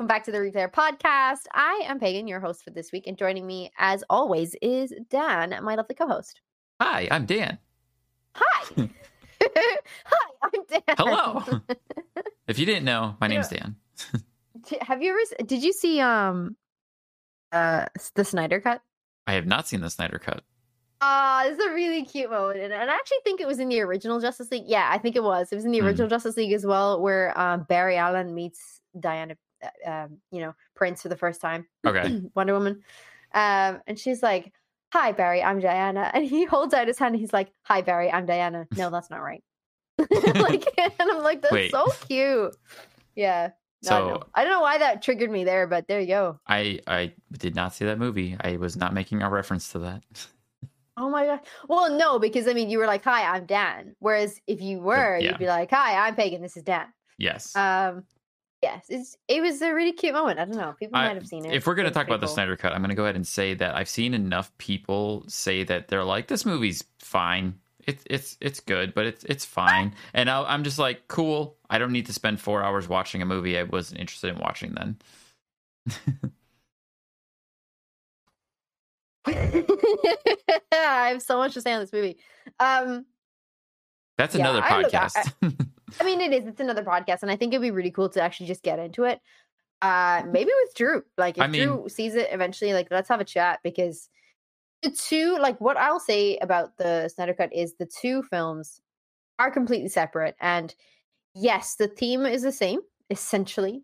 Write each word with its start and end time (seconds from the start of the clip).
Welcome 0.00 0.08
back 0.08 0.24
to 0.24 0.32
the 0.32 0.38
Replayer 0.38 0.72
podcast. 0.72 1.40
I 1.52 1.82
am 1.84 2.00
Pagan, 2.00 2.26
your 2.26 2.40
host 2.40 2.64
for 2.64 2.70
this 2.70 2.90
week, 2.90 3.06
and 3.06 3.18
joining 3.18 3.46
me, 3.46 3.70
as 3.76 4.02
always, 4.08 4.56
is 4.62 4.94
Dan, 5.10 5.54
my 5.62 5.74
lovely 5.74 5.94
co-host. 5.94 6.40
Hi, 6.80 7.06
I'm 7.10 7.26
Dan. 7.26 7.58
Hi, 8.34 8.64
hi, 9.42 10.30
I'm 10.42 10.64
Dan. 10.70 10.96
Hello. 10.96 11.42
if 12.48 12.58
you 12.58 12.64
didn't 12.64 12.86
know, 12.86 13.14
my 13.20 13.26
name's 13.26 13.48
Dan. 13.48 13.76
Have 14.80 15.02
you 15.02 15.10
ever? 15.10 15.44
Did 15.44 15.62
you 15.62 15.74
see 15.74 16.00
um, 16.00 16.56
uh, 17.52 17.84
the 18.14 18.24
Snyder 18.24 18.58
cut? 18.58 18.80
I 19.26 19.34
have 19.34 19.46
not 19.46 19.68
seen 19.68 19.82
the 19.82 19.90
Snyder 19.90 20.18
Cut. 20.18 20.42
Ah, 21.02 21.42
this 21.44 21.58
is 21.58 21.64
a 21.66 21.74
really 21.74 22.06
cute 22.06 22.30
moment, 22.30 22.58
and, 22.60 22.72
I 22.72 22.94
actually 22.94 23.18
think 23.22 23.42
it 23.42 23.46
was 23.46 23.58
in 23.58 23.68
the 23.68 23.80
original 23.82 24.18
Justice 24.18 24.50
League. 24.50 24.64
Yeah, 24.66 24.88
I 24.90 24.96
think 24.96 25.14
it 25.14 25.22
was. 25.22 25.52
It 25.52 25.56
was 25.56 25.66
in 25.66 25.72
the 25.72 25.80
Hmm. 25.80 25.86
original 25.88 26.08
Justice 26.08 26.38
League 26.38 26.54
as 26.54 26.64
well, 26.64 27.02
where 27.02 27.38
um, 27.38 27.66
Barry 27.68 27.98
Allen 27.98 28.34
meets 28.34 28.80
Diana, 28.98 29.34
uh, 29.34 29.36
um, 29.86 30.18
you 30.30 30.40
know, 30.40 30.54
Prince 30.74 31.02
for 31.02 31.08
the 31.08 31.16
first 31.16 31.40
time. 31.40 31.66
Okay. 31.86 32.22
Wonder 32.34 32.52
Woman. 32.54 32.82
Um, 33.34 33.80
and 33.86 33.98
she's 33.98 34.22
like, 34.22 34.52
Hi, 34.92 35.12
Barry, 35.12 35.42
I'm 35.42 35.60
Diana. 35.60 36.10
And 36.12 36.24
he 36.24 36.44
holds 36.44 36.74
out 36.74 36.88
his 36.88 36.98
hand 36.98 37.14
and 37.14 37.20
he's 37.20 37.32
like, 37.32 37.52
Hi, 37.62 37.80
Barry, 37.82 38.10
I'm 38.10 38.26
Diana. 38.26 38.66
No, 38.76 38.90
that's 38.90 39.10
not 39.10 39.22
right. 39.22 39.42
like, 39.98 40.66
and 40.78 40.92
I'm 41.00 41.22
like, 41.22 41.42
That's 41.42 41.52
Wait. 41.52 41.70
so 41.70 41.86
cute. 42.08 42.56
Yeah. 43.14 43.50
No, 43.84 43.90
I 43.90 43.98
don't 43.98 44.08
know. 44.08 44.14
So- 44.14 44.26
I 44.34 44.44
don't 44.44 44.52
know 44.52 44.60
why 44.60 44.78
that 44.78 45.02
triggered 45.02 45.30
me 45.30 45.44
there, 45.44 45.66
but 45.66 45.86
there 45.88 46.00
you 46.00 46.06
go. 46.08 46.40
I 46.46 46.80
I 46.86 47.12
did 47.38 47.54
not 47.54 47.74
see 47.74 47.84
that 47.86 47.98
movie. 47.98 48.36
I 48.40 48.56
was 48.56 48.76
not 48.76 48.92
making 48.92 49.22
a 49.22 49.30
reference 49.30 49.70
to 49.72 49.78
that. 49.80 50.02
Oh 50.96 51.08
my 51.08 51.24
god. 51.24 51.40
Well, 51.66 51.96
no, 51.96 52.18
because 52.18 52.46
I 52.46 52.52
mean, 52.52 52.68
you 52.68 52.78
were 52.78 52.86
like, 52.86 53.02
"Hi, 53.04 53.34
I'm 53.34 53.46
Dan." 53.46 53.96
Whereas 54.00 54.38
if 54.46 54.60
you 54.60 54.80
were, 54.80 55.16
yeah. 55.16 55.30
you'd 55.30 55.38
be 55.38 55.46
like, 55.46 55.70
"Hi, 55.70 56.06
I'm 56.06 56.14
Pagan. 56.14 56.42
This 56.42 56.58
is 56.58 56.62
Dan." 56.62 56.86
Yes. 57.16 57.56
Um, 57.56 58.04
yes, 58.62 58.86
it's 58.88 59.16
it 59.28 59.40
was 59.42 59.60
a 59.62 59.72
really 59.74 59.92
cute 59.92 60.12
moment. 60.14 60.38
I 60.38 60.44
don't 60.44 60.56
know. 60.56 60.74
People 60.78 60.98
I- 60.98 61.08
might 61.08 61.16
have 61.16 61.26
seen 61.26 61.44
it. 61.44 61.52
if 61.54 61.66
we're 61.66 61.74
going 61.74 61.88
to 61.88 61.94
talk 61.94 62.06
about 62.06 62.20
the. 62.20 62.28
Snyder 62.28 62.56
Cut, 62.56 62.72
I'm 62.72 62.80
going 62.80 62.90
to 62.90 62.94
go 62.94 63.04
ahead 63.04 63.16
and 63.16 63.26
say 63.26 63.54
that 63.54 63.74
I've 63.74 63.88
seen 63.88 64.14
enough 64.14 64.56
people 64.58 65.24
say 65.28 65.64
that 65.64 65.88
they're 65.88 66.04
like, 66.04 66.28
"This 66.28 66.44
movie's 66.46 66.84
fine. 66.98 67.54
It's 67.86 68.04
it's 68.08 68.36
it's 68.40 68.60
good, 68.60 68.94
but 68.94 69.06
it's 69.06 69.24
it's 69.24 69.44
fine." 69.44 69.94
And 70.14 70.28
i 70.30 70.42
I'm 70.42 70.64
just 70.64 70.78
like, 70.78 71.08
"Cool. 71.08 71.56
I 71.70 71.78
don't 71.78 71.92
need 71.92 72.06
to 72.06 72.12
spend 72.12 72.40
four 72.40 72.62
hours 72.62 72.88
watching 72.88 73.22
a 73.22 73.26
movie 73.26 73.58
I 73.58 73.62
wasn't 73.64 74.00
interested 74.00 74.28
in 74.34 74.38
watching." 74.38 74.74
Then 74.74 74.96
I 80.72 81.08
have 81.12 81.22
so 81.22 81.38
much 81.38 81.54
to 81.54 81.60
say 81.60 81.72
on 81.72 81.80
this 81.80 81.92
movie. 81.92 82.16
Um, 82.58 83.06
that's 84.18 84.34
Yeah, 84.34 84.42
another 84.42 84.62
I 84.62 84.80
look- 84.82 84.94
I- 84.94 84.98
podcast. 85.08 85.68
I 86.00 86.04
mean, 86.04 86.20
it 86.20 86.32
is. 86.32 86.46
It's 86.46 86.60
another 86.60 86.84
podcast, 86.84 87.22
and 87.22 87.30
I 87.30 87.36
think 87.36 87.52
it'd 87.52 87.62
be 87.62 87.70
really 87.70 87.90
cool 87.90 88.08
to 88.10 88.22
actually 88.22 88.46
just 88.46 88.62
get 88.62 88.78
into 88.78 89.04
it. 89.04 89.20
Uh, 89.82 90.22
maybe 90.28 90.50
with 90.62 90.74
Drew. 90.74 91.02
Like, 91.16 91.38
if 91.38 91.42
I 91.42 91.46
mean- 91.46 91.66
Drew 91.66 91.88
sees 91.88 92.14
it 92.14 92.28
eventually, 92.30 92.72
like, 92.74 92.88
let's 92.90 93.08
have 93.08 93.20
a 93.20 93.24
chat 93.24 93.60
because 93.64 94.08
the 94.82 94.90
two, 94.90 95.38
like, 95.38 95.60
what 95.60 95.76
I'll 95.76 96.00
say 96.00 96.36
about 96.38 96.76
the 96.76 97.08
Snyder 97.08 97.34
Cut 97.34 97.52
is 97.52 97.74
the 97.74 97.86
two 97.86 98.22
films 98.24 98.80
are 99.38 99.50
completely 99.50 99.88
separate, 99.88 100.36
and 100.40 100.74
yes, 101.34 101.76
the 101.76 101.88
theme 101.88 102.26
is 102.26 102.42
the 102.42 102.52
same 102.52 102.80
essentially, 103.08 103.82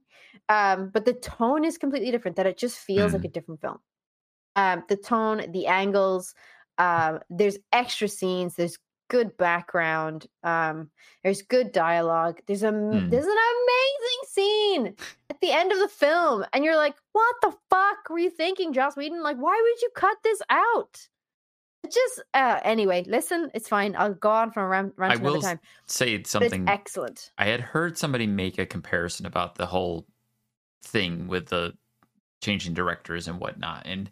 um, 0.49 0.91
but 0.93 1.05
the 1.05 1.15
tone 1.15 1.65
is 1.65 1.79
completely 1.79 2.11
different. 2.11 2.37
That 2.37 2.47
it 2.47 2.59
just 2.59 2.79
feels 2.79 3.13
like 3.13 3.23
Mm. 3.23 3.27
a 3.27 3.29
different 3.29 3.61
film. 3.61 3.79
Um, 4.55 4.85
the 4.89 4.97
tone, 4.97 5.51
the 5.51 5.67
angles, 5.67 6.35
um, 6.79 7.21
there's 7.31 7.59
extra 7.73 8.07
scenes. 8.09 8.55
There's 8.57 8.79
good 9.09 9.37
background. 9.37 10.27
Um, 10.43 10.91
there's 11.23 11.43
good 11.43 11.73
dialogue. 11.73 12.41
There's 12.47 12.63
a 12.63 12.73
Mm. 12.73 13.11
there's 13.11 13.27
an 13.27 13.31
amazing 13.33 14.23
scene 14.29 14.97
at 15.31 15.41
the 15.41 15.53
end 15.53 15.73
of 15.73 15.79
the 15.79 15.89
film, 15.89 16.45
and 16.53 16.65
you're 16.65 16.77
like, 16.77 16.97
"What 17.13 17.37
the 17.43 17.55
fuck 17.71 18.09
were 18.11 18.19
you 18.19 18.31
thinking, 18.31 18.73
Joss 18.73 18.97
Whedon? 18.97 19.23
Like, 19.23 19.37
why 19.37 19.61
would 19.61 19.83
you 19.83 19.91
cut 19.95 20.17
this 20.23 20.41
out?" 20.51 21.09
Just 21.85 22.23
uh, 22.35 22.59
anyway. 22.65 23.05
Listen, 23.07 23.51
it's 23.55 23.69
fine. 23.69 23.95
I'll 23.97 24.15
go 24.15 24.31
on 24.31 24.51
from 24.51 24.65
a 24.65 24.69
rant, 24.69 24.95
rant 24.97 25.13
I 25.13 25.17
will 25.17 25.41
time. 25.41 25.61
say 25.87 26.21
something 26.25 26.63
it's 26.63 26.71
excellent. 26.71 27.31
I 27.39 27.47
had 27.47 27.61
heard 27.61 27.97
somebody 27.97 28.27
make 28.27 28.59
a 28.59 28.67
comparison 28.67 29.25
about 29.25 29.55
the 29.55 29.67
whole 29.67 30.05
thing 30.83 31.29
with 31.29 31.47
the 31.47 31.75
changing 32.43 32.75
directors 32.75 33.29
and 33.29 33.39
whatnot, 33.41 33.83
and 33.87 34.11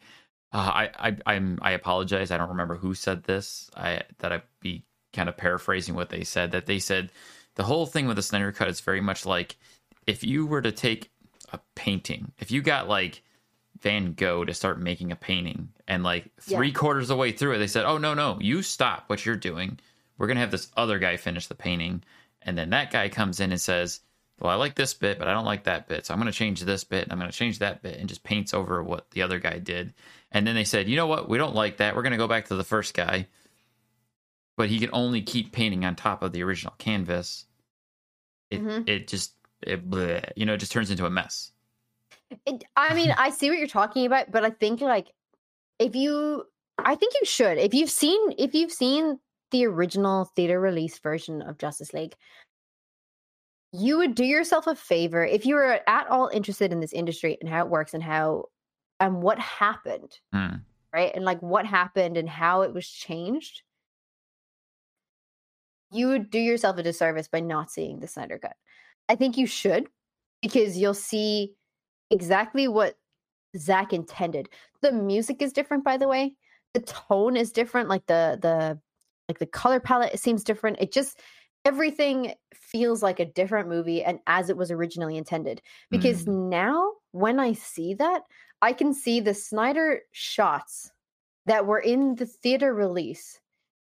uh, 0.54 0.58
I, 0.58 0.90
I 1.10 1.16
I'm 1.26 1.58
I 1.60 1.72
apologize. 1.72 2.30
I 2.30 2.38
don't 2.38 2.48
remember 2.50 2.76
who 2.76 2.94
said 2.94 3.24
this. 3.24 3.70
I 3.76 4.02
that 4.18 4.32
I 4.32 4.42
be 4.60 4.84
kind 5.12 5.28
of 5.28 5.36
paraphrasing 5.36 5.94
what 5.94 6.08
they 6.10 6.24
said. 6.24 6.52
That 6.52 6.66
they 6.66 6.78
said 6.78 7.10
the 7.56 7.64
whole 7.64 7.86
thing 7.86 8.06
with 8.06 8.16
the 8.16 8.22
Snyder 8.22 8.52
Cut 8.52 8.68
is 8.68 8.80
very 8.80 9.00
much 9.00 9.26
like 9.26 9.56
if 10.06 10.24
you 10.24 10.46
were 10.46 10.62
to 10.62 10.72
take 10.72 11.10
a 11.52 11.58
painting, 11.74 12.32
if 12.38 12.50
you 12.50 12.62
got 12.62 12.88
like 12.88 13.22
Van 13.80 14.14
Gogh 14.14 14.44
to 14.44 14.54
start 14.54 14.80
making 14.80 15.12
a 15.12 15.16
painting, 15.16 15.68
and 15.88 16.02
like 16.04 16.30
Yeah. 16.46 16.56
three 16.58 16.72
quarters 16.72 17.04
of 17.04 17.08
the 17.08 17.20
way 17.20 17.32
through 17.32 17.54
it, 17.54 17.58
they 17.58 17.66
said, 17.66 17.84
"Oh 17.84 17.98
no, 17.98 18.14
no, 18.14 18.38
you 18.40 18.62
stop 18.62 19.04
what 19.08 19.26
you're 19.26 19.36
doing. 19.36 19.78
We're 20.16 20.28
gonna 20.28 20.40
have 20.40 20.50
this 20.52 20.70
other 20.76 20.98
guy 20.98 21.16
finish 21.16 21.48
the 21.48 21.54
painting." 21.54 22.02
And 22.42 22.56
then 22.56 22.70
that 22.70 22.90
guy 22.92 23.08
comes 23.08 23.40
in 23.40 23.50
and 23.52 23.60
says, 23.60 24.00
Well, 24.40 24.50
I 24.50 24.56
like 24.56 24.74
this 24.74 24.94
bit, 24.94 25.18
but 25.18 25.28
I 25.28 25.32
don't 25.32 25.44
like 25.44 25.64
that 25.64 25.86
bit. 25.88 26.06
So 26.06 26.12
I'm 26.12 26.20
going 26.20 26.30
to 26.30 26.36
change 26.36 26.60
this 26.62 26.84
bit 26.84 27.04
and 27.04 27.12
I'm 27.12 27.18
going 27.18 27.30
to 27.30 27.36
change 27.36 27.60
that 27.60 27.82
bit 27.82 27.98
and 27.98 28.08
just 28.08 28.24
paints 28.24 28.52
over 28.52 28.82
what 28.82 29.10
the 29.12 29.22
other 29.22 29.38
guy 29.38 29.58
did. 29.58 29.94
And 30.32 30.46
then 30.46 30.54
they 30.54 30.64
said, 30.64 30.88
You 30.88 30.96
know 30.96 31.06
what? 31.06 31.28
We 31.28 31.38
don't 31.38 31.54
like 31.54 31.76
that. 31.76 31.94
We're 31.94 32.02
going 32.02 32.12
to 32.12 32.18
go 32.18 32.28
back 32.28 32.46
to 32.48 32.56
the 32.56 32.64
first 32.64 32.94
guy. 32.94 33.28
But 34.56 34.68
he 34.68 34.78
can 34.78 34.90
only 34.92 35.22
keep 35.22 35.52
painting 35.52 35.84
on 35.84 35.94
top 35.96 36.22
of 36.22 36.32
the 36.32 36.42
original 36.42 36.74
canvas. 36.78 37.46
It, 38.50 38.62
Mhm. 38.62 38.88
it 38.88 39.08
just, 39.08 39.34
it, 39.62 39.88
bleh, 39.88 40.30
you 40.36 40.46
know, 40.46 40.54
it 40.54 40.58
just 40.58 40.72
turns 40.72 40.90
into 40.90 41.06
a 41.06 41.10
mess. 41.10 41.50
It, 42.46 42.64
I 42.76 42.94
mean, 42.94 43.12
I 43.16 43.30
see 43.30 43.50
what 43.50 43.58
you're 43.58 43.66
talking 43.68 44.06
about, 44.06 44.30
but 44.30 44.44
I 44.44 44.50
think 44.50 44.80
like 44.80 45.08
if 45.78 45.94
you, 45.94 46.44
I 46.78 46.94
think 46.96 47.14
you 47.20 47.26
should. 47.26 47.58
If 47.58 47.74
you've 47.74 47.90
seen, 47.90 48.34
if 48.38 48.54
you've 48.54 48.72
seen 48.72 49.18
the 49.50 49.66
original 49.66 50.24
theater 50.36 50.60
release 50.60 50.98
version 50.98 51.42
of 51.42 51.58
Justice 51.58 51.92
League, 51.92 52.14
you 53.76 53.98
would 53.98 54.14
do 54.14 54.24
yourself 54.24 54.68
a 54.68 54.76
favor 54.76 55.24
if 55.24 55.44
you 55.44 55.56
were 55.56 55.80
at 55.88 56.06
all 56.08 56.30
interested 56.32 56.70
in 56.72 56.78
this 56.78 56.92
industry 56.92 57.36
and 57.40 57.50
how 57.50 57.64
it 57.64 57.70
works 57.70 57.92
and 57.92 58.04
how 58.04 58.44
and 59.00 59.20
what 59.20 59.38
happened, 59.40 60.16
Hmm. 60.32 60.58
right? 60.92 61.10
And 61.12 61.24
like 61.24 61.42
what 61.42 61.66
happened 61.66 62.16
and 62.16 62.28
how 62.28 62.62
it 62.62 62.72
was 62.72 62.88
changed. 62.88 63.62
You 65.90 66.06
would 66.08 66.30
do 66.30 66.38
yourself 66.38 66.78
a 66.78 66.84
disservice 66.84 67.26
by 67.26 67.40
not 67.40 67.68
seeing 67.68 67.98
the 67.98 68.06
Snyder 68.06 68.38
Cut. 68.38 68.54
I 69.08 69.16
think 69.16 69.36
you 69.36 69.46
should 69.46 69.88
because 70.40 70.78
you'll 70.78 70.94
see 70.94 71.54
exactly 72.12 72.68
what 72.68 72.94
Zack 73.56 73.92
intended. 73.92 74.48
The 74.82 74.92
music 74.92 75.42
is 75.42 75.52
different, 75.52 75.82
by 75.82 75.96
the 75.96 76.08
way. 76.08 76.36
The 76.74 76.80
tone 76.80 77.36
is 77.36 77.50
different. 77.50 77.88
Like 77.88 78.06
the 78.06 78.38
the 78.40 78.78
like 79.28 79.40
the 79.40 79.46
color 79.46 79.80
palette 79.80 80.14
it 80.14 80.20
seems 80.20 80.44
different. 80.44 80.78
It 80.80 80.92
just 80.92 81.18
everything 81.64 82.34
feels 82.54 83.02
like 83.02 83.20
a 83.20 83.24
different 83.24 83.68
movie 83.68 84.02
and 84.04 84.20
as 84.26 84.50
it 84.50 84.56
was 84.56 84.70
originally 84.70 85.16
intended. 85.16 85.62
Because 85.90 86.26
now 86.26 86.92
when 87.12 87.40
I 87.40 87.52
see 87.52 87.94
that, 87.94 88.22
I 88.62 88.72
can 88.72 88.92
see 88.92 89.20
the 89.20 89.34
Snyder 89.34 90.00
shots 90.12 90.90
that 91.46 91.66
were 91.66 91.78
in 91.80 92.14
the 92.16 92.26
theater 92.26 92.74
release 92.74 93.40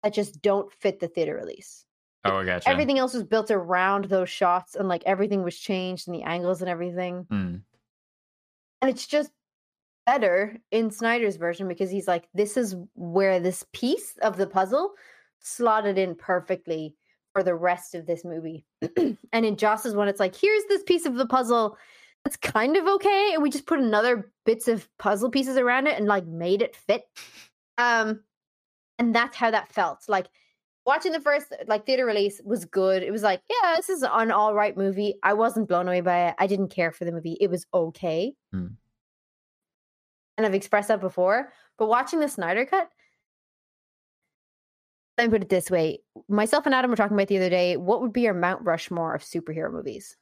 that 0.04 0.14
just 0.14 0.42
don't 0.42 0.72
fit 0.72 1.00
the 1.00 1.08
theater 1.08 1.36
release 1.36 1.86
Oh, 2.24 2.38
I 2.38 2.46
gotcha. 2.46 2.70
everything 2.70 3.00
else 3.00 3.14
was 3.14 3.24
built 3.24 3.50
around 3.52 4.06
those 4.06 4.30
shots 4.30 4.76
and 4.76 4.88
like 4.88 5.04
everything 5.06 5.44
was 5.44 5.58
changed 5.58 6.08
and 6.08 6.16
the 6.16 6.24
angles 6.24 6.62
and 6.62 6.70
everything 6.70 7.26
Hmm. 7.30 7.56
and 8.82 8.90
it's 8.92 9.08
just 9.08 9.32
better 10.06 10.58
in 10.72 10.92
snyder's 10.92 11.36
version 11.36 11.68
because 11.68 11.90
he's 11.90 12.08
like 12.08 12.30
this 12.34 12.58
is 12.58 12.76
where 12.96 13.40
this 13.40 13.66
piece 13.74 14.18
of 14.22 14.38
the 14.38 14.48
puzzle 14.48 14.94
slotted 15.40 15.98
in 15.98 16.16
perfectly 16.16 16.96
for 17.38 17.44
the 17.44 17.54
rest 17.54 17.94
of 17.94 18.08
this 18.08 18.26
movie. 18.26 18.66
and 19.32 19.46
in 19.46 19.58
Joss's 19.58 19.94
one, 19.94 20.08
it's 20.08 20.20
like, 20.20 20.36
here's 20.36 20.64
this 20.70 20.82
piece 20.82 21.06
of 21.06 21.14
the 21.14 21.28
puzzle 21.28 21.78
that's 22.24 22.36
kind 22.36 22.76
of 22.76 22.88
okay, 22.88 23.30
and 23.36 23.44
we 23.44 23.52
just 23.52 23.68
put 23.68 23.78
another 23.78 24.32
bits 24.44 24.68
of 24.68 24.90
puzzle 24.98 25.30
pieces 25.30 25.56
around 25.56 25.86
it 25.86 25.96
and 26.00 26.08
like 26.08 26.26
made 26.26 26.64
it 26.64 26.76
fit. 26.76 27.04
Um, 27.78 28.22
and 28.98 29.14
that's 29.14 29.38
how 29.38 29.52
that 29.52 29.72
felt. 29.72 30.00
Like 30.08 30.26
watching 30.84 31.12
the 31.12 31.20
first 31.20 31.54
like 31.68 31.86
theater 31.86 32.08
release 32.08 32.42
was 32.44 32.66
good. 32.66 33.04
It 33.04 33.12
was 33.12 33.22
like, 33.22 33.44
yeah, 33.48 33.76
this 33.76 33.90
is 33.90 34.02
an 34.02 34.32
all 34.32 34.56
right 34.56 34.76
movie. 34.76 35.20
I 35.22 35.34
wasn't 35.34 35.70
blown 35.70 35.88
away 35.88 36.02
by 36.02 36.30
it. 36.30 36.36
I 36.40 36.48
didn't 36.48 36.70
care 36.70 36.92
for 36.92 37.06
the 37.06 37.12
movie. 37.12 37.38
It 37.40 37.52
was 37.52 37.68
okay. 37.72 38.34
Hmm. 38.52 38.70
And 40.38 40.46
I've 40.48 40.56
expressed 40.56 40.88
that 40.88 41.02
before. 41.02 41.54
But 41.78 41.88
watching 41.88 42.20
the 42.20 42.30
Snyder 42.30 42.66
cut, 42.66 42.90
let 45.18 45.28
me 45.28 45.32
put 45.32 45.42
it 45.42 45.50
this 45.50 45.72
way. 45.72 46.00
Myself 46.30 46.66
and 46.66 46.76
Adam 46.76 46.92
were 46.92 46.98
talking 46.98 47.16
about 47.16 47.28
the 47.28 47.38
other 47.38 47.50
day, 47.50 47.78
what 47.78 48.02
would 48.02 48.14
be 48.14 48.22
your 48.22 48.34
Mount 48.34 48.64
Rushmore 48.64 49.16
of 49.16 49.24
superhero 49.24 49.72
movies? 49.72 50.16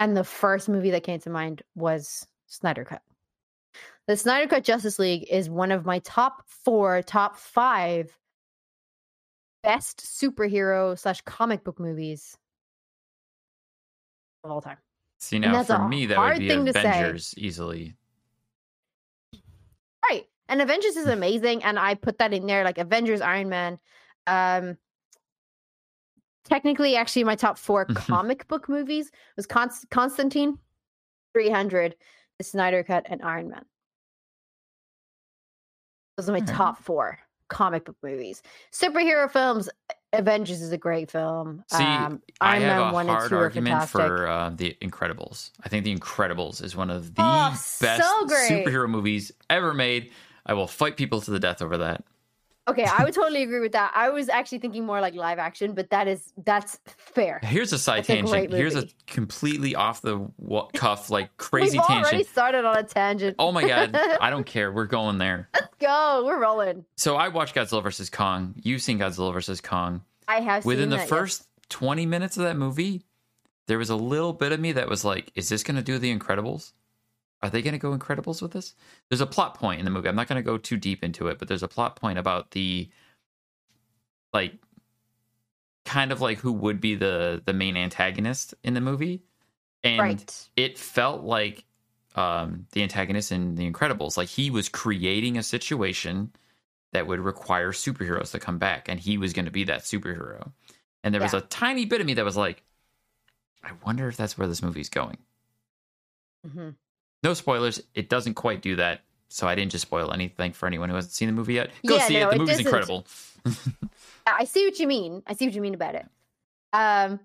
And 0.00 0.16
the 0.16 0.24
first 0.24 0.68
movie 0.68 0.90
that 0.90 1.02
came 1.02 1.20
to 1.20 1.30
mind 1.30 1.62
was 1.74 2.26
Snyder 2.46 2.84
Cut. 2.84 3.02
The 4.06 4.16
Snyder 4.16 4.46
Cut 4.46 4.64
Justice 4.64 4.98
League 4.98 5.26
is 5.30 5.50
one 5.50 5.72
of 5.72 5.86
my 5.86 5.98
top 6.00 6.44
four, 6.46 7.02
top 7.02 7.36
five 7.36 8.16
best 9.62 9.98
superhero 9.98 10.98
slash 10.98 11.20
comic 11.22 11.64
book 11.64 11.80
movies 11.80 12.36
of 14.44 14.50
all 14.50 14.60
time. 14.60 14.78
See 15.18 15.38
now 15.38 15.64
for 15.64 15.88
me 15.88 16.06
that 16.06 16.18
would 16.18 16.38
be 16.38 16.48
thing 16.48 16.64
to 16.66 16.72
say. 16.72 16.80
Avengers 16.80 17.34
easily. 17.36 17.96
Right. 20.08 20.26
And 20.48 20.62
Avengers 20.62 20.96
is 20.96 21.06
amazing. 21.06 21.64
And 21.64 21.78
I 21.78 21.94
put 21.94 22.18
that 22.18 22.32
in 22.32 22.46
there 22.46 22.64
like 22.64 22.78
Avengers, 22.78 23.20
Iron 23.20 23.48
Man. 23.48 23.78
Um 24.28 24.76
technically 26.44 26.96
actually 26.96 27.24
my 27.24 27.34
top 27.34 27.58
four 27.58 27.84
comic 27.84 28.46
book 28.48 28.68
movies 28.68 29.10
was 29.36 29.46
Const- 29.46 29.88
Constantine, 29.90 30.58
300, 31.34 31.94
The 32.38 32.44
Snyder 32.44 32.82
Cut, 32.82 33.06
and 33.08 33.22
Iron 33.22 33.50
Man. 33.50 33.64
Those 36.16 36.28
are 36.28 36.32
my 36.32 36.38
Alright. 36.38 36.54
top 36.54 36.82
four 36.82 37.18
comic 37.48 37.84
book 37.84 37.96
movies. 38.02 38.42
Superhero 38.72 39.30
films, 39.30 39.68
Avengers 40.12 40.60
is 40.62 40.72
a 40.72 40.78
great 40.78 41.10
film. 41.10 41.64
See, 41.70 41.84
um, 41.84 42.22
I 42.40 42.58
have 42.58 42.80
Man 42.82 42.90
a 42.90 42.92
1 42.92 43.08
and 43.08 43.10
hard 43.18 43.32
argument 43.32 43.88
for 43.88 44.26
uh, 44.26 44.50
the 44.50 44.76
Incredibles. 44.82 45.50
I 45.62 45.68
think 45.68 45.84
the 45.84 45.94
Incredibles 45.94 46.62
is 46.62 46.74
one 46.74 46.90
of 46.90 47.14
the 47.14 47.22
Oh, 47.22 47.50
best 47.50 47.78
so 47.78 48.26
superhero 48.26 48.88
movies 48.88 49.32
ever 49.50 49.74
made. 49.74 50.10
I 50.46 50.54
will 50.54 50.66
fight 50.66 50.96
people 50.96 51.20
to 51.20 51.30
the 51.30 51.38
death 51.38 51.60
over 51.62 51.78
that. 51.78 52.04
Okay, 52.68 52.84
I 52.84 53.02
would 53.04 53.14
totally 53.14 53.42
agree 53.42 53.60
with 53.60 53.72
that. 53.72 53.92
I 53.94 54.10
was 54.10 54.28
actually 54.28 54.58
thinking 54.58 54.84
more 54.84 55.00
like 55.00 55.14
live 55.14 55.38
action, 55.38 55.72
but 55.72 55.90
that 55.90 56.06
is 56.06 56.32
that's 56.44 56.78
fair. 56.86 57.40
Here's 57.42 57.72
a 57.72 57.78
side 57.78 57.98
That's 57.98 58.08
tangent. 58.08 58.30
great 58.30 58.52
Here's 58.52 58.76
a 58.76 58.86
completely 59.06 59.74
off 59.74 60.02
the 60.02 60.28
cuff, 60.74 61.10
like 61.10 61.34
crazy 61.38 61.78
We've 61.78 61.86
tangent. 61.86 62.06
already 62.12 62.24
started 62.24 62.64
on 62.64 62.76
a 62.76 62.82
tangent. 62.82 63.36
Oh 63.38 63.52
my 63.52 63.66
god, 63.66 63.94
I 64.20 64.30
don't 64.30 64.44
care. 64.44 64.70
We're 64.70 64.86
going 64.86 65.18
there. 65.18 65.48
Let's 65.54 65.74
go, 65.80 66.22
we're 66.26 66.40
rolling. 66.40 66.84
So 66.96 67.16
I 67.16 67.28
watched 67.28 67.54
Godzilla 67.54 67.82
versus 67.82 68.10
Kong. 68.10 68.54
You've 68.62 68.82
seen 68.82 68.98
Godzilla 68.98 69.32
versus 69.32 69.60
Kong. 69.60 70.02
I 70.26 70.40
have 70.40 70.64
Within 70.64 70.84
seen 70.84 70.90
the 70.90 70.96
that, 70.96 71.02
yes. 71.02 71.08
first 71.08 71.48
20 71.70 72.04
minutes 72.06 72.36
of 72.36 72.42
that 72.44 72.56
movie, 72.56 73.02
there 73.66 73.78
was 73.78 73.88
a 73.90 73.96
little 73.96 74.32
bit 74.32 74.52
of 74.52 74.60
me 74.60 74.72
that 74.72 74.88
was 74.88 75.04
like, 75.04 75.30
is 75.34 75.48
this 75.48 75.62
going 75.62 75.76
to 75.76 75.82
do 75.82 75.98
the 75.98 76.14
Incredibles? 76.16 76.72
Are 77.42 77.50
they 77.50 77.62
going 77.62 77.72
to 77.72 77.78
go 77.78 77.96
Incredibles 77.96 78.42
with 78.42 78.52
this? 78.52 78.74
There's 79.08 79.20
a 79.20 79.26
plot 79.26 79.54
point 79.54 79.78
in 79.78 79.84
the 79.84 79.90
movie. 79.90 80.08
I'm 80.08 80.16
not 80.16 80.28
going 80.28 80.42
to 80.42 80.42
go 80.42 80.58
too 80.58 80.76
deep 80.76 81.04
into 81.04 81.28
it, 81.28 81.38
but 81.38 81.48
there's 81.48 81.62
a 81.62 81.68
plot 81.68 81.96
point 81.96 82.18
about 82.18 82.50
the 82.50 82.88
like 84.32 84.54
kind 85.84 86.12
of 86.12 86.20
like 86.20 86.38
who 86.38 86.52
would 86.52 86.80
be 86.80 86.94
the 86.94 87.42
the 87.44 87.52
main 87.52 87.76
antagonist 87.76 88.54
in 88.62 88.74
the 88.74 88.80
movie. 88.80 89.22
And 89.84 90.00
right. 90.00 90.48
it 90.56 90.76
felt 90.76 91.22
like 91.22 91.64
um, 92.16 92.66
the 92.72 92.82
antagonist 92.82 93.30
in 93.30 93.54
The 93.54 93.70
Incredibles. 93.70 94.16
Like 94.16 94.28
he 94.28 94.50
was 94.50 94.68
creating 94.68 95.38
a 95.38 95.42
situation 95.42 96.32
that 96.92 97.06
would 97.06 97.20
require 97.20 97.70
superheroes 97.72 98.32
to 98.32 98.40
come 98.40 98.58
back, 98.58 98.88
and 98.88 98.98
he 98.98 99.18
was 99.18 99.32
going 99.32 99.44
to 99.44 99.50
be 99.50 99.64
that 99.64 99.82
superhero. 99.82 100.50
And 101.04 101.14
there 101.14 101.22
was 101.22 101.34
a 101.34 101.42
tiny 101.42 101.84
bit 101.84 102.00
of 102.00 102.06
me 102.06 102.14
that 102.14 102.24
was 102.24 102.36
like, 102.36 102.64
I 103.62 103.70
wonder 103.84 104.08
if 104.08 104.16
that's 104.16 104.36
where 104.36 104.48
this 104.48 104.62
movie's 104.62 104.88
going. 104.88 105.18
Mhm. 106.46 106.74
No 107.28 107.34
spoilers. 107.34 107.82
It 107.94 108.08
doesn't 108.08 108.34
quite 108.34 108.62
do 108.62 108.76
that. 108.76 109.02
So 109.28 109.46
I 109.46 109.54
didn't 109.54 109.72
just 109.72 109.82
spoil 109.82 110.10
anything 110.12 110.52
for 110.52 110.66
anyone 110.66 110.88
who 110.88 110.94
hasn't 110.94 111.12
seen 111.12 111.28
the 111.28 111.34
movie 111.34 111.54
yet. 111.54 111.70
Go 111.86 111.96
Yeah, 111.96 112.06
see 112.06 112.14
no, 112.14 112.20
it. 112.20 112.30
The 112.30 112.34
it 112.34 112.38
movie's 112.38 112.56
doesn't. 112.56 112.66
incredible. 112.66 113.06
I 114.26 114.44
see 114.44 114.64
what 114.64 114.78
you 114.78 114.86
mean. 114.86 115.22
I 115.26 115.34
see 115.34 115.44
what 115.46 115.54
you 115.54 115.60
mean 115.60 115.74
about 115.74 115.94
it. 115.94 116.06
Um, 116.72 117.20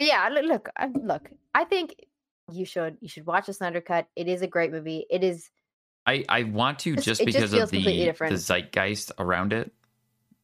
yeah. 0.00 0.28
Look, 0.28 0.68
look, 1.00 1.30
I, 1.54 1.64
think 1.64 1.94
you 2.50 2.64
should 2.64 2.98
you 3.00 3.08
should 3.08 3.26
watch 3.26 3.46
the 3.46 3.52
Snyder 3.52 3.80
Cut. 3.80 4.08
It 4.16 4.26
is 4.26 4.42
a 4.42 4.46
great 4.48 4.72
movie. 4.72 5.06
It 5.08 5.22
is. 5.22 5.48
I, 6.06 6.24
I 6.28 6.42
want 6.44 6.80
to 6.80 6.96
Just- 6.96 7.20
it 7.20 7.26
just 7.26 7.26
because 7.26 7.52
of 7.52 7.70
the, 7.70 8.12
the 8.28 8.36
zeitgeist 8.36 9.12
around 9.18 9.52
it 9.52 9.72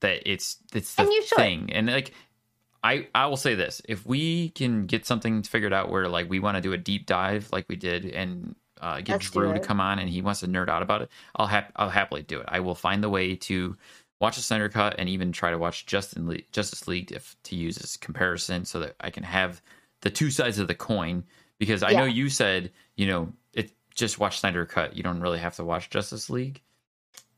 that 0.00 0.31
it's 0.31 0.58
it's 0.75 0.94
the 0.94 1.02
And 1.02 1.12
you 1.12 1.22
should. 1.25 1.37
thing 1.37 1.72
and 1.72 1.87
like 1.90 2.12
I 2.85 3.09
I 3.15 3.27
will 3.27 3.39
say 3.39 3.55
this. 3.55 3.81
If 3.89 4.07
we 4.07 4.51
can 4.51 4.87
get 4.87 5.07
something 5.07 5.43
figured 5.43 5.73
out 5.73 5.91
where 5.91 6.07
like 6.09 6.29
we 6.29 6.39
want 6.39 6.57
to 6.57 6.61
do 6.61 6.75
a 6.75 6.79
deep 6.79 7.07
dive 7.07 7.49
like 7.51 7.67
we 7.69 7.77
did 7.77 8.05
and 8.05 8.55
uh, 8.81 8.99
get 8.99 9.15
Let's 9.15 9.31
Drew 9.31 9.55
to 9.55 9.61
come 9.61 9.81
on 9.81 9.99
and 9.99 10.09
he 10.09 10.21
wants 10.21 10.41
to 10.41 10.47
nerd 10.47 10.69
out 10.69 10.83
about 10.83 11.01
it 11.01 11.11
I'll 11.35 11.47
hap- 11.47 11.73
I'll 11.77 11.89
happily 11.89 12.23
do 12.23 12.41
it. 12.41 12.47
I 12.47 12.61
will 12.61 12.75
find 12.75 13.03
the 13.03 13.09
way 13.09 13.35
to 13.37 13.77
watch 14.21 14.37
the 14.37 14.43
Snyder 14.43 14.69
cut 14.69 14.97
and 14.99 15.09
even 15.09 15.33
try 15.33 15.51
to 15.51 15.59
watch 15.59 15.87
Justice 15.87 16.23
League, 16.23 16.47
Justice 16.53 16.87
League 16.87 17.11
if 17.11 17.35
to 17.45 17.57
use 17.57 17.79
as 17.79 17.97
comparison 17.97 18.65
so 18.67 18.81
that 18.81 18.95
I 19.01 19.11
can 19.11 19.23
have 19.23 19.63
the 20.03 20.11
two 20.11 20.31
sides 20.31 20.59
of 20.59 20.69
the 20.69 20.75
coin. 20.75 21.25
Because 21.59 21.83
I 21.83 21.93
know 21.93 22.05
you 22.05 22.29
said 22.29 22.71
you 22.97 23.07
know 23.07 23.33
it 23.55 23.73
just 23.95 24.19
watch 24.19 24.41
Snyder 24.41 24.67
cut. 24.67 24.95
You 24.97 25.03
don't 25.03 25.21
really 25.21 25.39
have 25.39 25.57
to 25.57 25.65
watch 25.65 25.89
Justice 25.89 26.29
League 26.29 26.61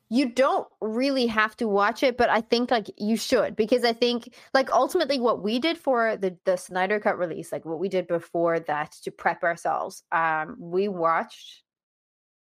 You 0.08 0.28
don't 0.28 0.68
really 0.80 1.26
have 1.26 1.56
to 1.56 1.66
watch 1.66 2.02
it, 2.04 2.16
but 2.16 2.30
I 2.30 2.40
think 2.40 2.70
like 2.70 2.88
you 2.96 3.16
should 3.16 3.56
because 3.56 3.84
I 3.84 3.92
think 3.92 4.32
like 4.54 4.70
ultimately 4.70 5.18
what 5.18 5.42
we 5.42 5.58
did 5.58 5.76
for 5.78 6.16
the 6.16 6.36
the 6.44 6.56
Snyder 6.56 7.00
Cut 7.00 7.18
release, 7.18 7.50
like 7.50 7.64
what 7.64 7.80
we 7.80 7.88
did 7.88 8.06
before 8.06 8.60
that 8.60 8.92
to 9.02 9.10
prep 9.10 9.42
ourselves, 9.42 10.04
um, 10.12 10.56
we 10.60 10.86
watched 10.86 11.62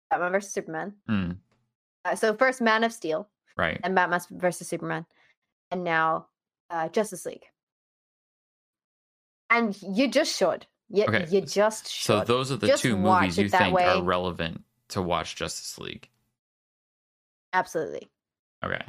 Batman 0.09 0.33
versus 0.33 0.51
Superman. 0.53 0.93
Mm, 1.09 1.37
Uh, 2.03 2.15
so 2.15 2.33
first 2.35 2.59
Man 2.59 2.83
of 2.83 2.91
Steel, 2.91 3.29
right 3.55 3.79
and 3.83 3.95
Batman 3.95 4.19
versus 4.31 4.67
Superman, 4.67 5.05
and 5.71 5.85
now 5.85 6.27
uh, 6.69 6.89
Justice 6.89 7.25
League. 7.25 7.45
And 9.49 9.77
you 9.81 10.09
just 10.09 10.35
should. 10.37 10.65
You, 10.89 11.05
Okay, 11.05 11.27
you 11.29 11.41
just 11.41 11.89
should. 11.89 12.05
So 12.05 12.23
those 12.23 12.51
are 12.51 12.57
the 12.57 12.67
Just 12.67 12.83
two 12.83 12.97
movies 12.97 13.37
you 13.37 13.47
think 13.49 13.73
way. 13.75 13.85
are 13.85 14.03
relevant 14.03 14.63
to 14.89 15.01
watch 15.01 15.35
Justice 15.35 15.77
League. 15.79 16.09
Absolutely. 17.53 18.09
Okay. 18.63 18.81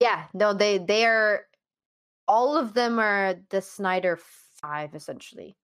Yeah. 0.00 0.24
No, 0.34 0.52
they 0.52 0.78
they 0.78 1.04
are. 1.06 1.42
All 2.28 2.56
of 2.56 2.74
them 2.74 2.98
are 2.98 3.34
the 3.50 3.60
Snyder 3.62 4.18
Five, 4.62 4.94
essentially. 4.94 5.56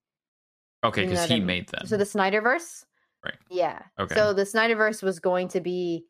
Okay, 0.85 1.03
You 1.03 1.07
know 1.09 1.11
because 1.13 1.31
I 1.31 1.35
he 1.35 1.41
mean? 1.41 1.47
made 1.47 1.69
them. 1.69 1.87
So 1.87 1.97
the 1.97 2.05
Snyderverse. 2.05 2.85
Right. 3.25 3.35
Yeah. 3.51 3.83
Okay. 3.99 4.15
So 4.15 4.33
the 4.33 4.43
Snyderverse 4.43 5.03
was 5.03 5.19
going 5.21 5.49
to 5.49 5.61
be 5.61 6.05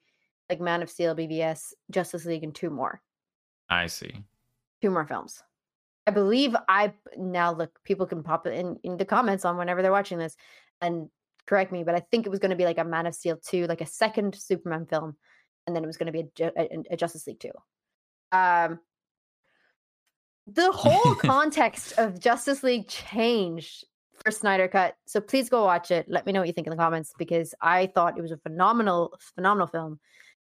like 0.51 0.61
Man 0.61 0.83
of 0.83 0.91
Steel, 0.91 1.15
BVS, 1.15 1.73
Justice 1.91 2.25
League, 2.25 2.45
and 2.45 2.55
two 2.55 2.71
more. 2.71 3.01
I 3.69 3.87
see. 3.87 4.13
two 4.83 4.91
more 4.91 5.07
films. 5.07 5.43
I 6.07 6.13
believe 6.13 6.55
I 6.69 6.93
now 7.17 7.53
look 7.53 7.81
people 7.85 8.07
can 8.07 8.23
pop 8.23 8.47
it 8.47 8.55
in 8.55 8.77
in 8.85 8.97
the 8.97 9.05
comments 9.05 9.45
on 9.45 9.57
whenever 9.57 9.83
they're 9.83 9.91
watching 9.91 10.19
this 10.19 10.37
and 10.81 11.09
correct 11.47 11.73
me, 11.73 11.83
but 11.85 11.95
I 11.97 12.01
think 12.11 12.27
it 12.27 12.31
was 12.31 12.39
going 12.39 12.51
to 12.51 12.57
be 12.57 12.65
like 12.65 12.79
a 12.79 12.85
Man 12.85 13.07
of 13.07 13.15
Steel 13.15 13.37
2, 13.39 13.67
like 13.67 13.81
a 13.81 13.87
second 13.87 14.35
Superman 14.37 14.87
film, 14.87 15.17
and 15.67 15.75
then 15.75 15.83
it 15.83 15.87
was 15.87 15.97
going 15.97 16.13
to 16.13 16.13
be 16.13 16.29
a, 16.41 16.53
a, 16.57 16.83
a 16.93 16.97
Justice 16.97 17.27
League 17.27 17.41
2. 17.41 17.51
Um 18.33 18.81
the 20.47 20.71
whole 20.71 21.15
context 21.17 21.95
of 21.99 22.21
Justice 22.21 22.63
League 22.63 22.89
changed 22.89 23.85
for 24.25 24.31
Snyder 24.31 24.69
Cut. 24.69 24.97
So 25.07 25.21
please 25.21 25.49
go 25.49 25.65
watch 25.65 25.91
it. 25.91 26.07
Let 26.09 26.25
me 26.25 26.33
know 26.33 26.41
what 26.41 26.47
you 26.47 26.53
think 26.53 26.67
in 26.67 26.71
the 26.71 26.77
comments 26.77 27.13
because 27.19 27.55
I 27.61 27.87
thought 27.95 28.17
it 28.17 28.23
was 28.23 28.33
a 28.33 28.39
phenomenal, 28.39 29.19
phenomenal 29.35 29.67
film. 29.67 29.99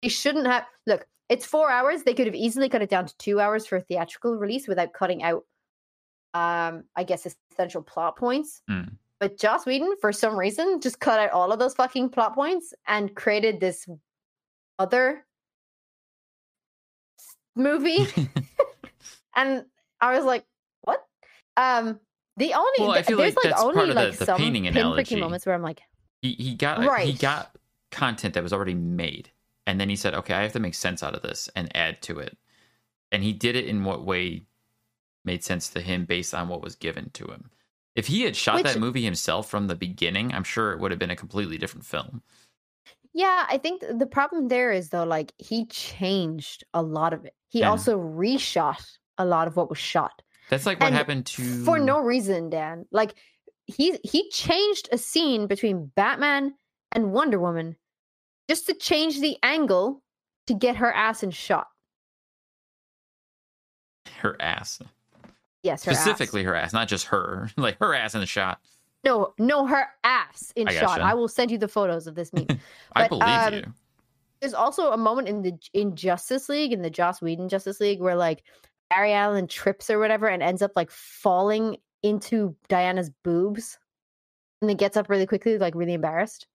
They 0.02 0.08
shouldn't 0.08 0.46
have 0.46 0.64
look, 0.86 1.06
it's 1.28 1.44
four 1.44 1.70
hours. 1.70 2.02
They 2.02 2.14
could 2.14 2.26
have 2.26 2.34
easily 2.34 2.68
cut 2.68 2.82
it 2.82 2.90
down 2.90 3.06
to 3.06 3.16
two 3.18 3.40
hours 3.40 3.66
for 3.66 3.76
a 3.76 3.80
theatrical 3.80 4.36
release 4.36 4.68
without 4.68 4.92
cutting 4.92 5.22
out 5.22 5.44
um, 6.34 6.84
I 6.94 7.04
guess 7.04 7.26
essential 7.52 7.82
plot 7.82 8.16
points. 8.16 8.62
Mm. 8.70 8.92
But 9.20 9.38
Joss 9.38 9.66
Whedon, 9.66 9.96
for 10.00 10.12
some 10.12 10.38
reason, 10.38 10.80
just 10.80 11.00
cut 11.00 11.18
out 11.18 11.30
all 11.30 11.50
of 11.50 11.58
those 11.58 11.74
fucking 11.74 12.10
plot 12.10 12.34
points 12.34 12.72
and 12.86 13.14
created 13.16 13.58
this 13.58 13.86
other 14.78 15.24
movie. 17.56 18.06
and 19.36 19.64
I 20.00 20.16
was 20.16 20.24
like, 20.24 20.44
what? 20.82 21.04
Um, 21.56 21.98
the 22.36 22.54
only 22.54 22.70
Well, 22.78 22.92
I 22.92 23.02
feel 23.02 23.18
there's 23.18 23.34
like 23.36 23.52
like, 23.52 23.60
only 23.60 23.74
part 23.74 23.88
of 23.88 23.94
the- 23.96 24.02
like 24.02 24.16
the 24.18 24.24
some 24.26 24.38
painting 24.38 24.66
analogy. 24.66 25.16
moments 25.16 25.44
where 25.44 25.54
I'm 25.54 25.62
like, 25.62 25.80
he 26.22 26.32
he 26.32 26.54
got 26.54 26.84
right. 26.84 27.06
he 27.06 27.12
got 27.14 27.54
content 27.90 28.34
that 28.34 28.42
was 28.42 28.52
already 28.52 28.74
made, 28.74 29.30
and 29.66 29.80
then 29.80 29.88
he 29.88 29.96
said, 29.96 30.14
"Okay, 30.14 30.34
I 30.34 30.42
have 30.42 30.52
to 30.52 30.60
make 30.60 30.74
sense 30.74 31.02
out 31.02 31.14
of 31.14 31.22
this 31.22 31.48
and 31.56 31.74
add 31.76 32.00
to 32.02 32.18
it." 32.20 32.36
And 33.10 33.22
he 33.24 33.32
did 33.32 33.56
it 33.56 33.64
in 33.66 33.84
what 33.84 34.04
way 34.04 34.42
made 35.24 35.42
sense 35.42 35.68
to 35.70 35.80
him 35.80 36.04
based 36.04 36.34
on 36.34 36.48
what 36.48 36.62
was 36.62 36.74
given 36.76 37.10
to 37.14 37.24
him. 37.26 37.50
If 37.96 38.06
he 38.06 38.22
had 38.22 38.36
shot 38.36 38.56
Which- 38.56 38.64
that 38.64 38.78
movie 38.78 39.02
himself 39.04 39.48
from 39.50 39.66
the 39.66 39.74
beginning, 39.74 40.32
I'm 40.32 40.44
sure 40.44 40.72
it 40.72 40.78
would 40.78 40.90
have 40.92 41.00
been 41.00 41.10
a 41.10 41.16
completely 41.16 41.58
different 41.58 41.86
film. 41.86 42.22
Yeah, 43.18 43.46
I 43.48 43.58
think 43.58 43.82
the 43.82 44.06
problem 44.06 44.46
there 44.46 44.70
is 44.70 44.90
though, 44.90 45.02
like 45.02 45.32
he 45.38 45.66
changed 45.66 46.62
a 46.72 46.82
lot 46.82 47.12
of 47.12 47.24
it. 47.24 47.34
He 47.48 47.60
Yeah. 47.60 47.70
also 47.70 47.98
reshot 47.98 48.80
a 49.18 49.24
lot 49.24 49.48
of 49.48 49.56
what 49.56 49.68
was 49.68 49.78
shot 49.78 50.22
That's 50.50 50.64
like 50.66 50.78
what 50.78 50.86
And 50.86 50.94
happened 50.94 51.26
to 51.26 51.64
for 51.64 51.80
no 51.80 51.98
reason, 51.98 52.48
Dan. 52.48 52.86
Like 52.92 53.16
he 53.66 53.98
he 54.04 54.30
changed 54.30 54.88
a 54.92 54.98
scene 54.98 55.48
between 55.48 55.86
Batman 55.96 56.54
and 56.92 57.12
Wonder 57.12 57.40
Woman 57.40 57.76
just 58.48 58.66
to 58.66 58.74
change 58.74 59.18
the 59.20 59.36
angle 59.42 60.00
to 60.46 60.54
get 60.54 60.76
her 60.76 60.92
ass 60.92 61.24
in 61.24 61.32
shot. 61.32 61.66
her 64.20 64.36
ass. 64.40 64.80
Yes, 65.64 65.84
her 65.84 65.90
ass. 65.92 66.02
Specifically 66.02 66.44
her 66.44 66.54
ass, 66.54 66.72
not 66.72 66.86
just 66.86 67.06
her. 67.06 67.50
Like 67.56 67.78
her 67.80 67.94
ass 67.94 68.14
in 68.14 68.20
the 68.20 68.26
shot. 68.26 68.60
No, 69.08 69.32
no, 69.38 69.66
her 69.66 69.86
ass 70.04 70.52
in 70.54 70.68
I 70.68 70.72
shot. 70.74 70.82
gotcha. 70.98 71.02
I 71.02 71.14
will 71.14 71.28
send 71.28 71.50
you 71.50 71.56
the 71.58 71.68
photos 71.68 72.06
of 72.06 72.14
this 72.14 72.32
meme. 72.32 72.46
I 72.94 73.02
But, 73.02 73.08
believe 73.08 73.22
um, 73.24 73.54
you. 73.54 73.74
There's 74.40 74.54
also 74.54 74.92
a 74.92 74.96
moment 74.96 75.28
in 75.28 75.42
the 75.42 75.52
in 75.72 75.96
Justice 75.96 76.48
League, 76.48 76.72
in 76.72 76.82
the 76.82 76.90
Joss 76.90 77.20
Whedon 77.22 77.48
Justice 77.48 77.80
League, 77.80 78.00
where 78.00 78.14
like 78.14 78.44
Barry 78.90 79.12
Allen 79.12 79.48
trips 79.48 79.90
or 79.90 79.98
whatever 79.98 80.28
and 80.28 80.42
ends 80.42 80.62
up 80.62 80.72
like 80.76 80.90
falling 80.90 81.78
into 82.02 82.54
Diana's 82.68 83.10
boobs, 83.24 83.78
and 84.60 84.68
then 84.70 84.76
gets 84.76 84.96
up 84.96 85.08
really 85.08 85.26
quickly, 85.26 85.58
like 85.58 85.74
really 85.74 85.94
embarrassed. 85.94 86.46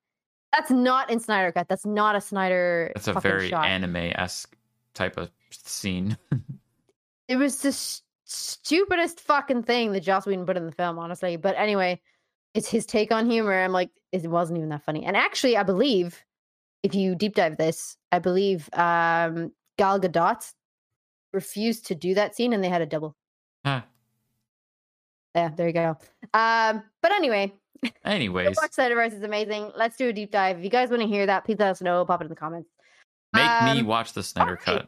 That's 0.53 0.69
not 0.71 1.09
in 1.09 1.19
Snyder 1.19 1.51
Cut. 1.51 1.67
That's 1.67 1.85
not 1.85 2.15
a 2.15 2.21
Snyder. 2.21 2.91
That's 2.93 3.07
a 3.07 3.19
very 3.19 3.49
shot. 3.49 3.65
anime 3.65 3.95
esque 4.15 4.55
type 4.93 5.17
of 5.17 5.31
scene. 5.51 6.15
it 7.27 7.35
was 7.35 7.57
the 7.63 7.69
s- 7.69 8.03
stupidest 8.25 9.19
fucking 9.19 9.63
thing 9.63 9.91
that 9.91 10.01
Joss 10.01 10.25
Whedon 10.25 10.45
put 10.45 10.55
in 10.55 10.65
the 10.67 10.71
film, 10.71 10.99
honestly. 10.99 11.35
But 11.37 11.55
anyway, 11.57 11.99
it's 12.53 12.69
his 12.69 12.85
take 12.85 13.11
on 13.11 13.29
humor. 13.29 13.53
I'm 13.63 13.71
like, 13.71 13.89
it 14.11 14.25
wasn't 14.29 14.57
even 14.57 14.69
that 14.69 14.85
funny. 14.85 15.05
And 15.05 15.17
actually, 15.17 15.57
I 15.57 15.63
believe 15.63 16.23
if 16.83 16.93
you 16.95 17.15
deep 17.15 17.35
dive 17.35 17.57
this, 17.57 17.97
I 18.11 18.19
believe 18.19 18.69
um, 18.73 19.51
Gal 19.77 19.99
Gadot 19.99 20.51
refused 21.33 21.87
to 21.87 21.95
do 21.95 22.13
that 22.13 22.35
scene, 22.35 22.53
and 22.53 22.63
they 22.63 22.69
had 22.69 22.81
a 22.81 22.85
double. 22.85 23.15
Huh. 23.65 23.81
Yeah, 25.35 25.49
there 25.55 25.67
you 25.67 25.73
go. 25.73 25.97
Um, 26.33 26.83
but 27.01 27.11
anyway, 27.11 27.53
Anyways, 28.05 28.55
Watch 28.55 28.71
Snyderverse 28.71 29.13
is 29.13 29.23
amazing. 29.23 29.71
Let's 29.75 29.97
do 29.97 30.09
a 30.09 30.13
deep 30.13 30.31
dive. 30.31 30.59
If 30.59 30.63
you 30.63 30.69
guys 30.69 30.89
want 30.89 31.01
to 31.01 31.07
hear 31.07 31.25
that, 31.25 31.43
please 31.45 31.57
let 31.59 31.69
us 31.69 31.81
know. 31.81 32.05
Pop 32.05 32.21
it 32.21 32.25
in 32.25 32.29
the 32.29 32.35
comments. 32.35 32.69
make 33.33 33.43
me 33.63 33.79
Um, 33.81 33.87
watch 33.87 34.13
the 34.13 34.21
Snyder 34.23 34.59
alright. 34.67 34.87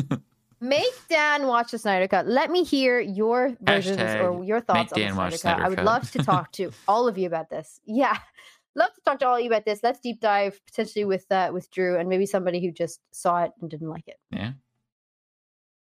cut. 0.00 0.20
Make 0.60 0.92
Dan 1.08 1.46
watch 1.46 1.70
the 1.70 1.78
Snyder 1.78 2.06
Cut. 2.06 2.26
Let 2.26 2.50
me 2.50 2.64
hear 2.64 3.00
your 3.00 3.56
versions 3.62 3.98
or 3.98 4.44
your 4.44 4.60
thoughts 4.60 4.92
make 4.92 5.02
Dan 5.02 5.10
on 5.12 5.16
the 5.16 5.22
watch 5.22 5.34
Snyder 5.36 5.58
Cut. 5.58 5.66
I 5.66 5.68
would 5.70 5.84
love 5.84 6.10
to 6.10 6.18
talk 6.22 6.52
to 6.52 6.70
all 6.88 7.08
of 7.08 7.16
you 7.16 7.26
about 7.26 7.48
this. 7.48 7.80
Yeah, 7.86 8.18
love 8.74 8.92
to 8.94 9.00
talk 9.00 9.20
to 9.20 9.26
all 9.26 9.36
of 9.36 9.40
you 9.40 9.46
about 9.46 9.64
this. 9.64 9.80
Let's 9.82 10.00
deep 10.00 10.20
dive 10.20 10.60
potentially 10.66 11.06
with 11.06 11.24
uh, 11.32 11.50
with 11.52 11.70
Drew 11.70 11.98
and 11.98 12.08
maybe 12.08 12.26
somebody 12.26 12.60
who 12.60 12.72
just 12.72 13.00
saw 13.10 13.44
it 13.44 13.52
and 13.60 13.70
didn't 13.70 13.88
like 13.88 14.06
it. 14.06 14.18
yeah. 14.30 14.52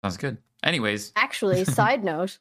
Sounds 0.04 0.16
good. 0.16 0.38
Anyways, 0.62 1.12
Actually, 1.16 1.64
side 1.64 2.04
note, 2.04 2.38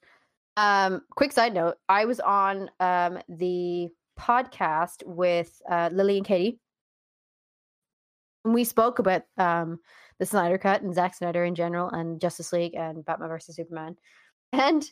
um, 0.58 1.01
quick 1.15 1.32
side 1.32 1.56
note, 1.56 1.77
I 1.89 2.06
was 2.06 2.20
on 2.20 2.70
um 2.79 3.20
the 3.27 3.89
podcast 4.20 5.03
with 5.06 5.60
uh, 5.70 5.89
Lily 5.91 6.17
and 6.17 6.25
Katie. 6.25 6.60
And 8.46 8.53
we 8.53 8.63
spoke 8.63 9.00
about 9.00 9.24
um 9.38 9.79
the 10.20 10.26
Snyder 10.26 10.58
Cut 10.58 10.82
and 10.82 10.94
Zack 10.94 11.16
Snyder 11.16 11.44
in 11.44 11.56
general 11.56 11.90
and 11.90 12.20
Justice 12.20 12.52
League 12.54 12.76
and 12.76 13.06
Batman 13.06 13.30
versus 13.30 13.56
Superman. 13.56 13.96
And 14.54 14.84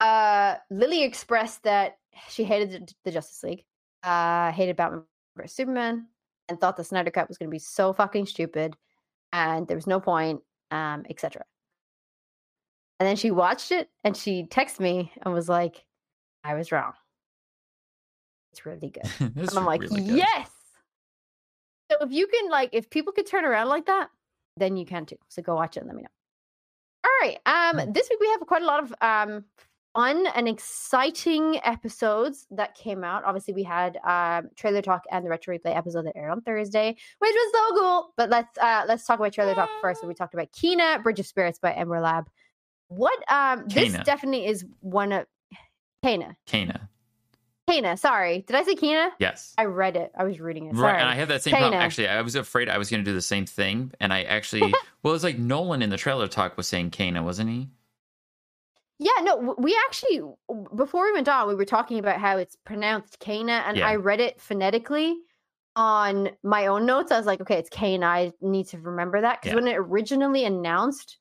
uh 0.00 0.56
Lily 0.70 1.02
expressed 1.02 1.62
that 1.64 1.98
she 2.28 2.44
hated 2.44 2.94
the, 3.04 3.10
Justice 3.10 3.42
League, 3.42 3.64
uh 4.02 4.52
hated 4.52 4.76
Batman 4.76 5.02
versus 5.36 5.56
Superman, 5.56 6.06
and 6.48 6.60
thought 6.60 6.76
the 6.76 6.84
Snyder 6.84 7.10
Cut 7.10 7.28
was 7.28 7.38
gonna 7.38 7.50
be 7.50 7.58
so 7.58 7.92
fucking 7.92 8.26
stupid 8.26 8.76
and 9.32 9.68
there 9.68 9.76
was 9.76 9.86
no 9.86 10.00
point, 10.00 10.40
um, 10.70 11.04
etc. 11.08 11.44
And 12.98 13.06
then 13.06 13.16
she 13.16 13.30
watched 13.30 13.72
it 13.72 13.88
and 14.04 14.16
she 14.16 14.44
texted 14.44 14.80
me 14.80 15.12
and 15.22 15.32
was 15.32 15.48
like, 15.48 15.84
I 16.44 16.54
was 16.54 16.70
wrong. 16.70 16.92
It's 18.52 18.66
really 18.66 18.90
good. 18.90 19.10
And 19.20 19.50
I'm 19.56 19.64
like, 19.64 19.82
really 19.82 20.02
yes. 20.02 20.50
So 21.90 21.98
if 22.02 22.12
you 22.12 22.26
can 22.26 22.50
like 22.50 22.70
if 22.72 22.90
people 22.90 23.12
could 23.12 23.26
turn 23.26 23.44
around 23.44 23.68
like 23.68 23.86
that, 23.86 24.10
then 24.60 24.76
you 24.76 24.86
can 24.86 25.06
too. 25.06 25.16
So 25.28 25.42
go 25.42 25.54
watch 25.54 25.76
it 25.76 25.80
and 25.80 25.88
let 25.88 25.96
me 25.96 26.02
know. 26.02 26.08
All 27.04 27.28
right. 27.28 27.38
Um 27.46 27.92
this 27.92 28.08
week 28.10 28.20
we 28.20 28.28
have 28.28 28.40
quite 28.46 28.62
a 28.62 28.66
lot 28.66 28.82
of 28.82 28.94
um 29.00 29.44
fun 29.94 30.26
and 30.36 30.48
exciting 30.48 31.60
episodes 31.64 32.46
that 32.50 32.74
came 32.74 33.02
out. 33.02 33.24
Obviously 33.24 33.54
we 33.54 33.62
had 33.62 33.98
um 34.04 34.50
trailer 34.56 34.82
talk 34.82 35.04
and 35.10 35.24
the 35.24 35.30
retro 35.30 35.56
replay 35.56 35.76
episode 35.76 36.06
that 36.06 36.16
aired 36.16 36.30
on 36.30 36.40
Thursday, 36.42 36.88
which 37.18 37.32
was 37.32 37.52
so 37.52 37.80
cool. 37.80 38.14
But 38.16 38.30
let's 38.30 38.56
uh 38.58 38.84
let's 38.86 39.04
talk 39.06 39.18
about 39.18 39.32
trailer 39.32 39.54
talk 39.54 39.70
first. 39.82 40.06
We 40.06 40.14
talked 40.14 40.34
about 40.34 40.52
Kina, 40.52 41.00
Bridge 41.02 41.20
of 41.20 41.26
Spirits 41.26 41.58
by 41.58 41.72
Ember 41.72 42.00
Lab. 42.00 42.28
What 42.88 43.18
um 43.30 43.64
this 43.66 43.92
definitely 44.04 44.46
is 44.46 44.64
one 44.80 45.12
of 45.12 45.26
Kena. 46.04 46.36
Kena. 46.46 46.88
Kena, 47.70 47.98
sorry. 47.98 48.44
Did 48.46 48.56
I 48.56 48.62
say 48.62 48.74
Kina? 48.74 49.10
Yes. 49.18 49.54
I 49.56 49.64
read 49.64 49.96
it. 49.96 50.12
I 50.16 50.24
was 50.24 50.40
reading 50.40 50.66
it. 50.66 50.74
Right, 50.74 50.98
and 50.98 51.08
I 51.08 51.14
had 51.14 51.28
that 51.28 51.42
same 51.42 51.52
problem. 51.52 51.74
Actually, 51.74 52.08
I 52.08 52.20
was 52.22 52.34
afraid 52.34 52.68
I 52.68 52.78
was 52.78 52.90
going 52.90 53.02
to 53.04 53.08
do 53.08 53.14
the 53.14 53.22
same 53.22 53.46
thing, 53.46 53.92
and 54.00 54.12
I 54.12 54.22
actually, 54.22 54.72
well, 55.02 55.14
it's 55.14 55.24
like 55.24 55.38
Nolan 55.38 55.82
in 55.82 55.90
the 55.90 55.96
trailer 55.96 56.28
talk 56.28 56.56
was 56.56 56.66
saying 56.66 56.90
Kena, 56.90 57.22
wasn't 57.22 57.50
he? 57.50 57.68
Yeah, 58.98 59.22
no, 59.22 59.54
we 59.56 59.78
actually 59.86 60.20
before 60.76 61.04
we 61.04 61.12
went 61.12 61.28
on, 61.28 61.48
we 61.48 61.54
were 61.54 61.64
talking 61.64 61.98
about 61.98 62.20
how 62.20 62.36
it's 62.36 62.56
pronounced 62.64 63.18
Kena, 63.20 63.62
and 63.66 63.78
Yeah. 63.78 63.88
I 63.88 63.96
read 63.96 64.20
it 64.20 64.40
phonetically 64.40 65.16
on 65.76 66.30
my 66.42 66.66
own 66.66 66.84
notes. 66.84 67.10
I 67.10 67.16
was 67.16 67.26
like, 67.26 67.40
okay, 67.40 67.56
it's 67.56 67.70
Kena. 67.70 68.04
I 68.04 68.32
need 68.42 68.66
to 68.68 68.78
remember 68.78 69.20
that 69.22 69.40
because 69.40 69.52
Yeah. 69.52 69.60
when 69.62 69.68
it 69.68 69.76
originally 69.78 70.44
announced, 70.44 71.16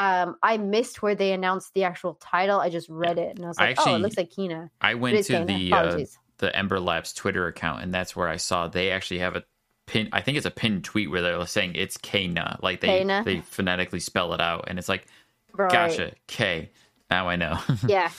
um, 0.00 0.36
I 0.42 0.56
missed 0.56 1.02
where 1.02 1.14
they 1.14 1.32
announced 1.32 1.74
the 1.74 1.84
actual 1.84 2.14
title. 2.14 2.58
I 2.58 2.70
just 2.70 2.88
read 2.88 3.18
it 3.18 3.36
and 3.36 3.44
I 3.44 3.48
was 3.48 3.58
I 3.58 3.66
like, 3.66 3.78
oh, 3.86 3.94
it 3.94 3.98
looks 3.98 4.16
like 4.16 4.30
Kina. 4.30 4.70
I 4.80 4.94
went 4.94 5.24
to 5.26 5.32
Kena. 5.32 5.46
the 5.46 5.72
uh, 5.72 6.04
the 6.38 6.56
Ember 6.56 6.80
Labs 6.80 7.12
Twitter 7.12 7.46
account, 7.46 7.82
and 7.82 7.92
that's 7.92 8.16
where 8.16 8.28
I 8.28 8.36
saw 8.36 8.66
they 8.68 8.90
actually 8.90 9.18
have 9.20 9.36
a 9.36 9.44
pin. 9.86 10.08
I 10.12 10.20
think 10.22 10.36
it's 10.38 10.46
a 10.46 10.50
pinned 10.50 10.84
tweet 10.84 11.10
where 11.10 11.20
they're 11.20 11.46
saying 11.46 11.72
it's 11.74 11.98
Kena, 11.98 12.62
like 12.62 12.80
they 12.80 13.02
Kena. 13.04 13.24
they 13.24 13.40
phonetically 13.40 14.00
spell 14.00 14.32
it 14.32 14.40
out, 14.40 14.64
and 14.68 14.78
it's 14.78 14.88
like, 14.88 15.06
Right. 15.52 15.70
gotcha, 15.70 16.12
K. 16.26 16.70
Now 17.10 17.28
I 17.28 17.36
know. 17.36 17.58
yeah. 17.86 18.10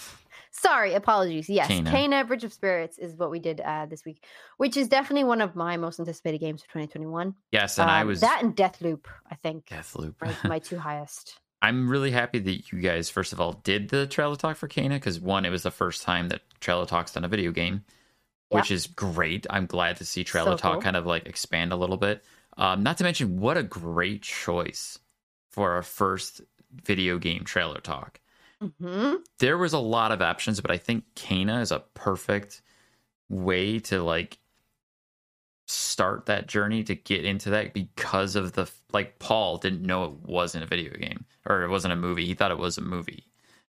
Sorry, 0.54 0.94
apologies. 0.94 1.50
Yes, 1.50 1.68
Kena. 1.72 1.88
Kena. 1.90 2.28
Bridge 2.28 2.44
of 2.44 2.54
Spirits 2.54 3.00
is 3.00 3.16
what 3.16 3.32
we 3.32 3.40
did 3.40 3.62
uh, 3.62 3.86
this 3.88 4.04
week, 4.06 4.24
which 4.58 4.76
is 4.78 4.88
definitely 4.90 5.24
one 5.24 5.42
of 5.42 5.56
my 5.56 5.78
most 5.78 6.00
anticipated 6.00 6.40
games 6.40 6.62
of 6.62 6.68
2021. 6.68 7.34
yes, 7.52 7.80
and 7.80 7.90
I 7.90 8.02
Um, 8.02 8.08
was 8.08 8.20
that 8.22 8.44
and 8.44 8.56
Deathloop, 8.56 9.06
I 9.32 9.36
think, 9.36 9.68
Deathloop. 9.68 10.16
are 10.22 10.48
my 10.48 10.60
two 10.60 10.78
highest. 10.78 11.40
I'm 11.62 11.90
really 11.90 12.12
happy 12.12 12.40
that 12.40 12.72
you 12.72 12.80
guys, 12.82 13.10
first 13.10 13.34
of 13.34 13.40
all, 13.42 13.54
did 13.64 13.90
the 13.90 14.08
trailer 14.08 14.36
talk 14.36 14.58
for 14.58 14.68
Kena 14.68 14.90
because 14.96 15.20
one, 15.20 15.46
it 15.46 15.50
was 15.50 15.64
the 15.64 15.72
first 15.72 16.02
time 16.04 16.30
that 16.30 16.42
trailer 16.60 16.86
talk's 16.86 17.14
done 17.14 17.24
a 17.24 17.28
video 17.28 17.52
game, 17.52 17.84
which 18.50 18.72
is 18.72 18.88
great. 18.88 19.46
I'm 19.50 19.66
glad 19.68 19.98
to 19.98 20.06
see 20.06 20.24
trailer 20.24 20.54
So 20.54 20.58
talk 20.58 20.74
cool. 20.74 20.82
kind 20.82 20.96
of 20.96 21.06
like 21.06 21.26
expand 21.28 21.72
a 21.72 21.76
little 21.76 21.98
bit. 21.98 22.24
Um, 22.58 22.84
not 22.84 22.98
to 22.98 23.04
mention, 23.04 23.40
what 23.40 23.58
a 23.58 23.64
great 23.64 24.24
choice 24.24 25.00
for 25.52 25.72
our 25.72 25.84
first 25.84 26.42
video 26.72 27.18
game 27.20 27.44
trailer 27.44 27.80
talk. 27.80 28.20
hmm 28.60 29.16
There 29.40 29.58
was 29.58 29.74
a 29.74 29.80
lot 29.80 30.12
of 30.12 30.22
options, 30.22 30.62
but 30.62 30.72
I 30.72 30.78
think 30.78 31.06
Kena 31.16 31.62
is 31.62 31.72
a 31.72 31.84
perfect 31.94 32.62
way 33.30 33.80
to 33.80 34.04
like 34.04 34.38
start 35.72 36.26
that 36.28 36.48
journey 36.48 36.84
to 36.84 36.96
get 36.96 37.26
into 37.26 37.50
that 37.52 37.74
because 37.74 38.36
of 38.36 38.54
the 38.54 38.70
like 38.92 39.20
Paul 39.20 39.58
didn't 39.58 39.82
know 39.82 40.06
it 40.06 40.12
wasn't 40.30 40.64
a 40.64 40.68
video 40.68 40.94
game 40.94 41.26
or 41.46 41.64
it 41.64 41.70
wasn't 41.70 41.94
a 41.94 41.98
movie. 41.98 42.26
He 42.26 42.34
thought 42.34 42.52
it 42.52 42.58
was 42.58 42.78
a 42.78 42.82
movie. 42.82 43.26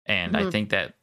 And 0.06 0.36
I 0.36 0.44
Mhm. 0.44 0.52
think 0.52 0.70
that 0.70 0.94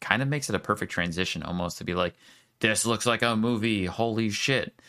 kind 0.00 0.22
of 0.22 0.28
makes 0.28 0.48
it 0.48 0.54
a 0.54 0.58
perfect 0.60 0.92
transition 0.92 1.42
almost 1.42 1.78
to 1.78 1.84
be 1.84 1.94
like 1.94 2.14
this 2.60 2.86
looks 2.86 3.06
like 3.06 3.22
a 3.22 3.36
movie. 3.36 3.84
Holy 3.86 4.30
shit. 4.30 4.80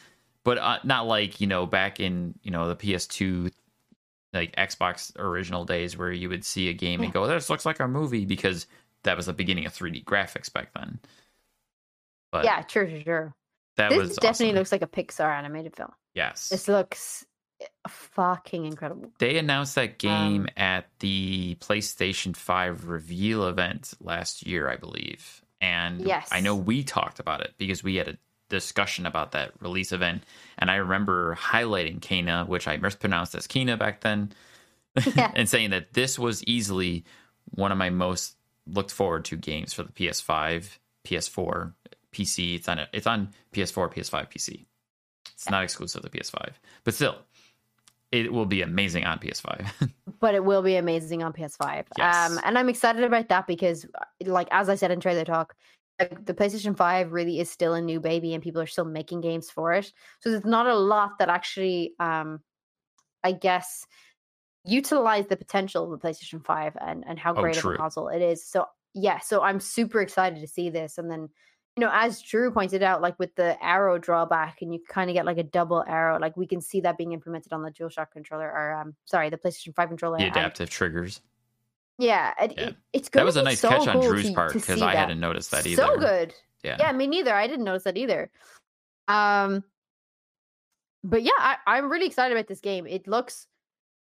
But 0.43 0.60
uh, 0.60 0.79
not 0.84 1.07
like, 1.07 1.41
you 1.41 1.48
know, 1.48 1.65
back 1.65 2.00
in, 2.00 2.36
you 2.43 2.51
know, 2.51 2.67
the 2.67 2.75
PS2 2.75 3.51
like 4.34 4.55
Xbox 4.55 5.17
original 5.17 5.65
days 5.65 5.98
where 5.98 6.12
you 6.12 6.29
would 6.29 6.45
see 6.45 6.69
a 6.69 6.74
game 6.74 7.03
and 7.03 7.12
go, 7.12 7.25
"This 7.25 7.50
looks 7.50 7.65
like 7.65 7.79
a 7.79 7.88
movie," 7.88 8.25
because 8.25 8.67
that 9.03 9.17
was 9.17 9.25
the 9.27 9.34
beginning 9.34 9.65
of 9.65 9.74
3D 9.74 10.03
graphics 10.03 10.51
back 10.51 10.74
then. 10.74 11.00
But 12.31 12.45
Yeah, 12.45 12.65
sure, 12.67 12.88
sure, 12.89 13.01
sure. 13.01 13.36
That 13.77 13.89
This 13.89 13.98
was 14.00 14.15
definitely 14.17 14.48
awesome. 14.48 14.55
looks 14.58 14.72
like 14.72 14.82
a 14.82 14.88
Pixar 14.88 15.29
animated 15.38 15.75
film. 15.75 15.91
yes. 16.13 16.50
This 16.50 16.67
looks 16.67 17.25
eh, 17.62 17.65
fucking 17.88 18.65
incredible. 18.65 19.12
They 19.20 19.38
announced 19.38 19.75
that 19.75 19.98
game 19.98 20.41
Um, 20.44 20.48
at 20.58 20.86
the 21.00 21.55
PlayStation 21.62 22.36
5 22.36 22.86
reveal 22.88 23.48
event 23.48 23.94
last 24.00 24.46
year, 24.46 24.70
I 24.70 24.75
believe. 24.77 25.41
And 25.62 26.01
Yes. 26.01 26.29
I 26.32 26.41
know 26.41 26.55
we 26.55 26.84
talked 26.84 27.20
about 27.20 27.41
it 27.41 27.53
because 27.58 27.84
we 27.84 27.96
had 27.96 28.08
a 28.08 28.17
discussion 28.50 29.05
about 29.05 29.32
that 29.32 29.51
release 29.60 29.91
event. 29.91 30.24
And 30.58 30.70
I 30.70 30.75
remember 30.75 31.36
highlighting 31.36 32.00
Kena, 32.00 32.48
which 32.48 32.67
I 32.67 32.77
mispronounced 32.77 33.36
as 33.36 33.48
Kina 33.48 33.75
back 33.77 34.01
then, 34.01 34.32
Yeah. 35.15 35.32
and 35.36 35.50
saying 35.50 35.72
that 35.72 35.94
this 35.94 36.17
was 36.20 36.44
easily 36.46 37.03
one 37.51 37.72
of 37.72 37.77
my 37.77 37.89
most 37.89 38.36
looked 38.67 38.91
forward 38.91 39.25
to 39.25 39.36
games 39.38 39.74
for 39.74 39.84
the 39.84 39.91
PS5, 39.91 40.77
PS4, 41.05 41.74
PC. 42.15 42.55
It's 42.55 42.69
on 42.69 42.79
it's 42.93 43.07
on 43.07 43.29
PS4, 43.53 43.93
PS5, 43.93 44.31
PC. 44.31 44.65
It's 45.34 45.50
not 45.50 45.63
exclusive 45.63 46.01
to 46.01 46.10
PS5, 46.10 46.53
but 46.86 46.93
still, 46.93 47.17
it 48.12 48.31
will 48.31 48.45
be 48.45 48.62
amazing 48.62 49.03
on 49.03 49.19
PS5. 49.19 49.69
but 50.19 50.34
it 50.34 50.43
will 50.43 50.62
be 50.62 50.77
amazing 50.77 51.24
on 51.24 51.34
PS5. 51.34 51.86
Yes. 51.98 52.31
Um, 52.31 52.39
and 52.45 52.57
I'm 52.57 52.69
excited 52.69 53.03
about 53.03 53.27
that 53.29 53.48
because, 53.48 53.86
like 54.24 54.48
as 54.51 54.69
I 54.69 54.75
said 54.75 54.91
in 54.91 55.00
trailer 55.01 55.25
talk, 55.25 55.55
like, 56.00 56.25
the 56.25 56.34
PlayStation 56.34 56.75
5 56.75 57.12
really 57.12 57.39
is 57.39 57.50
still 57.50 57.74
a 57.74 57.81
new 57.81 58.00
baby, 58.00 58.34
and 58.34 58.43
people 58.43 58.62
are 58.62 58.67
still 58.67 58.86
making 58.86 59.22
games 59.22 59.50
for 59.50 59.74
it. 59.74 59.91
So 60.22 60.31
there's 60.31 60.45
not 60.45 60.67
a 60.67 60.75
lot 60.75 61.19
that 61.19 61.29
actually, 61.29 61.93
um, 62.00 62.39
I 63.24 63.34
guess, 63.34 63.86
utilize 64.63 65.27
the 65.27 65.38
potential 65.38 65.84
of 65.84 66.00
the 66.00 66.07
PlayStation 66.07 66.43
5 66.45 66.77
and 66.79 67.03
and 67.07 67.19
how 67.19 67.34
Oh, 67.34 67.41
great 67.41 67.57
of 67.57 67.65
a 67.65 67.77
console 67.77 68.07
it 68.07 68.22
is. 68.22 68.45
So 68.45 68.65
yeah, 68.93 69.19
so 69.19 69.41
I'm 69.41 69.60
super 69.60 70.00
excited 70.00 70.39
to 70.39 70.48
see 70.48 70.69
this, 70.69 70.98
and 70.98 71.12
then. 71.12 71.29
You 71.77 71.82
know, 71.82 71.89
as 71.91 72.22
Drew 72.22 72.51
pointed 72.51 72.84
out, 72.84 73.01
like 73.01 73.20
with 73.20 73.36
the 73.36 73.62
arrow 73.63 73.98
drawback, 73.98 74.62
and 74.62 74.74
you 74.74 74.79
kind 74.88 75.10
of 75.10 75.13
get 75.13 75.25
like 75.25 75.38
a 75.38 75.44
double 75.44 75.84
arrow. 75.86 76.17
Like 76.20 76.38
we 76.38 76.48
can 76.48 76.62
see 76.62 76.79
that 76.82 76.98
being 76.98 77.12
implemented 77.12 77.51
on 77.51 77.63
the 77.63 77.72
DualShock 77.72 78.12
controller, 78.12 78.50
or 78.50 78.74
um, 78.74 78.96
sorry, 79.03 79.29
the 79.29 79.38
PlayStation 79.38 79.75
Five 79.75 79.89
controller. 79.89 80.17
the 80.17 80.24
and 80.24 80.32
adaptive 80.36 80.70
triggers. 80.70 81.20
yeah, 81.98 82.34
it, 82.41 82.53
Yeah. 82.55 82.67
It, 82.67 82.75
it's 82.94 83.10
good. 83.10 83.20
That 83.20 83.25
was 83.25 83.36
a 83.36 83.44
nice 83.44 83.60
catch 83.60 83.88
on 83.88 84.00
Drew's 84.01 84.32
part 84.32 84.53
because 84.53 84.82
I 84.82 84.96
hadn't 84.96 85.20
noticed 85.20 85.51
that 85.51 85.67
either. 85.67 85.82
So 85.84 85.98
good. 85.98 86.34
Yeah. 86.63 86.77
Yeah, 86.79 86.91
me 86.94 87.08
neither. 87.08 87.34
I 87.34 87.48
didn't 87.48 87.65
notice 87.65 87.84
that 87.84 87.98
either. 87.98 88.32
Um, 89.08 89.63
but 91.03 91.24
yeah, 91.24 91.32
I, 91.38 91.58
I'm 91.67 91.91
really 91.91 92.08
excited 92.08 92.36
about 92.36 92.48
this 92.48 92.62
game. 92.62 92.88
It 92.88 93.08
looks 93.08 93.48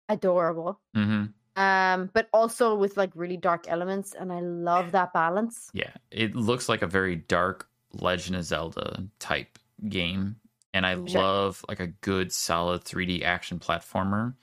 adorable. 0.09 0.79
hmm 0.95 1.25
Um, 1.57 2.11
but 2.15 2.29
also 2.33 2.75
with 2.75 2.97
like 2.97 3.11
really 3.15 3.37
dark 3.37 3.67
elements, 3.69 4.15
and 4.15 4.33
I 4.33 4.41
love 4.41 4.93
that 4.93 5.13
balance. 5.13 5.73
Yeah, 5.73 5.93
it 6.11 6.35
looks 6.35 6.69
like 6.69 6.83
a 6.83 6.87
very 6.87 7.17
dark 7.17 7.69
Legend 7.93 8.37
of 8.37 8.45
Zelda 8.45 9.05
type 9.19 9.59
game, 9.89 10.37
and 10.75 10.87
I 10.87 10.95
Sure. 11.07 11.23
love 11.23 11.65
like 11.69 11.81
a 11.81 11.89
good 11.89 12.33
solid 12.33 12.85
3D 12.85 13.23
action 13.23 13.59
platformer, 13.59 14.35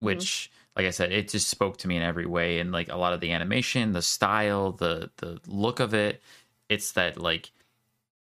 which, 0.00 0.50
like 0.76 0.86
I 0.86 0.90
said, 0.90 1.12
it 1.12 1.28
just 1.28 1.48
spoke 1.48 1.78
to 1.78 1.88
me 1.88 1.96
in 1.96 2.02
every 2.02 2.26
way, 2.26 2.58
and 2.60 2.72
like 2.72 2.90
a 2.90 2.96
lot 2.96 3.12
of 3.12 3.20
the 3.20 3.32
animation, 3.32 3.92
the 3.92 4.02
style, 4.02 4.72
the 4.72 5.10
the 5.18 5.40
look 5.46 5.80
of 5.80 5.94
it, 5.94 6.22
it's 6.68 6.92
that 6.92 7.18
like 7.18 7.52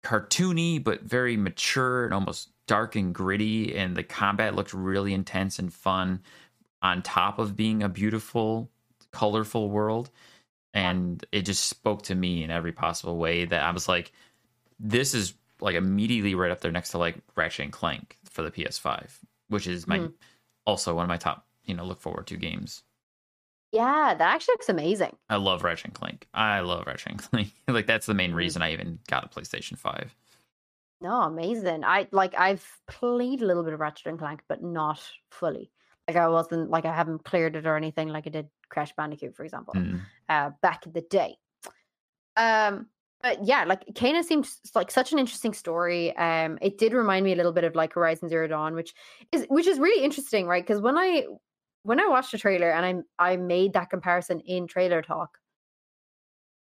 cartoony 0.03 0.83
but 0.83 1.01
very 1.03 1.38
mature 1.38 2.05
and 2.05 2.13
almost 2.13 2.50
dark 2.67 2.95
and 2.95 3.13
gritty, 3.15 3.75
and 3.75 3.95
the 3.98 4.03
combat 4.03 4.55
looked 4.55 4.74
really 4.74 5.13
intense 5.13 5.60
and 5.60 5.74
fun, 5.74 6.22
on 6.83 7.01
top 7.03 7.39
of 7.39 7.55
being 7.57 7.83
a 7.83 7.89
beautiful, 7.89 8.71
colorful 9.11 9.69
world 9.71 10.11
and 10.73 11.25
it 11.31 11.43
just 11.43 11.67
spoke 11.67 12.03
to 12.03 12.15
me 12.15 12.43
in 12.43 12.51
every 12.51 12.71
possible 12.73 13.17
way 13.17 13.45
that 13.45 13.63
I 13.63 13.71
was 13.71 13.87
like, 13.89 14.11
this 14.79 15.13
is 15.13 15.35
like 15.61 15.75
immediately 15.75 16.35
right 16.35 16.51
up 16.51 16.61
there 16.61 16.71
next 16.71 16.91
to 16.91 16.99
like 16.99 17.17
Ratchet 17.35 17.65
and 17.65 17.73
Clank 17.73 18.17
for 18.25 18.43
the 18.43 18.51
PS5, 18.51 19.19
which 19.49 19.67
is 19.67 19.87
my 19.87 19.99
Mhm. 19.99 20.13
also 20.67 20.95
one 20.95 21.05
of 21.05 21.09
my 21.09 21.17
top, 21.17 21.47
you 21.65 21.73
know, 21.75 21.85
look 21.85 22.01
forward 22.01 22.27
to 22.27 22.37
games. 22.37 22.83
Yeah, 23.71 24.13
that 24.13 24.21
actually 24.35 24.53
looks 24.53 24.69
amazing. 24.69 25.17
I 25.29 25.35
love 25.37 25.63
Ratchet 25.63 25.85
and 25.85 25.93
Clank. 25.93 26.27
I 26.33 26.59
love 26.61 26.85
Ratchet 26.87 27.11
and 27.11 27.21
Clank. 27.21 27.53
like 27.67 27.87
that's 27.87 28.05
the 28.05 28.13
main 28.13 28.33
Mhm. 28.33 28.33
reason 28.33 28.61
I 28.61 28.71
even 28.73 28.99
got 29.07 29.25
a 29.25 29.29
PlayStation 29.29 29.77
5. 29.77 30.15
No, 31.01 31.21
amazing. 31.21 31.83
I 31.83 32.07
like 32.11 32.33
I've 32.35 32.81
played 32.87 33.41
a 33.41 33.45
little 33.45 33.63
bit 33.63 33.73
of 33.73 33.79
Ratchet 33.79 34.07
and 34.07 34.17
Clank, 34.19 34.43
but 34.47 34.63
not 34.63 34.99
fully. 35.29 35.71
Like 36.07 36.17
I 36.17 36.27
wasn't 36.27 36.69
like 36.69 36.86
I 36.86 36.93
haven't 36.93 37.24
cleared 37.24 37.55
it 37.55 37.65
or 37.65 37.77
anything 37.77 38.10
like 38.10 38.27
I 38.27 38.29
did 38.29 38.50
Crash 38.69 38.93
Bandicoot, 38.95 39.36
for 39.36 39.43
example. 39.43 39.74
Mm. 39.74 40.01
uh, 40.29 40.51
back 40.62 40.86
in 40.86 40.93
the 40.93 41.01
day. 41.01 41.38
Um, 42.36 42.88
but 43.22 43.45
yeah, 43.45 43.63
like 43.63 43.86
Kena 43.93 44.22
seemed 44.24 44.50
like 44.75 44.91
such 44.91 45.13
an 45.13 45.19
interesting 45.19 45.53
story. 45.53 46.15
Um, 46.17 46.57
it 46.62 46.77
did 46.77 46.93
remind 46.93 47.24
me 47.24 47.31
a 47.31 47.36
little 47.38 47.53
bit 47.53 47.63
of 47.63 47.74
like 47.74 47.94
Horizon 47.94 48.27
Zero 48.27 48.48
Dawn, 48.48 48.75
which 48.75 48.94
is 49.31 49.46
which 49.50 49.66
is 49.66 49.79
really 49.79 50.03
interesting, 50.03 50.46
right? 50.46 50.66
Because 50.66 50.81
when 50.81 50.98
I 50.98 51.25
when 51.83 52.01
I 52.01 52.07
watched 52.07 52.33
the 52.33 52.37
trailer 52.37 52.72
and 52.72 53.05
I 53.20 53.31
I 53.31 53.37
made 53.37 53.74
that 53.74 53.89
comparison 53.89 54.42
in 54.42 54.68
trailer 54.68 55.01
talk, 55.01 55.37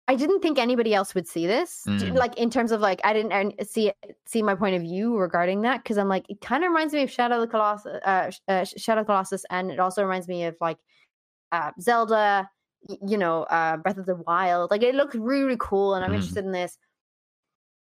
I 0.06 0.16
didn't 0.16 0.40
think 0.40 0.58
anybody 0.58 0.92
else 0.92 1.14
would 1.14 1.26
see 1.26 1.46
this. 1.46 1.84
Mm. 1.88 2.14
Like 2.14 2.36
in 2.36 2.50
terms 2.50 2.72
of 2.72 2.80
like 2.80 3.00
I 3.04 3.12
didn't 3.14 3.66
see 3.66 3.92
see 4.26 4.42
my 4.42 4.54
point 4.54 4.76
of 4.76 4.82
view 4.82 5.16
regarding 5.16 5.62
that 5.62 5.82
because 5.82 5.96
I'm 5.96 6.08
like 6.08 6.26
it 6.28 6.40
kind 6.42 6.62
of 6.62 6.68
reminds 6.68 6.92
me 6.92 7.02
of 7.02 7.10
Shadow 7.10 7.36
of 7.36 7.40
the 7.40 7.46
Colossus, 7.46 8.00
uh, 8.04 8.30
uh, 8.48 8.64
Shadow 8.64 9.00
of 9.00 9.06
Colossus, 9.06 9.44
and 9.50 9.70
it 9.70 9.80
also 9.80 10.02
reminds 10.02 10.28
me 10.28 10.44
of 10.44 10.56
like 10.60 10.76
uh, 11.52 11.70
Zelda, 11.80 12.50
you 13.06 13.16
know, 13.16 13.44
uh, 13.44 13.78
Breath 13.78 13.96
of 13.96 14.06
the 14.06 14.16
Wild. 14.16 14.70
Like 14.70 14.82
it 14.82 14.94
looked 14.94 15.14
really, 15.14 15.56
cool, 15.58 15.94
and 15.94 16.04
I'm 16.04 16.10
Mhm. 16.10 16.16
interested 16.16 16.44
in 16.44 16.52
this. 16.52 16.78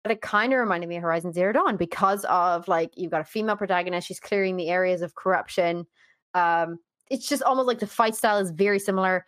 But 0.04 0.12
it 0.12 0.22
kind 0.22 0.52
of 0.54 0.60
reminded 0.60 0.88
me 0.90 0.98
of 0.98 1.04
Horizon 1.04 1.34
Zero 1.34 1.54
Dawn 1.54 1.78
because 1.78 2.26
of 2.26 2.68
like 2.68 2.92
you've 2.96 3.12
got 3.12 3.22
a 3.22 3.26
female 3.26 3.56
protagonist. 3.58 4.08
She's 4.08 4.20
clearing 4.20 4.58
the 4.58 4.70
areas 4.70 5.02
of 5.02 5.16
corruption. 5.16 5.88
Um, 6.34 6.80
it's 7.10 7.28
just 7.28 7.44
almost 7.44 7.68
like 7.68 7.80
the 7.80 7.88
fight 7.88 8.16
style 8.16 8.38
is 8.38 8.52
very 8.52 8.80
similar. 8.80 9.26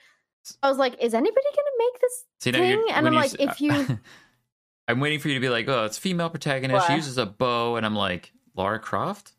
I 0.61 0.69
was 0.69 0.77
like, 0.77 1.01
is 1.01 1.13
anybody 1.13 1.45
gonna 1.55 1.77
make 1.79 2.01
this 2.01 2.25
See, 2.39 2.51
thing? 2.51 2.85
And 2.91 3.07
I'm 3.07 3.13
you 3.13 3.19
like, 3.19 3.39
if 3.39 3.61
you 3.61 3.99
I'm 4.87 4.99
waiting 4.99 5.19
for 5.19 5.29
you 5.29 5.33
to 5.35 5.39
be 5.39 5.49
like, 5.49 5.67
oh, 5.67 5.85
it's 5.85 5.97
female 5.97 6.29
protagonist. 6.29 6.87
She 6.87 6.93
uses 6.93 7.17
a 7.17 7.25
bow, 7.25 7.75
and 7.75 7.85
I'm 7.85 7.95
like, 7.95 8.31
Lara 8.55 8.79
Croft. 8.79 9.33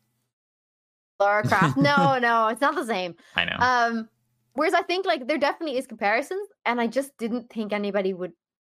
Lara 1.19 1.47
Croft, 1.47 1.77
no, 1.77 2.19
no, 2.19 2.47
it's 2.47 2.61
not 2.61 2.75
the 2.75 2.85
same. 2.85 3.15
I 3.35 3.45
know. 3.45 3.55
Um, 3.59 4.09
whereas 4.53 4.73
I 4.73 4.81
think 4.81 5.05
like 5.05 5.27
there 5.27 5.37
definitely 5.37 5.77
is 5.77 5.87
comparisons, 5.87 6.47
and 6.65 6.81
I 6.81 6.87
just 6.87 7.17
didn't 7.17 7.49
think 7.49 7.73
anybody 7.73 8.13
would 8.13 8.33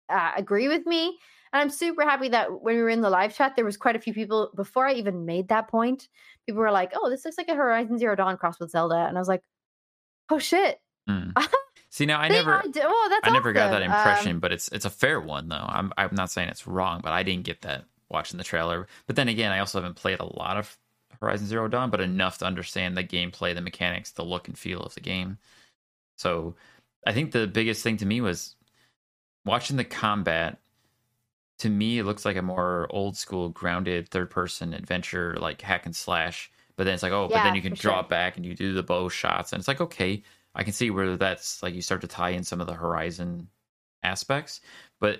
uh, 0.10 0.32
agree 0.36 0.68
with 0.68 0.86
me. 0.86 1.18
And 1.54 1.62
I'm 1.62 1.70
super 1.70 2.04
happy 2.04 2.30
that 2.30 2.62
when 2.62 2.78
we 2.78 2.82
were 2.82 2.90
in 2.90 3.02
the 3.02 3.10
live 3.10 3.36
chat, 3.36 3.58
there 3.58 3.66
was 3.66 3.76
quite 3.76 3.98
a 3.98 4.00
few 4.00 4.14
people 4.14 4.52
before 4.56 4.88
I 4.88 4.94
even 4.94 5.26
made 5.26 5.50
that 5.50 5.68
point. 5.68 6.08
People 6.46 6.62
were 6.62 6.72
like, 6.72 6.94
"Oh, 6.96 7.10
this 7.10 7.26
looks 7.26 7.38
like 7.38 7.50
a 7.50 7.56
Horizon 7.56 7.98
Zero 7.98 8.16
Dawn 8.16 8.38
cross 8.38 8.60
with 8.60 8.72
Zelda," 8.72 9.06
and 9.08 9.18
I 9.18 9.20
was 9.22 9.28
like, 9.28 9.44
"Oh 10.30 10.40
shit!" 10.40 10.80
Mm. 11.10 11.34
See, 11.92 12.06
now 12.06 12.22
I 12.22 12.30
They 12.30 12.36
never. 12.36 12.54
are 12.56 12.64
d- 12.64 12.80
oh, 12.82 13.08
that's 13.10 13.28
I 13.28 13.34
never 13.34 13.52
got 13.52 13.72
that 13.72 13.82
awesome. 13.82 13.92
Um, 13.92 13.98
impression, 13.98 14.40
but 14.40 14.54
it's 14.54 14.70
it's 14.70 14.86
a 14.86 14.90
fair 14.90 15.20
one 15.20 15.50
though. 15.50 15.66
I'm 15.68 15.92
I'm 15.98 16.10
not 16.14 16.32
saying 16.32 16.48
it's 16.48 16.66
wrong, 16.66 17.02
but 17.04 17.12
I 17.12 17.22
didn't 17.22 17.44
get 17.44 17.62
that 17.64 17.84
watching 18.10 18.38
the 18.38 18.46
trailer. 18.46 18.88
But 19.08 19.18
then 19.18 19.28
again, 19.28 19.52
I 19.52 19.60
also 19.60 19.80
haven't 19.80 19.98
played 19.98 20.22
a 20.22 20.26
lot 20.26 20.56
of 20.56 20.78
Horizon 21.20 21.48
Zero 21.48 21.68
Dawn, 21.68 21.90
but 21.90 22.00
enough 22.00 22.38
to 22.38 22.46
understand 22.46 22.96
the 22.96 23.04
gameplay, 23.04 23.54
the 23.54 23.62
mechanics, 23.62 24.12
the 24.12 24.24
look 24.24 24.48
and 24.48 24.58
feel 24.58 24.82
of 24.82 24.94
the 24.96 25.02
game. 25.02 25.38
So 26.18 26.56
I 27.06 27.12
think 27.12 27.32
the 27.32 27.46
biggest 27.46 27.84
thing 27.84 27.98
to 27.98 28.06
me 28.06 28.22
was 28.22 28.56
watching 29.46 29.76
the 29.76 29.84
combat. 29.84 30.60
To 31.60 31.70
me, 31.70 32.00
it 32.00 32.06
looks 32.06 32.24
like 32.24 32.38
a 32.38 32.42
more 32.42 32.88
old 32.90 33.18
school, 33.18 33.50
grounded 33.50 34.08
third 34.10 34.30
person 34.30 34.74
adventure, 34.74 35.36
like 35.40 35.62
hack 35.62 35.86
and 35.86 35.96
slash. 35.96 36.50
But 36.78 36.86
then 36.86 36.94
it's 36.94 37.04
like, 37.04 37.12
oh, 37.12 37.28
but 37.28 37.44
then 37.44 37.54
you 37.54 37.62
can 37.62 37.74
draw 37.74 38.00
sure. 38.02 38.10
back 38.10 38.38
and 38.38 38.46
you 38.46 38.56
do 38.56 38.74
the 38.74 38.82
bow 38.82 39.10
shots, 39.10 39.52
and 39.52 39.60
it's 39.60 39.68
like, 39.68 39.82
okay, 39.82 40.24
I 40.54 40.64
can 40.64 40.74
see 40.74 40.90
where 40.90 41.18
that's 41.18 41.64
like 41.64 41.74
you 41.74 41.82
start 41.82 42.02
to 42.02 42.08
tie 42.08 42.32
in 42.32 42.44
some 42.44 42.62
of 42.62 42.68
the 42.68 42.74
Horizon 42.74 43.48
aspects. 44.04 44.62
But. 45.00 45.20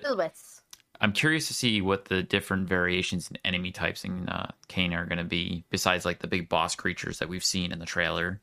I'm 1.00 1.12
curious 1.12 1.48
to 1.48 1.54
see 1.54 1.80
what 1.80 2.04
the 2.04 2.22
different 2.22 2.68
variations 2.68 3.28
in 3.28 3.36
enemy 3.44 3.72
types 3.72 4.04
in 4.04 4.28
uh, 4.28 4.52
Kena 4.68 4.98
are 4.98 5.06
going 5.06 5.18
to 5.18 5.24
be, 5.24 5.64
besides 5.68 6.04
like 6.04 6.20
the 6.20 6.28
big 6.28 6.48
boss 6.48 6.76
creatures 6.76 7.18
that 7.18 7.28
we've 7.28 7.42
seen 7.42 7.72
in 7.72 7.80
the 7.80 7.86
trailer. 7.86 8.40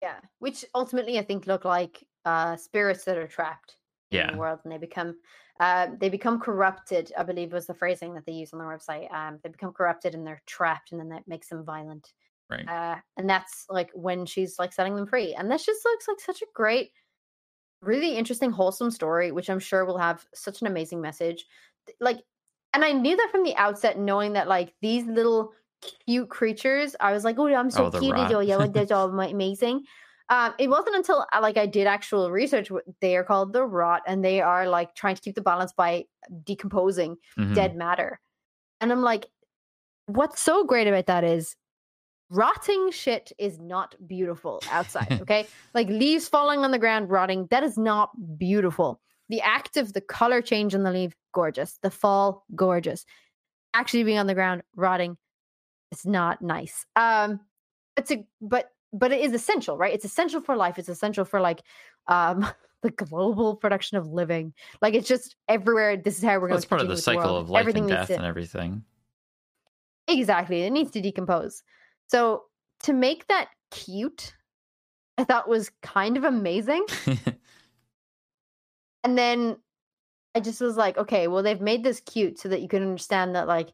Yeah, 0.00 0.20
which 0.38 0.64
ultimately 0.72 1.18
I 1.18 1.22
think 1.22 1.48
look 1.48 1.64
like 1.64 2.06
uh, 2.24 2.56
spirits 2.56 3.04
that 3.04 3.18
are 3.18 3.26
trapped 3.26 3.76
yeah. 4.10 4.28
in 4.28 4.34
the 4.34 4.38
world, 4.38 4.60
and 4.62 4.72
they 4.72 4.78
become 4.78 5.16
uh, 5.58 5.88
they 5.98 6.08
become 6.08 6.38
corrupted. 6.38 7.12
I 7.18 7.22
believe 7.22 7.52
was 7.52 7.66
the 7.66 7.74
phrasing 7.74 8.14
that 8.14 8.26
they 8.26 8.32
use 8.32 8.52
on 8.52 8.58
their 8.58 8.68
website. 8.68 9.12
Um, 9.12 9.40
they 9.42 9.48
become 9.48 9.72
corrupted 9.72 10.14
and 10.14 10.26
they're 10.26 10.42
trapped, 10.46 10.92
and 10.92 11.00
then 11.00 11.08
that 11.08 11.26
makes 11.26 11.48
them 11.48 11.64
violent. 11.64 12.12
Right. 12.50 12.68
Uh, 12.68 12.96
and 13.16 13.28
that's 13.28 13.66
like 13.68 13.90
when 13.94 14.26
she's 14.26 14.58
like 14.58 14.72
setting 14.72 14.96
them 14.96 15.06
free, 15.06 15.34
and 15.34 15.50
this 15.50 15.66
just 15.66 15.84
looks 15.84 16.08
like 16.08 16.20
such 16.20 16.42
a 16.42 16.46
great, 16.54 16.92
really 17.82 18.16
interesting, 18.16 18.50
wholesome 18.50 18.90
story, 18.90 19.32
which 19.32 19.50
I'm 19.50 19.60
sure 19.60 19.84
will 19.84 19.98
have 19.98 20.26
such 20.34 20.60
an 20.60 20.66
amazing 20.66 21.00
message. 21.00 21.46
Like, 22.00 22.20
and 22.72 22.84
I 22.84 22.92
knew 22.92 23.16
that 23.16 23.30
from 23.30 23.44
the 23.44 23.56
outset, 23.56 23.98
knowing 23.98 24.32
that 24.34 24.48
like 24.48 24.74
these 24.82 25.04
little 25.06 25.52
cute 26.06 26.30
creatures, 26.30 26.96
I 27.00 27.12
was 27.12 27.24
like, 27.24 27.38
oh, 27.38 27.46
I'm 27.54 27.70
so 27.70 27.86
Oh, 27.86 27.90
cute, 27.90 28.16
yeah, 28.18 28.56
like 28.56 28.72
that's 28.72 28.90
all 28.90 29.08
ama- 29.10 29.28
amazing. 29.28 29.84
Um, 30.30 30.54
it 30.58 30.68
wasn't 30.68 30.96
until 30.96 31.26
uh, 31.34 31.40
like 31.42 31.58
I 31.58 31.66
did 31.66 31.86
actual 31.86 32.30
research. 32.30 32.70
They 33.00 33.16
are 33.16 33.24
called 33.24 33.52
the 33.52 33.64
rot, 33.64 34.02
and 34.06 34.24
they 34.24 34.40
are 34.40 34.68
like 34.68 34.94
trying 34.94 35.16
to 35.16 35.20
keep 35.22 35.34
the 35.34 35.42
balance 35.42 35.72
by 35.72 36.06
decomposing 36.44 37.16
Mhm. 37.36 37.54
dead 37.54 37.76
matter. 37.76 38.20
And 38.80 38.92
I'm 38.92 39.02
like, 39.02 39.26
what's 40.06 40.40
so 40.40 40.64
great 40.64 40.86
about 40.86 41.06
that 41.06 41.24
is 41.24 41.56
rotting 42.30 42.90
shit 42.90 43.32
is 43.38 43.58
not 43.58 43.94
beautiful 44.06 44.62
outside. 44.70 45.18
Okay. 45.22 45.46
like 45.74 45.88
leaves 45.88 46.28
falling 46.28 46.60
on 46.60 46.70
the 46.70 46.78
ground, 46.78 47.10
rotting, 47.10 47.46
that 47.50 47.62
is 47.62 47.76
not 47.78 48.10
beautiful. 48.38 49.00
The 49.28 49.40
act 49.40 49.76
of 49.76 49.92
the 49.92 50.00
color 50.00 50.42
change 50.42 50.74
on 50.74 50.82
the 50.82 50.90
leaf, 50.92 51.12
gorgeous. 51.32 51.78
The 51.82 51.90
fall, 51.90 52.44
gorgeous. 52.54 53.06
Actually 53.72 54.04
being 54.04 54.18
on 54.18 54.26
the 54.26 54.34
ground, 54.34 54.62
rotting, 54.76 55.16
it's 55.90 56.04
not 56.06 56.42
nice. 56.42 56.84
Um, 56.96 57.40
it's 57.96 58.10
a 58.10 58.26
but 58.40 58.70
but 58.92 59.12
it 59.12 59.20
is 59.20 59.32
essential, 59.32 59.76
right? 59.76 59.92
It's 59.94 60.04
essential 60.04 60.40
for 60.40 60.56
life. 60.56 60.78
It's 60.78 60.88
essential 60.88 61.24
for 61.24 61.40
like 61.40 61.62
um 62.08 62.46
the 62.82 62.90
global 62.90 63.56
production 63.56 63.96
of 63.96 64.06
living. 64.08 64.52
Like 64.82 64.94
it's 64.94 65.08
just 65.08 65.36
everywhere. 65.48 65.96
This 65.96 66.18
is 66.18 66.24
how 66.24 66.34
we're 66.34 66.40
Well, 66.40 66.48
going. 66.48 66.56
it's 66.58 66.66
part 66.66 66.80
of 66.82 66.88
the 66.88 66.96
cycle 66.96 67.36
of 67.36 67.48
life 67.50 67.60
Everything 67.60 67.84
and 67.84 67.92
death 67.92 68.08
to 68.08 68.14
and 68.16 68.24
everything. 68.24 68.82
exactly. 70.08 70.62
It 70.62 70.70
needs 70.70 70.90
to 70.92 71.00
decompose. 71.00 71.62
So 72.08 72.44
to 72.84 72.92
make 72.92 73.26
that 73.28 73.48
cute, 73.70 74.34
I 75.18 75.24
thought 75.24 75.48
was 75.48 75.70
kind 75.82 76.16
of 76.16 76.24
amazing. 76.24 76.84
And 79.02 79.18
then 79.18 79.56
I 80.34 80.40
just 80.40 80.60
was 80.60 80.76
like, 80.76 80.96
okay, 80.96 81.28
well, 81.28 81.42
they've 81.42 81.60
made 81.60 81.84
this 81.84 82.00
cute 82.00 82.38
so 82.38 82.48
that 82.48 82.62
you 82.62 82.68
can 82.68 82.82
understand 82.82 83.34
that 83.36 83.46
like 83.46 83.68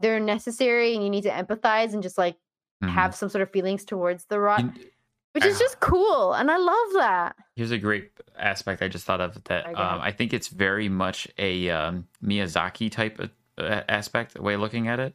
they're 0.00 0.20
necessary 0.20 0.94
and 0.94 1.02
you 1.04 1.10
need 1.10 1.22
to 1.22 1.30
empathize 1.30 1.94
and 1.94 2.02
just 2.02 2.18
like 2.18 2.36
Mhm. 2.82 2.90
have 2.90 3.14
some 3.14 3.28
sort 3.28 3.42
of 3.42 3.50
feelings 3.50 3.84
towards 3.84 4.24
the 4.26 4.36
You- 4.36 4.90
which 5.32 5.44
is 5.44 5.56
ah. 5.56 5.60
just 5.60 5.80
cool. 5.80 6.32
And 6.34 6.50
I 6.50 6.56
love 6.56 6.92
that. 6.94 7.36
Here's 7.54 7.70
a 7.70 7.78
great 7.78 8.10
aspect 8.36 8.82
I 8.82 8.88
just 8.88 9.04
thought 9.06 9.20
of 9.20 9.42
that 9.44 9.66
um. 9.68 10.00
I 10.00 10.10
think 10.12 10.32
it's 10.34 10.48
very 10.48 10.88
much 10.88 11.28
a 11.38 11.70
um, 11.70 12.08
Miyazaki 12.22 12.90
type 12.90 13.18
of 13.18 13.30
uh, 13.58 13.82
aspect, 13.88 14.38
way 14.38 14.54
of 14.54 14.60
looking 14.60 14.88
at 14.88 14.98
it. 14.98 15.14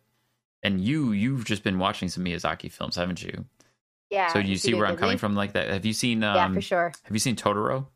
And 0.64 0.80
you, 0.82 1.12
you've 1.12 1.46
just 1.46 1.64
been 1.64 1.80
watching 1.80 2.08
some 2.10 2.24
Miyazaki 2.24 2.72
films, 2.72 2.96
haven't 2.96 3.24
you? 3.24 3.46
Yeah. 4.10 4.28
so 4.34 4.42
do 4.42 4.48
you 4.48 4.58
see 4.58 4.74
where 4.74 4.86
I'm 4.86 4.98
coming 4.98 5.18
from 5.18 5.36
like 5.36 5.54
that? 5.54 5.70
Have 5.70 5.86
you 5.86 5.94
seen? 5.94 6.24
Um, 6.24 6.36
yeah, 6.36 6.54
for 6.54 6.62
sure. 6.62 6.92
Have 7.04 7.14
you 7.14 7.20
seen 7.20 7.36
Totoro 7.36 7.88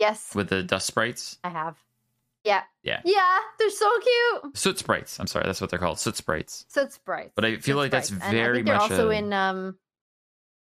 Yes, 0.00 0.34
with 0.34 0.48
the 0.48 0.62
dust 0.62 0.86
sprites? 0.86 1.38
I 1.44 1.50
have. 1.50 1.76
Yeah. 2.42 2.62
Yeah. 2.82 3.00
Yeah, 3.04 3.38
they're 3.58 3.70
so 3.70 3.90
cute. 4.00 4.56
Soot 4.56 4.78
sprites. 4.78 5.18
I'm 5.18 5.26
sorry, 5.26 5.46
that's 5.46 5.60
what 5.60 5.70
they're 5.70 5.78
called. 5.78 5.98
Soot 5.98 6.16
sprites. 6.16 6.66
Soot 6.68 6.92
sprites. 6.92 7.32
But 7.34 7.44
I 7.44 7.52
feel 7.56 7.62
Soot 7.74 7.76
like 7.76 7.90
that's 7.92 8.08
sprites. 8.08 8.24
And 8.26 8.36
I 8.36 8.42
very 8.42 8.56
think 8.58 8.66
they're 8.66 8.74
much 8.76 8.90
also 8.90 9.08
a- 9.10 9.14
in 9.14 9.32
um 9.32 9.78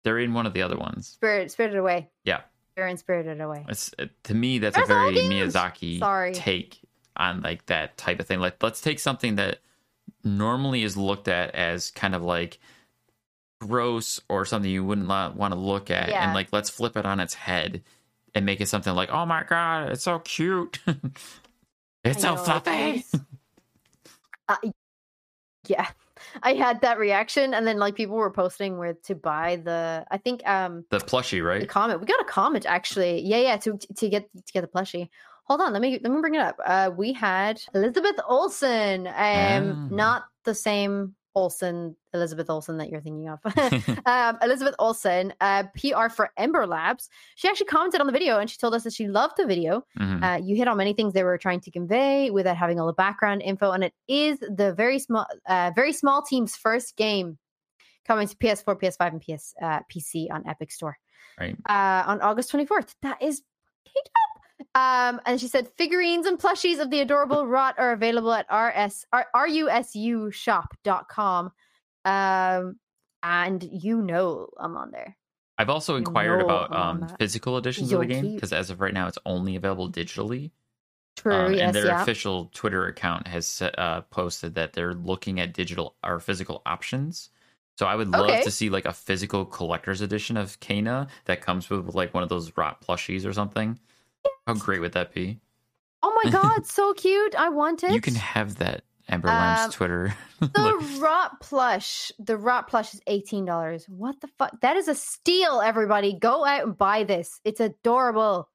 They're 0.03 0.19
in 0.19 0.33
one 0.35 0.47
of 0.47 0.55
the 0.55 0.63
other 0.63 0.77
ones. 0.77 1.07
Spirit 1.09 1.51
Spirited 1.53 1.79
Away. 1.79 2.09
Yeah. 2.25 2.41
They're 2.75 2.89
in 2.89 2.97
Spirited 2.97 3.41
Away. 3.41 3.65
It's 3.69 3.93
uh, 3.99 4.07
to 4.25 4.35
me 4.35 4.59
that's 4.59 4.75
That's 4.77 4.89
a 4.89 4.93
very. 4.95 5.15
Miyazaki 5.15 5.99
Sorry. 6.01 6.33
take 6.35 6.79
on 7.17 7.43
like 7.43 7.67
that 7.67 7.97
type 7.99 8.19
of 8.19 8.27
thing. 8.27 8.41
Like 8.41 8.61
let's 8.63 8.81
take 8.81 8.99
something 8.99 9.37
that 9.37 9.59
normally 10.37 10.83
is 10.85 10.97
looked 10.97 11.29
at 11.29 11.55
as 11.55 11.91
kind 11.91 12.15
of 12.15 12.23
like 12.23 12.59
gross 13.61 14.21
or 14.29 14.45
something 14.45 14.71
you 14.71 14.85
wouldn't 14.85 15.09
want 15.09 15.53
to 15.53 15.59
look 15.59 15.91
at 15.91 16.09
Yeah. 16.11 16.25
and 16.25 16.35
like 16.35 16.49
let's 16.53 16.71
flip 16.71 16.97
it 16.97 17.05
on 17.05 17.19
its 17.21 17.35
head 17.35 17.83
and 18.35 18.47
make 18.47 18.61
it 18.61 18.69
something 18.69 18.95
like 18.95 19.11
oh 19.11 19.27
my 19.27 19.43
god 19.49 19.91
it's 19.91 20.05
so 20.05 20.21
cute 20.21 20.79
it's 22.05 22.19
I 22.19 22.21
so 22.21 22.35
know, 22.35 22.37
fluffy 22.37 23.05
Uh, 24.51 24.57
yeah. 25.67 25.89
I 26.43 26.55
had 26.55 26.81
that 26.81 26.99
reaction 26.99 27.53
and 27.53 27.67
then 27.67 27.79
like 27.79 27.95
people 27.97 28.17
were 28.17 28.31
posting 28.31 28.79
where 28.79 28.95
to 29.05 29.15
buy 29.15 29.57
the 29.57 30.07
I 30.11 30.17
think 30.17 30.47
um 30.49 30.85
the 30.91 30.99
plushie 30.99 31.45
right 31.45 31.61
the 31.61 31.67
comment. 31.67 32.01
We 32.01 32.07
got 32.07 32.21
a 32.21 32.25
comment 32.25 32.65
actually. 32.67 33.21
Yeah, 33.21 33.39
yeah, 33.39 33.57
to 33.59 33.77
to 33.97 34.09
get 34.09 34.29
to 34.47 34.53
get 34.53 34.63
the 34.63 34.69
plushie. 34.69 35.11
Hold 35.49 35.61
on, 35.63 35.73
let 35.73 35.83
me 35.83 35.99
let 36.03 36.13
me 36.13 36.21
bring 36.21 36.35
it 36.35 36.41
up. 36.41 36.57
Uh 36.65 36.91
we 36.97 37.13
had 37.13 37.61
Elizabeth 37.75 38.17
Olsen. 38.29 39.07
Um 39.07 39.13
Ah. 39.15 39.89
not 39.91 40.25
the 40.45 40.55
same 40.55 41.15
Olsen, 41.35 41.95
Elizabeth 42.15 42.51
Olsen 42.51 42.79
that 42.79 42.89
you're 42.91 43.01
thinking 43.01 43.29
of. 43.29 43.39
um, 44.07 44.39
Elizabeth 44.43 44.75
Olsen, 44.81 45.33
uh, 45.41 45.63
PR 45.77 46.09
for 46.09 46.33
Ember 46.37 46.67
Labs. 46.67 47.09
She 47.37 47.47
actually 47.47 47.67
commented 47.67 48.01
on 48.01 48.09
the 48.09 48.13
video 48.13 48.41
and 48.41 48.51
she 48.51 48.57
told 48.59 48.75
us 48.75 48.83
that 48.83 48.93
she 48.93 49.07
loved 49.07 49.35
the 49.37 49.47
video. 49.47 49.85
Mhm. 50.01 50.25
Uh, 50.25 50.43
you 50.43 50.57
hit 50.57 50.67
on 50.67 50.77
many 50.77 50.95
things 50.95 51.13
they 51.13 51.23
were 51.23 51.39
trying 51.39 51.61
to 51.61 51.71
convey 51.71 52.31
without 52.31 52.57
having 52.57 52.81
all 52.81 52.89
the 52.89 52.93
background 52.93 53.43
info, 53.43 53.71
and 53.71 53.85
it 53.85 53.93
is 54.09 54.41
the 54.41 54.73
very 54.75 54.99
small, 54.99 55.27
uh, 55.47 55.71
very 55.77 55.93
small 55.93 56.23
team's 56.23 56.57
first 56.57 56.97
game 56.97 57.39
coming 58.05 58.27
to 58.27 58.37
PS4, 58.37 58.75
PS5, 58.75 59.13
and 59.13 59.21
PS 59.23 59.55
uh, 59.63 59.81
PC 59.93 60.29
on 60.33 60.45
Epic 60.49 60.73
Store 60.73 60.99
right 61.39 61.57
uh, 61.69 62.03
on 62.11 62.21
August 62.21 62.51
24th. 62.51 62.95
That 63.03 63.23
is. 63.23 63.43
Um, 64.75 65.21
and 65.27 65.41
she 65.41 65.49
said 65.49 65.69
figurines 65.77 66.27
and 66.27 66.39
plushies 66.39 66.81
of 66.81 66.91
the 66.91 67.01
adorable 67.01 67.47
rot 67.47 67.75
are 67.79 67.93
available 67.93 68.33
at 68.33 68.47
rs 68.53 69.05
r- 69.13 69.27
rusushop.com. 69.35 71.53
Um, 72.05 72.77
and 73.23 73.63
you 73.63 74.03
know 74.03 74.49
I'm 74.59 74.77
on 74.77 74.91
there. 74.91 75.17
I've 75.59 75.71
also 75.71 75.97
inquired 75.97 76.41
about 76.41 76.75
um, 76.75 77.09
physical 77.19 77.57
editions 77.57 77.93
of 77.93 78.01
the 78.01 78.07
game 78.07 78.35
because 78.35 78.53
as 78.53 78.71
of 78.71 78.81
right 78.81 78.95
now 78.95 79.07
it's 79.09 79.19
only 79.27 79.57
available 79.57 79.91
digitally 79.91 80.53
True, 81.17 81.47
Um, 81.47 81.53
yes, 81.53 81.63
and 81.63 81.75
their 81.75 81.87
yeah. 81.87 82.03
official 82.03 82.49
Twitter 82.55 82.87
account 82.87 83.27
has 83.27 83.61
uh, 83.61 84.03
posted 84.03 84.55
that 84.55 84.73
they're 84.73 84.95
looking 84.95 85.41
at 85.41 85.53
digital 85.53 85.97
or 86.05 86.21
physical 86.21 86.63
options. 86.65 87.31
So 87.77 87.87
I 87.87 87.97
would 87.97 88.09
love 88.09 88.31
Okay. 88.31 88.43
to 88.43 88.51
see 88.53 88.71
like 88.71 88.85
a 88.85 88.93
physical 88.93 89.45
collector's 89.45 90.01
edition 90.01 90.37
of 90.37 90.61
Kena 90.61 91.09
that 91.25 91.41
comes 91.41 91.69
with 91.71 91.93
like 91.95 92.15
one 92.15 92.23
of 92.23 92.29
those 92.29 92.57
rot 92.57 92.81
plushies 92.87 93.27
or 93.27 93.33
something. 93.33 93.81
How 94.49 94.55
great 94.55 94.81
would 94.81 94.93
that 94.93 95.13
be? 95.13 95.41
Oh 96.03 96.19
my 96.25 96.31
god, 96.33 96.65
so 96.65 96.95
cute! 96.95 97.35
I 97.35 97.51
want 97.51 97.85
it. 97.85 97.93
You 97.93 98.01
can 98.01 98.15
have 98.15 98.57
that 98.57 98.83
Ember 99.07 99.29
Lab's 99.29 99.67
Um, 99.67 99.73
Twitter. 99.73 100.15
The 100.41 100.99
rot 101.01 101.41
plush, 101.41 102.13
the 102.19 102.37
rot 102.39 102.67
plush 102.69 102.95
is 102.95 103.03
eighteen 103.09 103.45
dollars. 103.45 103.85
What 103.91 104.21
the 104.23 104.29
fuck? 104.39 104.59
That 104.63 104.79
is 104.79 104.89
a 104.89 104.95
steal. 104.95 105.61
Everybody, 105.61 106.15
go 106.19 106.47
out 106.47 106.63
and 106.65 106.79
buy 106.79 107.05
this. 107.05 107.41
It's 107.45 107.61
adorable. 107.61 108.49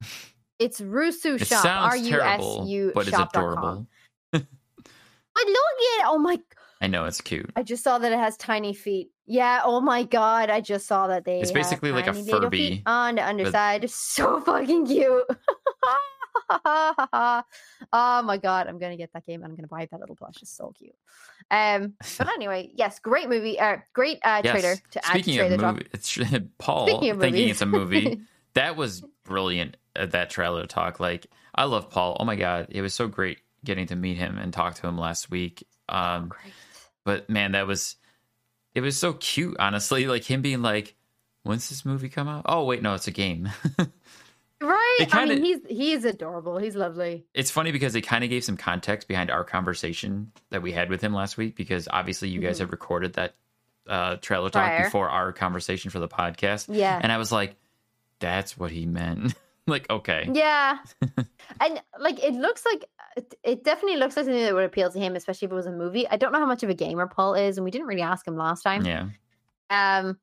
It's 0.58 0.82
Rusu 0.82 1.40
it 1.40 1.46
shop. 1.46 1.66
R 1.66 1.96
U 1.98 2.22
S 2.22 2.42
U 2.66 2.92
but 2.96 3.02
it's 3.08 3.16
shop 3.16 3.32
dot 3.34 3.44
com. 3.44 3.52
adorable. 3.54 3.88
I 4.34 4.38
look 4.40 5.46
at 5.46 6.00
it. 6.00 6.06
Oh 6.06 6.18
my! 6.18 6.40
I 6.82 6.88
know 6.88 7.06
it's 7.06 7.22
cute. 7.22 7.52
I 7.56 7.62
just 7.62 7.84
saw 7.84 8.00
that 8.00 8.12
it 8.12 8.18
has 8.18 8.36
tiny 8.38 8.74
feet. 8.74 9.10
Yeah. 9.28 9.62
Oh 9.64 9.80
my 9.82 10.04
god! 10.04 10.50
I 10.50 10.60
just 10.62 10.88
saw 10.88 11.08
that 11.08 11.26
they. 11.26 11.40
It's 11.42 11.50
have 11.50 11.56
basically 11.56 11.92
like 11.92 12.08
a 12.08 12.14
Furby 12.14 12.82
on 12.88 13.16
the 13.16 13.28
underside. 13.28 13.90
So 13.92 14.40
fucking 14.40 14.88
cute. 14.88 15.24
oh 16.50 17.43
my 18.24 18.38
god! 18.41 18.67
I'm 18.67 18.80
gonna 18.80 18.98
get 18.98 19.13
that 19.13 19.26
game. 19.26 19.43
and 19.43 19.52
I'm 19.52 19.56
gonna 19.56 19.67
buy 19.67 19.88
that 19.89 20.00
little 20.00 20.15
plush. 20.15 20.36
It's 20.41 20.52
so 20.52 20.74
cute. 20.78 20.96
Um. 21.52 21.93
But 22.17 22.30
anyway, 22.34 22.72
yes, 22.76 23.00
great 23.00 23.30
movie. 23.30 23.60
Uh, 23.60 23.78
great 23.93 24.19
uh, 24.24 24.41
trailer 24.41 24.76
to 24.91 25.06
add 25.06 25.13
to 25.13 25.24
Speaking 25.24 25.39
of 25.54 25.62
movie, 25.62 25.88
it's 25.93 26.17
Paul 26.58 26.88
Speaking 26.88 27.10
of 27.12 27.19
thinking 27.19 27.41
movies. 27.41 27.52
it's 27.52 27.62
a 27.62 27.65
movie. 27.65 28.22
that 28.54 28.76
was 28.76 29.04
brilliant 29.24 29.78
at 29.96 30.12
that 30.12 30.30
trailer 30.30 30.65
talk. 30.65 31.00
Like, 31.00 31.28
I 31.54 31.65
love 31.65 31.89
Paul. 31.89 32.17
Oh 32.19 32.26
my 32.26 32.36
god, 32.36 32.67
it 32.69 32.82
was 32.82 32.93
so 32.93 33.08
great 33.08 33.39
getting 33.63 33.88
to 33.88 33.96
meet 33.96 34.17
him 34.17 34.38
and 34.38 34.52
talk 34.54 34.76
to 34.76 34.88
him 34.88 34.98
last 34.98 35.30
week. 35.32 35.65
Um, 35.89 36.30
Great. 36.30 36.54
but 37.04 37.30
man, 37.30 37.54
that 37.54 37.67
was 37.67 37.96
it 38.74 38.82
was 38.82 38.98
so 38.98 39.13
cute. 39.13 39.56
Honestly, 39.60 40.08
like 40.08 40.24
him 40.24 40.41
being 40.41 40.62
like, 40.62 40.96
"When's 41.43 41.69
this 41.69 41.86
movie 41.86 42.10
come 42.10 42.28
out?" 42.28 42.46
Oh 42.48 42.65
wait, 42.65 42.82
no, 42.82 42.93
it's 42.96 43.08
a 43.08 43.12
game. 43.12 43.50
Right. 44.63 44.97
It 45.02 45.13
I 45.15 45.26
mean, 45.26 45.43
he's 45.43 45.60
he's 45.67 46.06
adorable. 46.06 46.58
He's 46.58 46.76
lovely. 46.76 47.26
it's 47.34 47.52
funny 47.52 47.71
because 47.71 47.95
it 47.95 48.02
kind 48.02 48.23
of 48.23 48.30
gave 48.30 48.43
some 48.43 48.58
context 48.58 49.08
behind 49.08 49.30
our 49.30 49.43
conversation 49.43 50.32
that 50.52 50.62
we 50.62 50.71
had 50.71 50.89
with 50.89 51.02
him 51.02 51.13
last 51.13 51.38
week. 51.38 51.56
Because 51.56 51.88
obviously, 51.91 52.30
you 52.30 52.39
guys 52.39 52.58
Mhm. 52.58 52.62
have 52.62 52.71
recorded 52.71 53.13
that 53.13 53.36
uh, 53.88 54.15
trailer 54.17 54.49
talk 54.49 54.65
Prior. 54.65 54.84
before 54.86 55.10
our 55.10 55.34
conversation 55.34 55.91
for 55.91 55.99
the 55.99 56.08
podcast. 56.08 56.73
Yeah. 56.73 56.97
And 57.02 57.12
I 57.12 57.17
was 57.17 57.32
like, 57.32 57.58
that's 58.19 58.58
what 58.58 58.71
he 58.71 58.86
meant. 58.86 59.34
like, 59.67 59.89
okay. 59.89 60.30
Yeah. 60.32 60.78
and 61.60 61.82
like 61.99 62.23
it 62.23 62.34
looks 62.34 62.63
like 62.65 62.86
it, 63.17 63.34
it 63.43 63.63
definitely 63.63 63.97
looks 63.97 64.15
like 64.15 64.26
something 64.26 64.41
that 64.43 64.54
would 64.54 64.63
appeal 64.63 64.89
to 64.89 64.97
him, 64.99 65.15
especially 65.17 65.47
if 65.47 65.52
it 65.52 65.56
was 65.56 65.65
a 65.65 65.71
movie. 65.71 66.08
I 66.08 66.15
don't 66.15 66.32
know 66.32 66.39
how 66.39 66.45
much 66.45 66.63
of 66.63 66.69
a 66.69 66.73
gamer 66.73 67.08
Paul 67.08 67.36
is, 67.36 67.58
and 67.58 67.65
we 67.65 67.71
didn't 67.71 67.88
really 67.88 68.02
ask 68.02 68.26
him 68.28 68.38
last 68.38 68.62
time. 68.62 68.86
Yeah. 68.86 69.08
Um 69.69 70.17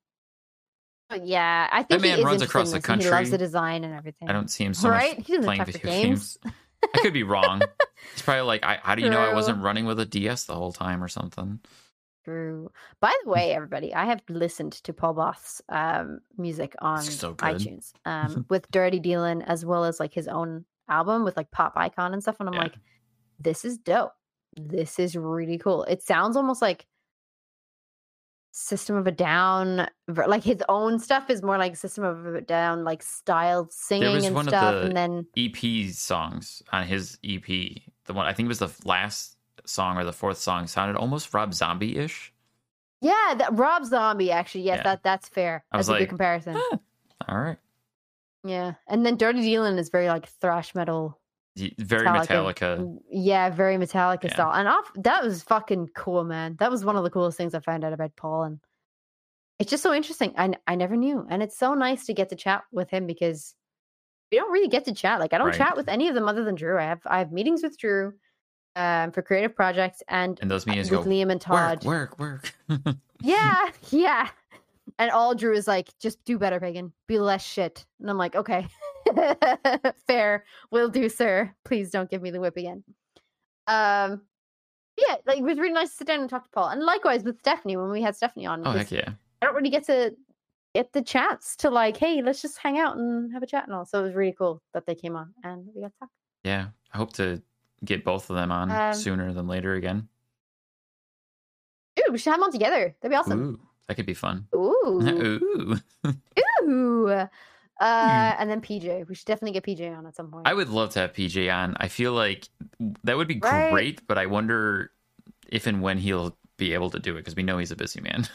yeah, 1.22 1.68
I 1.70 1.82
think 1.82 2.02
man 2.02 2.18
he 2.18 2.24
runs 2.24 2.42
across 2.42 2.72
the 2.72 2.80
country. 2.80 3.06
He 3.06 3.10
loves 3.10 3.30
the 3.30 3.38
design 3.38 3.84
and 3.84 3.94
everything. 3.94 4.28
I 4.28 4.32
don't 4.32 4.48
see 4.48 4.64
him 4.64 4.74
so 4.74 4.88
right? 4.88 5.16
much 5.16 5.42
playing 5.44 5.64
video 5.64 5.82
games. 5.82 6.38
games. 6.42 6.54
I 6.94 6.98
could 6.98 7.12
be 7.12 7.22
wrong. 7.22 7.62
He's 8.12 8.22
probably 8.22 8.42
like, 8.42 8.64
I, 8.64 8.78
how 8.82 8.94
do 8.94 9.02
you 9.02 9.10
know 9.10 9.20
I 9.20 9.34
wasn't 9.34 9.62
running 9.62 9.84
with 9.86 10.00
a 10.00 10.06
DS 10.06 10.44
the 10.44 10.54
whole 10.54 10.72
time 10.72 11.02
or 11.02 11.08
something? 11.08 11.60
True. 12.24 12.70
By 13.00 13.14
the 13.24 13.30
way, 13.30 13.52
everybody, 13.52 13.94
I 13.94 14.06
have 14.06 14.22
listened 14.28 14.72
to 14.72 14.92
Paul 14.92 15.14
Both's 15.14 15.62
um, 15.68 16.20
music 16.36 16.74
on 16.80 17.02
so 17.02 17.34
iTunes 17.34 17.92
um, 18.04 18.46
with 18.50 18.70
Dirty 18.70 19.00
Dealin' 19.00 19.42
as 19.42 19.64
well 19.64 19.84
as 19.84 20.00
like 20.00 20.12
his 20.12 20.28
own 20.28 20.64
album 20.88 21.24
with 21.24 21.36
like 21.36 21.50
Pop 21.50 21.74
Icon 21.76 22.12
and 22.12 22.22
stuff. 22.22 22.36
And 22.40 22.48
I'm 22.48 22.54
Yeah. 22.54 22.62
like, 22.62 22.74
this 23.38 23.64
is 23.64 23.78
dope. 23.78 24.12
This 24.56 24.98
is 24.98 25.16
really 25.16 25.58
cool. 25.58 25.84
It 25.84 26.02
sounds 26.02 26.36
almost 26.36 26.60
like 26.60 26.86
System 28.52 28.96
of 28.96 29.06
a 29.06 29.12
Down, 29.12 29.86
like 30.08 30.42
his 30.42 30.62
own 30.68 30.98
stuff 30.98 31.30
is 31.30 31.42
more 31.42 31.56
like 31.56 31.76
System 31.76 32.02
of 32.04 32.26
a 32.34 32.40
Down, 32.40 32.82
like 32.84 33.02
styled 33.02 33.72
singing 33.72 34.12
was 34.14 34.24
and 34.24 34.34
one 34.34 34.46
of 34.46 34.50
stuff. 34.50 34.74
the- 34.74 34.80
And 34.88 34.96
then 34.96 35.26
EP 35.36 35.90
songs 35.92 36.62
on 36.72 36.84
his 36.86 37.16
EP. 37.24 37.46
The 38.06 38.12
one 38.12 38.26
I 38.26 38.32
think 38.32 38.46
it 38.46 38.48
was 38.48 38.58
the 38.58 38.72
last 38.84 39.36
song 39.66 39.96
or 39.98 40.04
the 40.04 40.12
fourth 40.12 40.38
song 40.38 40.66
sounded 40.66 40.96
almost 40.96 41.32
Rob 41.32 41.54
Zombie 41.54 41.96
ish. 41.96 42.32
yeah, 43.00 43.34
that 43.38 43.56
Rob 43.56 43.84
Zombie 43.84 44.32
actually. 44.32 44.62
Yes, 44.64 44.78
Yeah. 44.78 44.82
that 44.82 45.02
that's 45.04 45.28
fair. 45.28 45.64
I 45.70 45.76
That's 45.76 45.86
was 45.86 45.88
a 45.88 45.92
like, 45.92 46.00
good 46.00 46.08
comparison. 46.08 46.56
All 47.28 47.38
right. 47.38 47.58
Yeah, 48.42 48.72
and 48.88 49.04
then 49.06 49.16
Dirty 49.16 49.42
Dealin' 49.42 49.78
is 49.78 49.90
very 49.90 50.08
like 50.08 50.26
thrash 50.26 50.74
metal. 50.74 51.19
Very 51.78 52.06
Metallica. 52.06 52.54
Metallica. 52.54 52.98
Yeah, 53.10 53.50
very 53.50 53.76
Metallica 53.76 54.24
Yeah. 54.24 54.32
style. 54.34 54.52
And 54.52 54.68
off 54.68 54.90
that 54.96 55.22
was 55.24 55.42
fucking 55.42 55.90
cool, 55.94 56.24
man. 56.24 56.56
That 56.58 56.70
was 56.70 56.84
one 56.84 56.96
of 56.96 57.04
the 57.04 57.10
coolest 57.10 57.36
things 57.38 57.54
I 57.54 57.60
found 57.60 57.84
out 57.84 57.92
about 57.92 58.16
Paul, 58.16 58.44
and 58.44 58.60
it's 59.58 59.70
just 59.70 59.82
so 59.82 59.92
interesting. 59.92 60.34
I, 60.38 60.52
I 60.66 60.74
never 60.74 60.96
knew, 60.96 61.26
and 61.28 61.42
it's 61.42 61.58
so 61.58 61.74
nice 61.74 62.06
to 62.06 62.14
get 62.14 62.28
to 62.30 62.36
chat 62.36 62.62
with 62.72 62.90
him 62.90 63.06
because 63.06 63.54
we 64.32 64.38
don't 64.38 64.52
really 64.52 64.68
get 64.68 64.84
to 64.86 64.94
chat. 64.94 65.20
Like 65.20 65.32
I 65.32 65.38
don't 65.38 65.48
Right. 65.48 65.58
chat 65.58 65.76
with 65.76 65.88
any 65.88 66.08
of 66.08 66.14
them 66.14 66.28
other 66.28 66.44
than 66.44 66.54
Drew. 66.54 66.78
I 66.78 66.84
have 66.84 67.00
I 67.06 67.18
have 67.18 67.32
meetings 67.32 67.62
with 67.62 67.78
Drew 67.78 68.14
um 68.76 69.10
for 69.12 69.20
creative 69.22 69.54
projects 69.56 70.02
and, 70.08 70.38
And 70.40 70.50
those 70.50 70.66
meetings 70.66 70.90
with 70.90 71.04
go 71.04 71.10
Liam 71.10 71.30
and 71.32 71.40
Todd. 71.40 71.84
work, 71.84 72.16
work, 72.18 72.52
work. 72.68 72.94
Yeah, 73.22 73.70
yeah. 73.90 74.28
And 74.98 75.10
all 75.10 75.34
Drew 75.34 75.52
is 75.54 75.68
like, 75.68 75.88
just 75.98 76.24
do 76.24 76.38
better, 76.38 76.58
Pagan. 76.60 76.92
Be 77.06 77.18
less 77.18 77.44
shit. 77.44 77.84
And 78.00 78.08
I'm 78.10 78.16
like, 78.16 78.34
okay. 78.34 78.66
Fair. 80.06 80.44
Will 80.70 80.88
do, 80.88 81.08
sir. 81.08 81.54
Please 81.64 81.90
don't 81.90 82.10
give 82.10 82.22
me 82.22 82.30
the 82.30 82.40
whip 82.40 82.56
again. 82.56 82.84
Um 83.66 84.22
yeah, 84.96 85.16
like 85.26 85.38
it 85.38 85.44
was 85.44 85.58
really 85.58 85.72
nice 85.72 85.90
to 85.90 85.96
sit 85.96 86.06
down 86.06 86.20
and 86.20 86.28
talk 86.28 86.44
to 86.44 86.50
Paul. 86.50 86.68
And 86.68 86.82
likewise 86.82 87.22
with 87.22 87.38
Stephanie 87.38 87.76
when 87.76 87.90
we 87.90 88.02
had 88.02 88.16
Stephanie 88.16 88.46
on. 88.46 88.66
oh 88.66 88.72
heck 88.72 88.90
yeah. 88.90 89.10
I 89.40 89.46
don't 89.46 89.54
really 89.54 89.70
get 89.70 89.86
to 89.86 90.14
get 90.74 90.92
the 90.92 91.02
chance 91.02 91.56
to 91.56 91.70
like, 91.70 91.96
hey, 91.96 92.22
let's 92.22 92.42
just 92.42 92.58
hang 92.58 92.78
out 92.78 92.96
and 92.96 93.32
have 93.32 93.42
a 93.42 93.46
chat 93.46 93.64
and 93.66 93.74
all. 93.74 93.84
So 93.86 94.00
it 94.00 94.02
was 94.04 94.14
really 94.14 94.34
cool 94.36 94.62
that 94.74 94.86
they 94.86 94.94
came 94.94 95.16
on 95.16 95.32
and 95.42 95.66
we 95.74 95.80
got 95.82 95.92
to 95.92 95.98
talk. 96.00 96.10
Yeah. 96.44 96.66
I 96.92 96.98
hope 96.98 97.12
to 97.14 97.40
get 97.84 98.04
both 98.04 98.28
of 98.30 98.36
them 98.36 98.52
on 98.52 98.70
Um, 98.70 98.92
sooner 98.94 99.32
than 99.32 99.46
later 99.48 99.74
again. 99.74 100.08
Dude, 101.96 102.06
we 102.12 102.18
should 102.18 102.30
have 102.30 102.38
them 102.38 102.44
on 102.44 102.52
together. 102.52 102.94
That'd 103.00 103.12
be 103.12 103.16
awesome. 103.16 103.42
Ooh, 103.42 103.60
that 103.88 103.94
could 103.94 104.06
be 104.06 104.14
fun. 104.14 104.46
Ooh. 104.54 105.00
Ooh. 105.02 105.76
Ooh. 106.68 107.28
Uh, 107.80 108.34
and 108.38 108.50
then 108.50 108.60
PJ. 108.60 109.08
We 109.08 109.14
should 109.14 109.26
definitely 109.26 109.58
get 109.58 109.64
PJ 109.64 109.96
on 109.96 110.06
at 110.06 110.14
some 110.14 110.30
point. 110.30 110.46
I 110.46 110.52
would 110.54 110.68
love 110.68 110.90
to 110.90 110.98
have 111.00 111.12
PJ 111.14 111.50
on. 111.52 111.76
I 111.80 111.88
feel 111.88 112.12
like 112.12 112.46
that 113.04 113.16
would 113.16 113.26
be 113.28 113.40
Right. 113.42 113.70
great, 113.70 114.06
but 114.06 114.18
I 114.18 114.26
wonder 114.26 114.90
if 115.48 115.66
and 115.66 115.80
when 115.80 115.96
he'll 115.98 116.36
be 116.58 116.74
able 116.74 116.90
to 116.90 116.98
do 116.98 117.14
it 117.16 117.20
because 117.20 117.34
we 117.36 117.42
know 117.42 117.56
he's 117.58 117.70
a 117.70 117.76
busy 117.76 118.00
man. 118.02 118.26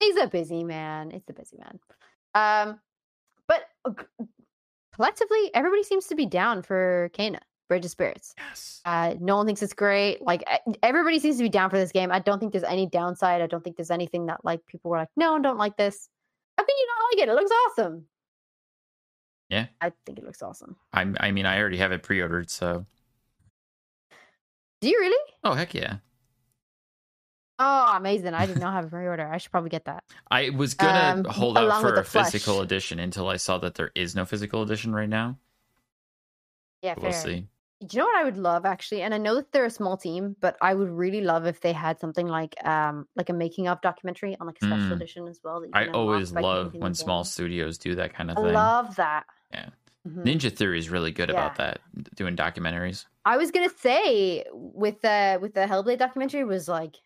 He's 0.00 0.16
a 0.16 0.26
busy 0.26 0.64
man. 0.64 1.12
It's 1.12 1.30
a 1.30 1.32
busy 1.32 1.56
man. 1.56 1.78
Um, 2.34 2.80
but 3.46 3.62
uh, 3.84 3.92
collectively, 4.94 5.50
everybody 5.54 5.82
seems 5.82 6.06
to 6.08 6.14
be 6.14 6.26
down 6.26 6.62
for 6.62 7.10
Kena, 7.14 7.38
Bridge 7.68 7.84
of 7.84 7.90
Spirits. 7.90 8.34
yes. 8.38 8.80
Uh, 8.84 9.14
no 9.20 9.36
one 9.36 9.46
thinks 9.46 9.62
it's 9.62 9.72
great. 9.72 10.20
Like 10.20 10.42
everybody 10.82 11.18
seems 11.20 11.36
to 11.36 11.42
be 11.42 11.48
down 11.48 11.70
for 11.70 11.78
this 11.78 11.92
game. 11.92 12.10
I 12.10 12.18
don't 12.18 12.38
think 12.40 12.52
there's 12.52 12.64
any 12.64 12.86
downside. 12.86 13.40
I 13.40 13.46
don't 13.46 13.62
think 13.62 13.76
there's 13.76 13.90
anything 13.90 14.26
that 14.26 14.44
like 14.44 14.66
people 14.66 14.90
were 14.90 14.98
like, 14.98 15.08
no, 15.16 15.36
I 15.36 15.40
don't 15.40 15.58
like 15.58 15.76
this. 15.76 16.08
How 16.56 16.64
can 16.64 16.74
you 16.78 16.86
not 16.86 17.04
like 17.12 17.22
it? 17.22 17.30
It 17.30 17.34
looks 17.34 17.50
awesome. 17.66 18.04
Yeah. 19.48 19.66
I 19.80 19.92
think 20.06 20.18
it 20.18 20.24
looks 20.24 20.42
awesome. 20.42 20.76
I, 20.92 21.06
I 21.20 21.30
mean, 21.30 21.46
I 21.46 21.58
already 21.58 21.76
have 21.78 21.92
it 21.92 22.02
pre-ordered, 22.02 22.50
so 22.50 22.86
Do 24.80 24.88
you 24.88 24.98
really? 24.98 25.32
oh 25.44 25.54
heck 25.54 25.74
yeah. 25.74 25.96
Oh, 27.56 27.92
amazing! 27.96 28.34
I 28.34 28.46
did 28.46 28.58
not 28.58 28.72
have 28.74 28.86
a 28.86 28.88
pre-order. 28.88 29.30
I 29.32 29.38
should 29.38 29.52
probably 29.52 29.70
get 29.70 29.84
that. 29.84 30.02
I 30.28 30.50
was 30.50 30.74
gonna 30.74 31.20
Um, 31.20 31.24
hold 31.24 31.56
out 31.56 31.80
for 31.80 31.92
a 31.92 31.96
the 31.96 32.02
physical 32.02 32.62
edition 32.62 32.98
until 32.98 33.28
I 33.28 33.36
saw 33.36 33.58
that 33.58 33.76
there 33.76 33.92
is 33.94 34.16
no 34.16 34.24
physical 34.24 34.62
edition 34.62 34.92
right 34.92 35.08
now. 35.08 35.38
Yeah, 36.82 36.94
We'll 36.98 37.12
see. 37.12 37.46
Do 37.86 37.96
you 37.96 38.02
know 38.02 38.06
what 38.06 38.16
I 38.20 38.24
would 38.24 38.38
love 38.38 38.64
actually? 38.64 39.02
And 39.02 39.12
I 39.14 39.18
know 39.18 39.34
that 39.34 39.52
they're 39.52 39.64
a 39.64 39.70
small 39.70 39.96
team, 39.96 40.36
but 40.40 40.56
I 40.62 40.74
would 40.74 40.90
really 40.90 41.20
love 41.20 41.44
if 41.46 41.60
they 41.60 41.72
had 41.72 42.00
something 42.00 42.26
like 42.26 42.54
um 42.64 43.06
like 43.16 43.28
a 43.28 43.32
making 43.32 43.68
of 43.68 43.80
documentary 43.80 44.36
on 44.40 44.46
like 44.46 44.58
a 44.62 44.64
special 44.66 44.90
Mm. 44.96 44.96
edition 44.96 45.28
as 45.28 45.40
well. 45.44 45.64
I 45.72 45.88
always 45.88 46.32
love 46.32 46.74
when 46.74 46.94
small 46.94 47.24
studios 47.24 47.78
do 47.78 47.94
that 47.96 48.14
kind 48.14 48.30
of 48.30 48.38
I 48.38 48.40
thing. 48.42 48.50
I 48.50 48.52
love 48.54 48.96
that. 48.96 49.24
Yeah. 49.52 49.70
Mhm. 50.08 50.24
Ninja 50.24 50.52
Theory 50.56 50.78
is 50.78 50.88
really 50.90 51.12
good 51.12 51.30
about 51.30 51.56
that, 51.56 51.80
doing 52.14 52.36
documentaries. 52.36 53.06
I 53.24 53.36
was 53.36 53.50
gonna 53.50 53.70
say 53.70 54.44
with 54.52 55.00
the 55.00 55.38
with 55.40 55.54
the 55.54 55.66
Hellblade 55.66 55.98
documentary 55.98 56.44
was 56.44 56.68
like 56.68 56.96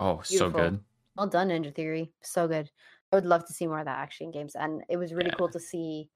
Oh, 0.00 0.20
so 0.24 0.50
good. 0.50 0.80
well 1.16 1.26
done, 1.28 1.48
Ninja 1.50 1.72
Theory, 1.74 2.12
so 2.22 2.48
good. 2.48 2.70
I 3.12 3.16
would 3.16 3.26
love 3.26 3.46
to 3.46 3.52
see 3.52 3.66
more 3.66 3.78
of 3.80 3.84
that 3.84 3.98
actually 3.98 4.26
in 4.26 4.32
games, 4.32 4.54
and 4.56 4.82
it 4.88 4.96
was 4.96 5.12
really 5.12 5.28
Yeah. 5.30 5.34
cool 5.36 5.50
to 5.50 5.60
see. 5.60 6.08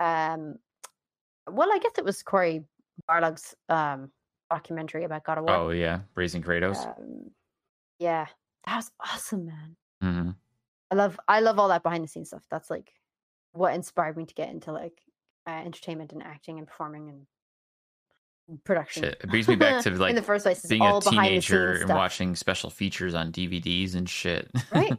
Um, 0.00 0.58
well, 1.46 1.70
I 1.72 1.78
guess 1.78 1.98
it 1.98 2.04
was 2.04 2.22
Cory 2.22 2.64
Barlog's 3.06 3.54
um 3.68 4.10
documentary 4.50 5.04
about 5.04 5.24
God 5.24 5.38
of 5.38 5.44
War. 5.44 5.54
Oh 5.54 5.70
yeah, 5.70 6.00
Raising 6.14 6.42
Kratos. 6.42 6.86
Um, 6.86 7.30
yeah, 7.98 8.26
that 8.66 8.76
was 8.76 8.90
awesome, 9.00 9.46
man. 9.46 9.76
hmm 10.00 10.30
I 10.90 10.94
love 10.94 11.18
I 11.26 11.40
love 11.40 11.58
all 11.58 11.68
that 11.68 11.82
behind 11.82 12.04
the 12.04 12.08
scenes 12.08 12.28
stuff. 12.28 12.44
That's 12.50 12.70
like 12.70 12.92
what 13.52 13.74
inspired 13.74 14.16
me 14.16 14.26
to 14.26 14.34
get 14.34 14.50
into 14.50 14.72
like 14.72 15.00
uh, 15.46 15.50
entertainment 15.50 16.12
and 16.12 16.22
acting 16.22 16.58
and 16.58 16.66
performing 16.66 17.08
and 18.48 18.64
production. 18.64 19.04
Shit, 19.04 19.20
it 19.22 19.30
brings 19.30 19.48
me 19.48 19.56
back 19.56 19.82
to 19.84 19.88
in 19.90 19.98
like 19.98 20.14
the 20.14 20.22
first 20.22 20.44
place. 20.44 20.64
Being 20.66 20.82
a 20.82 21.00
teenager 21.00 21.72
and 21.80 21.88
watching 21.88 22.36
special 22.36 22.70
features 22.70 23.14
on 23.14 23.32
DVDs 23.32 23.94
and 23.94 24.08
shit. 24.08 24.50
Right. 24.72 24.96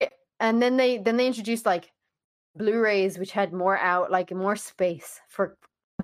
and 0.40 0.62
then 0.62 0.76
they 0.76 0.98
then 0.98 1.16
they 1.16 1.26
introduced 1.26 1.66
like 1.66 1.92
Blu-rays, 2.56 3.18
which 3.18 3.32
had 3.32 3.52
more 3.52 3.78
out 3.78 4.10
like 4.10 4.32
more 4.32 4.56
space 4.56 5.20
for 5.28 5.56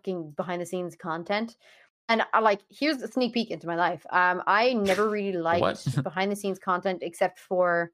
fucking 0.07 0.33
behind 0.37 0.63
the 0.63 0.67
scenes 0.67 0.97
content. 0.97 1.57
And 2.09 2.23
I 2.33 2.41
like 2.41 2.61
here's 2.71 3.03
a 3.03 3.09
sneak 3.09 3.35
peek 3.35 3.51
into 3.51 3.67
my 3.67 3.75
life. 3.75 4.07
Um, 4.11 4.43
I 4.47 4.75
never 4.75 5.09
really 5.09 5.33
liked 5.39 6.03
behind 6.03 6.31
the 6.31 6.37
scenes 6.37 6.59
content 6.59 7.01
except 7.03 7.39
for, 7.39 7.91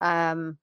um, 0.00 0.58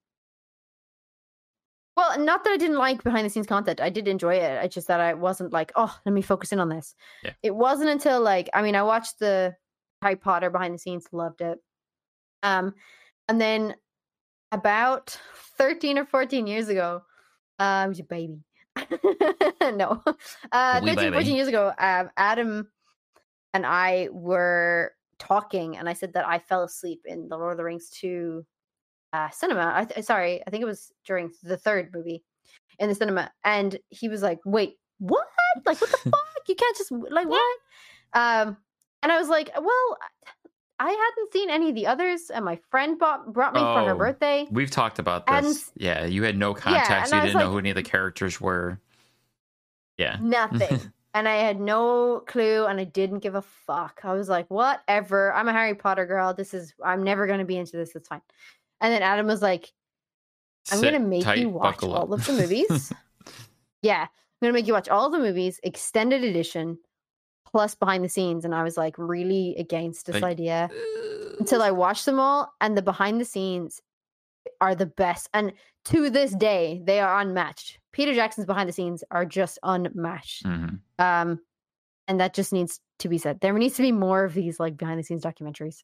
well, 1.97 2.19
not 2.19 2.43
that 2.43 2.53
I 2.53 2.57
didn't 2.57 2.77
like 2.77 3.03
behind 3.03 3.25
the 3.25 3.29
scenes 3.29 3.47
content. 3.47 3.81
I 3.81 3.89
did 3.89 4.07
enjoy 4.07 4.35
it. 4.35 4.59
I 4.61 4.67
just 4.67 4.87
that 4.87 4.99
I 4.99 5.13
wasn't 5.13 5.51
like, 5.51 5.71
oh, 5.75 5.93
let 6.05 6.13
me 6.13 6.21
focus 6.21 6.51
in 6.51 6.59
on 6.59 6.69
this. 6.69 6.95
Yeah. 7.23 7.31
It 7.43 7.55
wasn't 7.55 7.89
until 7.89 8.21
like 8.21 8.49
I 8.53 8.61
mean, 8.61 8.75
I 8.75 8.83
watched 8.83 9.19
the 9.19 9.55
Harry 10.01 10.15
Potter 10.15 10.49
behind 10.49 10.73
the 10.73 10.79
scenes, 10.79 11.07
loved 11.11 11.41
it. 11.41 11.59
Um, 12.43 12.73
and 13.27 13.39
then 13.39 13.75
about 14.51 15.17
13 15.57 15.97
or 15.97 16.05
14 16.05 16.47
years 16.47 16.69
ago, 16.69 17.03
uh, 17.59 17.63
I 17.63 17.87
was 17.87 17.99
a 17.99 18.03
baby. 18.03 18.43
no, 19.61 20.01
uh, 20.51 20.81
13, 20.81 21.13
14 21.13 21.35
years 21.35 21.47
ago, 21.47 21.73
um, 21.77 22.09
Adam 22.17 22.67
and 23.53 23.65
I 23.65 24.09
were 24.11 24.93
talking, 25.19 25.77
and 25.77 25.89
I 25.89 25.93
said 25.93 26.13
that 26.13 26.27
I 26.27 26.39
fell 26.39 26.63
asleep 26.63 27.01
in 27.05 27.27
the 27.29 27.37
Lord 27.37 27.53
of 27.53 27.57
the 27.57 27.63
Rings 27.63 27.89
2 27.89 28.45
uh, 29.13 29.29
cinema. 29.29 29.71
I 29.75 29.85
th- 29.85 30.05
sorry, 30.05 30.41
I 30.45 30.49
think 30.49 30.61
it 30.61 30.67
was 30.67 30.91
during 31.05 31.31
the 31.43 31.57
third 31.57 31.91
movie 31.93 32.23
in 32.79 32.89
the 32.89 32.95
cinema. 32.95 33.31
And 33.43 33.77
he 33.89 34.09
was 34.09 34.21
like, 34.21 34.39
wait, 34.45 34.75
what? 34.99 35.25
Like, 35.65 35.79
what 35.81 35.91
the 35.91 35.97
fuck? 36.09 36.19
You 36.47 36.55
can't 36.55 36.77
just, 36.77 36.91
like, 36.91 37.27
what? 37.27 37.57
Um, 38.13 38.57
and 39.03 39.11
I 39.11 39.19
was 39.19 39.29
like, 39.29 39.51
well, 39.55 39.97
I 40.83 40.89
hadn't 40.89 41.31
seen 41.33 41.49
any 41.49 41.69
of 41.69 41.75
the 41.75 41.85
others, 41.87 42.29
and 42.31 42.43
my 42.43 42.59
friend 42.71 42.97
bought, 42.97 43.31
brought 43.31 43.53
me 43.53 43.59
for 43.59 43.85
her 43.85 43.91
Oh. 43.93 43.97
birthday. 43.97 44.47
We've 44.49 44.71
talked 44.71 44.97
about 44.99 45.23
And- 45.27 45.45
this. 45.45 45.71
yeah, 45.75 46.05
you 46.05 46.23
had 46.23 46.37
no 46.37 46.53
and 46.53 46.57
context. 46.57 47.13
I 47.13 47.17
you 47.17 47.27
didn't 47.27 47.39
know 47.39 47.51
who 47.51 47.59
any 47.59 47.69
of 47.69 47.75
the 47.75 47.83
characters 47.83 48.41
were. 48.41 48.79
Yeah. 49.97 50.17
Nothing. 50.19 50.91
and 51.13 51.27
I 51.27 51.35
had 51.35 51.59
no 51.59 52.21
clue 52.25 52.65
and 52.65 52.79
I 52.79 52.85
didn't 52.85 53.19
give 53.19 53.35
a 53.35 53.41
fuck. 53.41 54.01
I 54.03 54.13
was 54.13 54.27
like, 54.29 54.47
whatever. 54.49 55.31
I'm 55.33 55.47
a 55.47 55.53
Harry 55.53 55.75
Potter 55.75 56.05
girl. 56.05 56.33
This 56.33 56.53
is 56.53 56.73
I'm 56.83 57.03
never 57.03 57.27
gonna 57.27 57.45
be 57.45 57.57
into 57.57 57.77
this. 57.77 57.95
It's 57.95 58.07
fine. 58.07 58.21
And 58.79 58.91
then 58.91 59.03
Adam 59.03 59.27
was 59.27 59.41
like, 59.41 59.71
I'm 60.71 60.81
gonna 60.81 60.99
make 60.99 61.23
tight, 61.23 61.39
you 61.39 61.49
watch 61.49 61.83
all 61.83 62.11
of 62.13 62.25
the 62.25 62.33
movies. 62.33 62.91
yeah. 63.83 64.03
I'm 64.03 64.07
gonna 64.41 64.53
make 64.53 64.65
you 64.67 64.73
watch 64.73 64.89
all 64.89 65.09
the 65.11 65.19
movies, 65.19 65.59
extended 65.63 66.23
edition, 66.23 66.79
plus 67.49 67.75
behind 67.75 68.03
the 68.03 68.09
scenes. 68.09 68.45
And 68.45 68.53
I 68.55 68.63
was 68.63 68.77
like 68.77 68.95
really 68.97 69.55
against 69.57 70.05
this 70.05 70.15
Like, 70.21 70.23
idea 70.23 70.69
until 71.39 71.61
I 71.61 71.71
watched 71.71 72.05
them 72.05 72.19
all, 72.19 72.53
and 72.61 72.77
the 72.77 72.81
behind 72.81 73.19
the 73.19 73.25
scenes 73.25 73.81
are 74.59 74.75
the 74.75 74.85
best. 74.85 75.29
And 75.33 75.53
to 75.85 76.09
this 76.09 76.33
day, 76.33 76.81
they 76.83 76.99
are 76.99 77.19
unmatched. 77.19 77.79
Peter 77.91 78.13
Jackson's 78.13 78.45
behind 78.47 78.69
the 78.69 78.73
scenes 78.73 79.03
are 79.11 79.25
just 79.25 79.59
unmatched. 79.63 80.43
Mhm. 80.45 80.79
Um, 80.99 81.39
and 82.07 82.19
that 82.19 82.33
just 82.33 82.53
needs 82.53 82.79
to 82.99 83.09
be 83.09 83.17
said. 83.17 83.39
There 83.39 83.53
needs 83.53 83.75
to 83.75 83.81
be 83.81 83.91
more 83.91 84.23
of 84.23 84.33
these 84.33 84.59
like 84.59 84.77
behind 84.77 84.99
the 84.99 85.03
scenes 85.03 85.23
documentaries. 85.23 85.83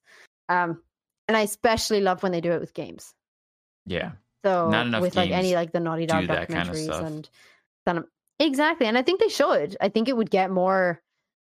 Um, 0.49 0.81
and 1.27 1.35
I 1.35 1.41
especially 1.41 2.01
love 2.01 2.23
when 2.23 2.31
they 2.31 2.41
do 2.41 2.51
it 2.51 2.59
with 2.61 2.73
games. 2.73 3.13
Yeah. 3.85 4.11
So 4.45 4.69
Not 4.69 4.87
enough 4.87 5.01
with 5.01 5.15
like 5.15 5.31
any 5.31 5.55
like 5.55 5.71
the 5.71 5.79
Naughty 5.79 6.05
do 6.05 6.13
Dog 6.13 6.25
documentaries 6.25 7.03
and 7.05 7.29
kind 7.85 7.97
of 7.97 8.05
exactly. 8.39 8.87
And 8.87 8.97
I 8.97 9.01
think 9.01 9.19
they 9.19 9.29
should. 9.29 9.75
I 9.81 9.89
think 9.89 10.07
it 10.07 10.15
would 10.15 10.29
get 10.29 10.51
more. 10.51 11.01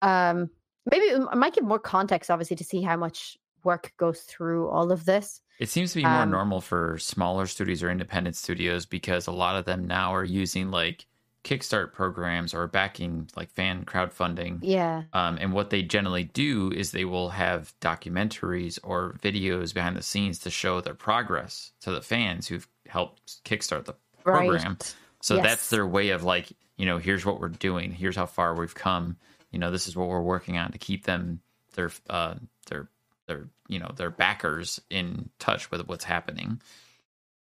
Um, 0.01 0.49
maybe 0.89 1.05
it 1.05 1.35
might 1.35 1.53
give 1.53 1.63
more 1.63 1.79
context, 1.79 2.29
obviously, 2.31 2.55
to 2.57 2.63
see 2.63 2.81
how 2.81 2.97
much 2.97 3.37
work 3.63 3.93
goes 3.97 4.21
through 4.21 4.69
all 4.69 4.91
of 4.91 5.05
this. 5.05 5.41
It 5.59 5.69
seems 5.69 5.91
to 5.91 5.97
be 5.99 6.03
more 6.05 6.23
Um, 6.23 6.31
normal 6.31 6.61
for 6.61 6.97
smaller 6.97 7.45
studios 7.45 7.83
or 7.83 7.89
independent 7.91 8.35
studios 8.37 8.85
because 8.85 9.27
a 9.27 9.31
lot 9.31 9.57
of 9.57 9.65
them 9.65 9.85
now 9.85 10.13
are 10.15 10.23
using 10.23 10.71
like 10.71 11.05
Kickstart 11.43 11.93
programs 11.93 12.53
or 12.53 12.67
backing 12.67 13.29
like 13.35 13.49
fan 13.49 13.83
crowdfunding. 13.85 14.59
Yeah, 14.61 15.03
Um, 15.13 15.37
and 15.39 15.51
what 15.53 15.69
they 15.69 15.81
generally 15.83 16.25
do 16.25 16.71
is 16.71 16.91
they 16.91 17.05
will 17.05 17.29
have 17.29 17.73
documentaries 17.81 18.79
or 18.83 19.17
videos 19.21 19.73
behind 19.73 19.95
the 19.97 20.03
scenes 20.03 20.39
to 20.39 20.49
show 20.49 20.79
their 20.81 20.93
progress 20.95 21.71
to 21.81 21.91
the 21.91 22.01
fans 22.01 22.47
who've 22.47 22.67
helped 22.87 23.43
kickstart 23.45 23.85
the 23.85 23.95
program. 24.23 24.71
right. 24.73 24.95
So 25.21 25.35
Yes. 25.35 25.43
that's 25.43 25.69
their 25.69 25.87
way 25.87 26.09
of 26.09 26.23
like, 26.23 26.49
you 26.77 26.85
know, 26.85 26.97
here's 26.97 27.25
what 27.25 27.39
we're 27.39 27.49
doing. 27.49 27.91
Here's 27.91 28.15
how 28.15 28.25
far 28.25 28.55
we've 28.55 28.75
come. 28.75 29.17
You 29.51 29.59
know, 29.59 29.71
this 29.71 29.87
is 29.87 29.95
what 29.95 30.07
we're 30.09 30.21
working 30.21 30.57
on 30.57 30.71
to 30.71 30.77
keep 30.77 31.05
them 31.05 31.41
their 31.75 31.91
uh 32.09 32.35
their 32.67 32.89
their 33.27 33.47
you 33.67 33.79
know 33.79 33.91
their 33.95 34.09
backers 34.09 34.81
in 34.89 35.29
touch 35.39 35.71
with 35.71 35.87
what's 35.87 36.03
happening. 36.03 36.61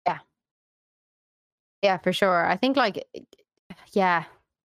Yeah, 0.07 0.18
Yeah, 1.83 1.98
for 1.98 2.12
sure. 2.12 2.46
I 2.46 2.57
think 2.57 2.76
like 2.76 3.07
yeah, 3.92 4.24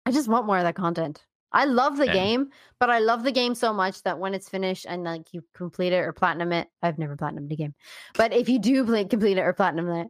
I 0.06 0.10
just 0.12 0.28
want 0.28 0.46
more 0.46 0.58
of 0.58 0.64
that 0.64 0.74
content. 0.74 1.24
I 1.52 1.66
love 1.66 1.98
the 1.98 2.06
Yeah. 2.06 2.12
game, 2.12 2.50
but 2.80 2.88
I 2.88 3.00
love 3.00 3.24
the 3.24 3.32
game 3.32 3.54
so 3.54 3.72
much 3.74 4.02
that 4.04 4.18
when 4.18 4.32
it's 4.34 4.48
finished 4.48 4.86
and 4.88 5.04
like 5.04 5.34
you 5.34 5.44
complete 5.54 5.92
it 5.92 5.98
or 5.98 6.12
platinum 6.12 6.52
it, 6.52 6.68
I've 6.82 6.98
never 6.98 7.16
platinumed 7.16 7.52
a 7.52 7.56
game, 7.56 7.74
but 8.16 8.32
if 8.32 8.48
you 8.48 8.58
do 8.58 8.84
play, 8.86 9.04
complete 9.04 9.36
it 9.36 9.42
or 9.42 9.52
platinum 9.52 9.88
it, 9.90 10.08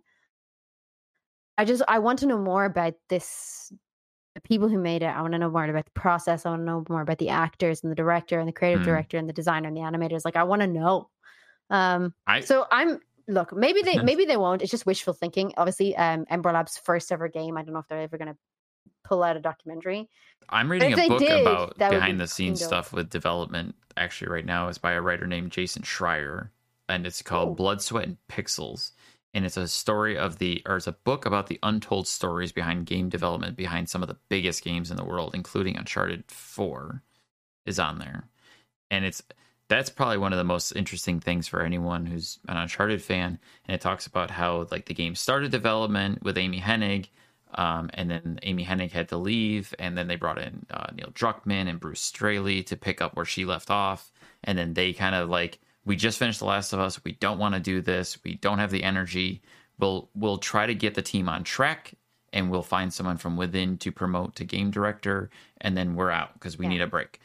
I 1.58 1.64
just 1.64 1.82
I 1.88 1.98
want 1.98 2.20
to 2.20 2.26
know 2.26 2.38
more 2.38 2.64
about 2.64 2.94
this. 3.08 3.72
The 4.34 4.40
people 4.40 4.68
who 4.68 4.78
made 4.78 5.02
it. 5.02 5.06
I 5.06 5.20
want 5.20 5.32
to 5.32 5.38
know 5.38 5.50
more 5.50 5.64
about 5.64 5.84
the 5.84 5.90
process. 5.90 6.46
I 6.46 6.50
want 6.50 6.62
to 6.62 6.64
know 6.66 6.84
more 6.88 7.02
about 7.02 7.18
the 7.18 7.28
actors 7.28 7.82
and 7.82 7.90
the 7.90 7.96
director 7.96 8.38
and 8.38 8.48
the 8.48 8.52
creative 8.52 8.80
Mm. 8.82 8.86
director 8.86 9.18
and 9.18 9.28
the 9.28 9.32
designer 9.32 9.68
and 9.68 9.76
the 9.76 9.82
animators. 9.82 10.24
Like 10.24 10.36
I 10.36 10.44
want 10.44 10.62
to 10.62 10.66
know. 10.68 11.10
Um, 11.70 12.14
I 12.26 12.40
so 12.40 12.66
I'm 12.70 13.00
look, 13.28 13.54
maybe 13.54 13.82
they 13.82 13.98
maybe 14.02 14.24
they 14.24 14.36
won't. 14.36 14.62
It's 14.62 14.70
just 14.70 14.86
wishful 14.86 15.12
thinking. 15.12 15.52
Obviously, 15.56 15.94
um 15.96 16.24
Ember 16.30 16.50
Lab's 16.52 16.78
first 16.78 17.12
ever 17.12 17.28
game. 17.28 17.56
I 17.56 17.62
don't 17.62 17.74
know 17.74 17.80
if 17.80 17.88
they're 17.88 18.00
ever 18.00 18.18
gonna 18.18 18.36
pull 19.04 19.22
out 19.22 19.36
a 19.36 19.40
documentary. 19.40 20.08
I'm 20.48 20.70
reading 20.70 20.92
a 20.92 21.08
book 21.08 21.18
did, 21.18 21.42
about 21.42 21.78
would 21.78 21.90
be 21.90 21.96
behind 21.96 22.20
the 22.20 22.26
scenes 22.26 22.64
stuff 22.64 22.92
with 22.92 23.10
development 23.10 23.74
actually 23.96 24.30
right 24.30 24.46
now 24.46 24.68
is 24.68 24.78
by 24.78 24.92
a 24.92 25.00
writer 25.00 25.26
named 25.26 25.50
Jason 25.52 25.82
Schreier 25.82 26.50
and 26.88 27.06
it's 27.06 27.22
called 27.22 27.48
Cool. 27.48 27.54
Blood, 27.54 27.82
Sweat 27.82 28.04
and 28.04 28.16
Pixels 28.28 28.92
and 29.34 29.44
it's 29.44 29.56
a 29.56 29.68
story 29.68 30.16
of 30.16 30.38
the 30.38 30.62
or 30.66 30.76
it's 30.76 30.86
a 30.86 30.92
book 30.92 31.26
about 31.26 31.46
the 31.46 31.58
untold 31.62 32.06
stories 32.06 32.52
behind 32.52 32.86
game 32.86 33.08
development 33.08 33.56
behind 33.56 33.88
some 33.88 34.02
of 34.02 34.08
the 34.08 34.18
biggest 34.28 34.62
games 34.62 34.90
in 34.90 34.96
the 34.96 35.04
world 35.04 35.34
including 35.34 35.76
Uncharted 35.76 36.24
4 36.30 37.02
is 37.66 37.78
on 37.78 37.98
there. 37.98 38.28
And 38.90 39.04
it's 39.04 39.22
that's 39.68 39.88
probably 39.88 40.18
one 40.18 40.32
of 40.32 40.38
the 40.38 40.44
most 40.44 40.72
interesting 40.72 41.18
things 41.18 41.48
for 41.48 41.62
anyone 41.62 42.04
who's 42.04 42.38
an 42.48 42.58
Uncharted 42.58 43.00
fan. 43.02 43.38
And 43.66 43.74
it 43.74 43.80
talks 43.80 44.06
about 44.06 44.30
how 44.30 44.66
like 44.70 44.86
the 44.86 44.94
game 44.94 45.14
started 45.14 45.50
development 45.50 46.22
with 46.22 46.36
Amy 46.36 46.60
Hennig, 46.60 47.08
um, 47.54 47.90
and 47.94 48.10
then 48.10 48.38
Amy 48.42 48.64
Hennig 48.64 48.92
had 48.92 49.08
to 49.10 49.16
leave, 49.16 49.74
and 49.78 49.96
then 49.96 50.08
they 50.08 50.16
brought 50.16 50.38
in 50.38 50.64
uh, 50.70 50.86
Neil 50.94 51.10
Druckmann 51.12 51.68
and 51.68 51.80
Bruce 51.80 52.00
Straley 52.00 52.62
to 52.64 52.76
pick 52.76 53.00
up 53.02 53.14
where 53.14 53.24
she 53.24 53.44
left 53.44 53.70
off, 53.70 54.12
and 54.44 54.56
then 54.56 54.74
they 54.74 54.92
kind 54.92 55.14
of 55.14 55.28
like, 55.28 55.58
we 55.84 55.96
just 55.96 56.18
finished 56.18 56.38
The 56.38 56.46
Last 56.46 56.72
of 56.72 56.80
Us, 56.80 57.02
we 57.04 57.12
don't 57.12 57.38
want 57.38 57.54
to 57.54 57.60
do 57.60 57.80
this, 57.80 58.18
we 58.24 58.34
don't 58.34 58.58
have 58.58 58.70
the 58.70 58.84
energy. 58.84 59.42
We'll 59.78 60.10
we'll 60.14 60.38
try 60.38 60.66
to 60.66 60.74
get 60.74 60.94
the 60.94 61.02
team 61.02 61.28
on 61.28 61.44
track, 61.44 61.94
and 62.32 62.50
we'll 62.50 62.62
find 62.62 62.92
someone 62.92 63.16
from 63.18 63.36
within 63.36 63.78
to 63.78 63.90
promote 63.92 64.36
to 64.36 64.44
game 64.44 64.70
director, 64.70 65.30
and 65.60 65.76
then 65.76 65.94
we're 65.94 66.10
out 66.10 66.34
because 66.34 66.58
we 66.58 66.66
Yeah. 66.66 66.70
need 66.70 66.82
a 66.82 66.86
break 66.86 67.20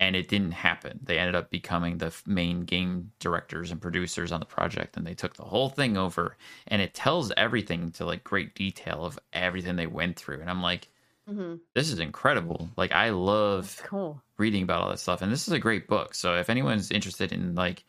and 0.00 0.16
it 0.16 0.28
didn't 0.28 0.52
happen. 0.52 0.98
They 1.02 1.18
ended 1.18 1.34
up 1.34 1.50
becoming 1.50 1.98
the 1.98 2.14
main 2.26 2.62
game 2.62 3.12
directors 3.20 3.70
and 3.70 3.80
producers 3.80 4.32
on 4.32 4.40
the 4.40 4.46
project, 4.46 4.96
and 4.96 5.06
they 5.06 5.14
took 5.14 5.34
the 5.36 5.44
whole 5.44 5.68
thing 5.68 5.96
over. 5.96 6.36
And 6.66 6.82
it 6.82 6.94
tells 6.94 7.32
everything 7.36 7.90
to 7.92 8.04
like 8.04 8.24
great 8.24 8.54
detail 8.54 9.04
of 9.04 9.18
everything 9.32 9.76
they 9.76 9.86
went 9.86 10.16
through. 10.16 10.40
And 10.40 10.50
I'm 10.50 10.62
like, 10.62 10.88
Mm-hmm. 11.28 11.54
this 11.74 11.90
is 11.90 11.98
incredible. 12.00 12.68
Like 12.76 12.92
I 12.92 13.10
love 13.10 13.80
Cool. 13.84 14.22
reading 14.38 14.62
about 14.62 14.82
all 14.82 14.90
that 14.90 14.98
stuff, 14.98 15.22
and 15.22 15.32
this 15.32 15.46
is 15.48 15.52
a 15.54 15.58
great 15.58 15.88
book. 15.88 16.14
So 16.14 16.34
if 16.36 16.50
anyone's 16.50 16.90
interested 16.90 17.32
in 17.32 17.54
like 17.54 17.84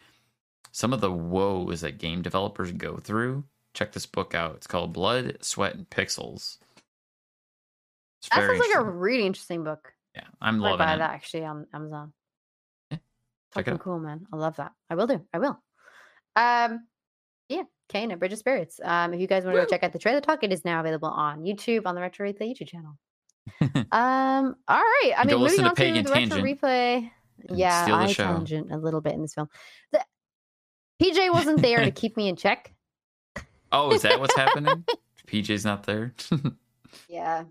some 0.72 0.94
of 0.94 1.02
the 1.02 1.12
woes 1.12 1.82
that 1.82 1.98
game 1.98 2.22
developers 2.22 2.72
go 2.72 2.96
through, 2.98 3.44
check 3.74 3.92
this 3.92 4.06
book 4.06 4.34
out. 4.36 4.56
It's 4.56 4.68
called 4.68 4.94
Blood, 4.94 5.38
Sweat, 5.42 5.76
and 5.76 5.90
Pixels. 5.90 6.58
It's 8.22 8.30
That 8.34 8.48
sounds 8.48 8.60
like 8.60 8.76
a 8.76 8.84
really 8.84 9.26
interesting 9.26 9.64
book. 9.64 9.94
yeah. 10.16 10.24
I'm 10.42 10.64
I 10.64 10.70
loving 10.72 10.86
buy 10.86 10.94
it. 10.96 10.98
that 11.00 11.12
actually 11.12 11.44
on 11.46 11.68
Amazon. 11.74 12.14
Yeah, 12.92 12.98
Fucking 13.52 13.78
cool, 13.80 14.00
man. 14.00 14.26
I 14.32 14.38
love 14.38 14.56
that. 14.58 14.72
I 14.90 14.96
will 14.96 15.08
do. 15.08 15.22
I 15.34 15.40
will. 15.40 15.60
Um, 16.38 16.88
yeah, 17.50 17.64
Kena 17.94 18.18
Bridge 18.18 18.34
of 18.34 18.40
Spirits. 18.40 18.80
Um, 18.84 19.14
if 19.14 19.20
you 19.20 19.28
guys 19.28 19.44
want 19.46 19.56
to 19.58 19.62
go 19.64 19.68
check 19.68 19.84
out 19.84 19.94
the 19.94 20.00
trailer 20.00 20.22
talk, 20.22 20.44
it 20.44 20.52
is 20.54 20.66
now 20.66 20.80
available 20.80 21.10
on 21.10 21.44
YouTube 21.44 21.84
on 21.86 21.96
the 21.96 22.02
Retro 22.02 22.28
Replay 22.30 22.52
YouTube 22.54 22.68
channel. 22.70 22.98
um, 23.92 24.56
all 24.68 24.78
right. 24.78 25.12
I 25.18 25.24
mean, 25.26 25.40
moving 25.40 25.58
to 25.58 25.70
on 25.70 25.76
to 25.76 26.02
the 26.04 26.12
Retro 26.12 26.38
Replay. 26.38 27.10
Yeah, 27.50 27.88
I 27.92 28.08
show. 28.08 28.24
tangent 28.24 28.72
a 28.72 28.78
little 28.78 29.02
bit 29.02 29.14
in 29.14 29.22
this 29.22 29.34
film. 29.34 29.50
The, 29.92 30.04
PJ 31.02 31.32
wasn't 31.34 31.62
there 31.62 31.84
to 31.84 31.92
keep 32.02 32.18
me 32.18 32.28
in 32.28 32.36
check. 32.36 32.74
Oh, 33.72 33.92
is 33.92 34.04
that 34.04 34.20
what's 34.20 34.36
happening? 34.36 34.86
PJ's 35.28 35.66
not 35.66 35.84
there. 35.86 36.14
Yeah. 37.10 37.44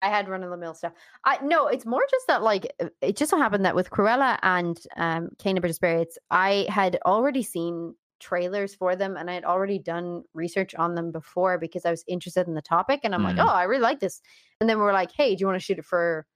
I 0.00 0.08
had 0.08 0.28
run 0.28 0.44
of 0.44 0.50
the 0.50 0.56
mill 0.56 0.74
stuff. 0.74 0.92
I 1.24 1.38
no, 1.42 1.66
it's 1.66 1.84
more 1.84 2.04
just 2.08 2.28
that 2.28 2.42
like 2.42 2.72
uh, 2.80 2.88
it 3.00 3.16
just 3.16 3.30
so 3.30 3.36
happened 3.36 3.64
that 3.64 3.74
with 3.74 3.90
Cruella 3.90 4.38
and 4.42 4.78
um 4.96 5.30
Kena 5.38 5.60
Bridge 5.60 5.70
of 5.70 5.76
Spirits, 5.76 6.18
I 6.30 6.66
had 6.68 6.98
already 7.04 7.42
seen 7.42 7.94
trailers 8.20 8.74
for 8.74 8.96
them 8.96 9.16
and 9.16 9.30
I 9.30 9.34
had 9.34 9.44
already 9.44 9.78
done 9.78 10.24
research 10.34 10.74
on 10.74 10.94
them 10.94 11.12
before 11.12 11.58
because 11.58 11.84
I 11.86 11.90
was 11.90 12.04
interested 12.08 12.46
in 12.48 12.54
the 12.54 12.62
topic 12.62 13.00
and 13.04 13.14
I'm 13.14 13.22
like, 13.22 13.36
Mhm. 13.36 13.44
oh, 13.44 13.48
I 13.48 13.64
really 13.64 13.82
like 13.82 14.00
this. 14.00 14.20
And 14.60 14.68
then 14.68 14.78
we're 14.78 14.92
like, 14.92 15.12
hey, 15.12 15.34
do 15.34 15.40
you 15.40 15.46
want 15.46 15.58
to 15.60 15.64
shoot 15.64 15.78
it 15.78 15.84
for 15.84 16.26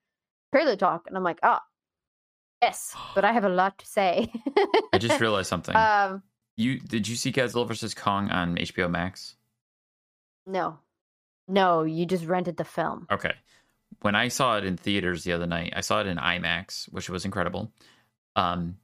trailer 0.55 0.77
talk? 0.77 1.05
And 1.07 1.17
I'm 1.17 1.25
like, 1.25 1.39
oh, 1.43 1.59
yes, 2.63 2.95
but 3.15 3.25
I 3.25 3.33
have 3.33 3.45
a 3.45 3.49
lot 3.49 3.79
to 3.79 3.87
say. 3.87 4.33
I 4.93 4.99
just 4.99 5.21
realized 5.21 5.49
something. 5.49 5.75
um 5.77 6.23
you 6.57 6.79
did 6.79 7.09
you 7.09 7.17
see 7.17 7.33
Godzilla 7.33 7.67
vs 7.67 7.95
Kong 7.95 8.31
on 8.31 8.57
HBO 8.57 8.89
Max? 8.91 9.37
no. 10.47 10.79
No, 11.49 11.83
you 11.83 12.07
just 12.07 12.25
rented 12.27 12.57
the 12.57 12.65
film. 12.65 13.07
Okay. 13.11 13.35
When 14.03 14.15
I 14.15 14.29
saw 14.29 14.59
it 14.59 14.65
in 14.65 14.77
theaters 14.77 15.25
the 15.25 15.33
other 15.33 15.47
night, 15.47 15.73
I 15.75 15.81
saw 15.81 16.01
it 16.01 16.07
in 16.07 16.17
IMAX, 16.17 16.85
which 16.93 17.11
was 17.11 17.25
incredible. 17.25 17.73
Um, 18.37 18.77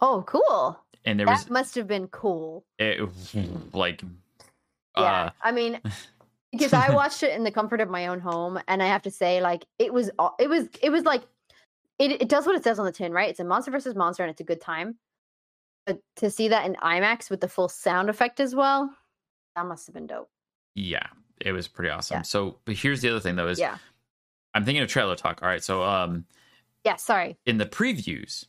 Oh, 0.00 0.22
cool. 0.26 0.78
And 1.06 1.18
there 1.18 1.26
that 1.26 1.32
was 1.38 1.50
must 1.50 1.74
have 1.76 1.86
been 1.86 2.08
cool. 2.08 2.64
it, 2.78 3.00
like, 3.72 4.02
Yeah. 4.96 5.02
uh, 5.26 5.30
I 5.42 5.52
mean, 5.52 5.80
because 6.52 6.72
I 6.74 6.90
watched 6.94 7.22
it 7.22 7.32
in 7.34 7.44
the 7.44 7.50
comfort 7.50 7.80
of 7.80 7.88
my 7.88 8.08
own 8.08 8.20
home, 8.20 8.60
and 8.68 8.82
I 8.82 8.86
have 8.86 9.02
to 9.02 9.10
say, 9.10 9.40
like, 9.40 9.64
it 9.78 9.92
was, 9.94 10.10
it 10.38 10.48
was, 10.48 10.68
it 10.82 10.90
was 10.90 11.04
like, 11.04 11.22
it, 11.98 12.20
it 12.22 12.28
does 12.28 12.44
what 12.46 12.54
it 12.56 12.64
says 12.64 12.78
on 12.78 12.84
the 12.84 12.92
tin, 12.92 13.12
right? 13.12 13.30
It's 13.30 13.40
a 13.40 13.44
monster 13.44 13.70
versus 13.70 13.94
monster, 13.94 14.22
and 14.22 14.30
it's 14.30 14.40
a 14.40 14.44
good 14.44 14.60
time. 14.60 14.96
But 15.86 16.00
to 16.16 16.30
see 16.30 16.48
that 16.48 16.66
in 16.66 16.74
IMAX 16.74 17.30
with 17.30 17.40
the 17.40 17.48
full 17.48 17.68
sound 17.68 18.10
effect 18.10 18.40
as 18.40 18.54
well, 18.54 18.92
that 19.54 19.64
must 19.66 19.86
have 19.86 19.94
been 19.94 20.06
dope. 20.06 20.28
yeah, 20.74 21.06
it 21.40 21.52
was 21.52 21.68
pretty 21.68 21.90
awesome. 21.90 22.16
Yeah. 22.18 22.22
So, 22.22 22.58
but 22.64 22.74
here's 22.74 23.00
the 23.02 23.10
other 23.10 23.20
thing 23.20 23.36
though: 23.36 23.46
is 23.48 23.58
Yeah. 23.60 23.78
I'm 24.54 24.64
thinking 24.64 24.82
of 24.82 24.88
trailer 24.88 25.14
talk. 25.16 25.42
All 25.42 25.48
right, 25.48 25.62
so 25.62 25.82
um, 25.84 26.24
Yeah. 26.84 26.96
Sorry. 26.96 27.36
in 27.46 27.58
the 27.58 27.66
previews, 27.66 28.46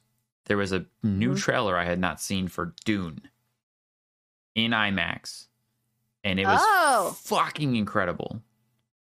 there 0.47 0.57
was 0.57 0.71
a 0.71 0.86
new 1.03 1.33
Mhm. 1.33 1.39
trailer 1.39 1.77
I 1.77 1.86
had 1.86 1.99
not 1.99 2.19
seen 2.21 2.47
for 2.47 2.73
Dune 2.86 3.21
in 4.55 4.71
IMAX, 4.71 5.47
and 6.23 6.39
it 6.39 6.45
was 6.45 6.60
Oh. 6.63 7.17
fucking 7.23 7.75
incredible. 7.75 8.41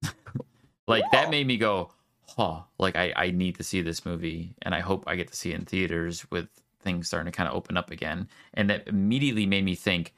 like 0.88 1.03
that 1.12 1.29
made 1.29 1.47
me 1.47 1.58
go, 1.58 1.91
huh, 2.27 2.62
like 2.79 2.95
I, 2.95 3.13
I 3.15 3.32
need 3.32 3.56
to 3.58 3.63
see 3.63 3.82
this 3.82 4.06
movie, 4.06 4.56
and 4.62 4.73
I 4.73 4.79
hope 4.79 5.03
I 5.08 5.15
get 5.15 5.27
to 5.29 5.36
see 5.36 5.51
it 5.51 5.60
in 5.60 5.65
theaters 5.65 6.29
with 6.32 6.47
things 6.82 7.08
starting 7.08 7.32
to 7.32 7.36
kind 7.36 7.47
of 7.47 7.56
open 7.56 7.77
up 7.77 7.91
again. 7.91 8.27
And 8.53 8.69
that 8.69 8.88
immediately 8.88 9.45
made 9.45 9.63
me 9.63 9.75
think, 9.75 10.13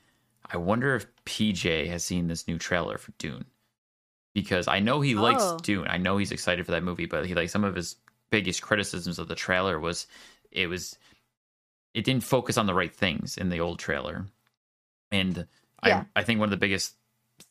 I 0.51 0.57
wonder 0.57 0.95
if 0.95 1.05
PJ 1.25 1.88
has 1.88 2.03
seen 2.03 2.27
this 2.27 2.47
new 2.47 2.57
trailer 2.57 2.97
for 2.97 3.11
Dune. 3.17 3.45
Because 4.33 4.67
I 4.67 4.79
know 4.79 4.99
he 5.01 5.15
likes 5.15 5.43
Oh. 5.43 5.57
Dune. 5.59 5.88
I 5.88 5.97
know 5.97 6.17
he's 6.17 6.31
excited 6.31 6.65
for 6.65 6.71
that 6.71 6.83
movie, 6.83 7.05
but 7.05 7.25
he 7.25 7.33
like 7.35 7.49
some 7.49 7.63
of 7.63 7.75
his 7.75 7.95
biggest 8.31 8.61
criticisms 8.61 9.17
of 9.19 9.27
the 9.27 9.35
trailer 9.35 9.79
was 9.79 10.07
it 10.51 10.67
was 10.67 10.97
it 11.95 12.03
didn't 12.03 12.23
focus 12.23 12.58
on 12.58 12.67
the 12.67 12.73
right 12.73 12.93
things 12.93 13.38
in 13.38 13.49
the 13.49 13.60
old 13.62 13.79
trailer. 13.79 14.27
And 15.12 15.47
Yeah. 15.84 16.03
I 16.15 16.19
I 16.21 16.23
think 16.23 16.39
one 16.39 16.47
of 16.47 16.51
the 16.51 16.58
biggest 16.58 16.95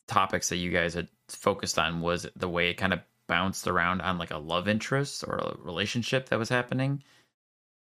topics 0.07 0.49
that 0.49 0.57
you 0.57 0.71
guys 0.71 0.93
had 0.93 1.09
focused 1.27 1.77
on 1.79 1.99
was 2.01 2.27
the 2.35 2.47
way 2.49 2.69
it 2.69 2.75
kind 2.75 2.93
of 2.93 3.01
bounced 3.27 3.67
around 3.67 4.01
on 4.01 4.17
like 4.17 4.31
a 4.31 4.37
love 4.37 4.67
interest 4.67 5.23
or 5.27 5.35
a 5.37 5.57
relationship 5.57 6.29
that 6.29 6.39
was 6.39 6.49
happening. 6.49 7.03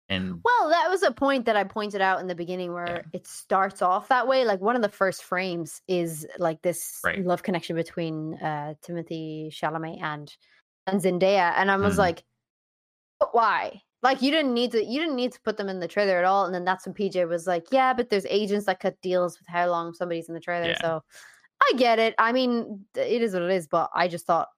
And 0.08 0.40
Well, 0.44 0.70
that 0.70 0.88
was 0.88 1.02
a 1.02 1.12
point 1.12 1.44
that 1.46 1.54
I 1.56 1.64
pointed 1.64 2.00
out 2.00 2.20
in 2.20 2.26
the 2.28 2.34
beginning 2.34 2.72
where 2.72 2.86
Yeah. 2.86 3.02
it 3.12 3.26
starts 3.26 3.82
off 3.82 4.08
that 4.08 4.26
way. 4.26 4.44
Like 4.44 4.60
one 4.60 4.74
of 4.74 4.82
the 4.82 4.88
first 4.88 5.22
frames 5.22 5.82
is 5.86 6.26
like 6.38 6.62
this 6.62 7.00
Right. 7.04 7.24
love 7.24 7.42
connection 7.42 7.76
between 7.76 8.34
uh 8.34 8.74
Timothy 8.82 9.50
Chalamet 9.52 10.02
and 10.02 10.34
and 10.86 11.00
Zendaya, 11.02 11.52
and 11.56 11.70
I 11.70 11.76
was 11.76 11.96
Mhm. 11.96 11.98
like, 11.98 12.24
but 13.20 13.34
why? 13.34 13.82
Like 14.02 14.22
you 14.22 14.30
didn't 14.30 14.54
need 14.54 14.72
to 14.72 14.84
you 14.84 15.00
didn't 15.00 15.16
need 15.16 15.32
to 15.32 15.40
put 15.40 15.56
them 15.56 15.68
in 15.68 15.80
the 15.80 15.88
trailer 15.88 16.18
at 16.18 16.24
all. 16.24 16.44
And 16.44 16.54
then 16.54 16.64
that's 16.64 16.86
when 16.86 16.94
PJ 16.94 17.28
was 17.28 17.46
like, 17.46 17.66
yeah, 17.72 17.92
but 17.92 18.10
there's 18.10 18.26
agents 18.26 18.66
that 18.66 18.80
cut 18.80 19.00
deals 19.02 19.38
with 19.38 19.48
how 19.48 19.68
long 19.68 19.92
somebody's 19.92 20.28
in 20.28 20.34
the 20.34 20.40
trailer. 20.40 20.68
Yeah. 20.68 20.80
So 20.80 21.02
I 21.62 21.72
get 21.76 21.98
it. 21.98 22.14
I 22.18 22.32
mean, 22.32 22.84
it 22.94 23.22
is 23.22 23.32
what 23.32 23.42
it 23.42 23.50
is. 23.50 23.66
But 23.66 23.90
I 23.94 24.06
just 24.08 24.24
thought 24.26 24.48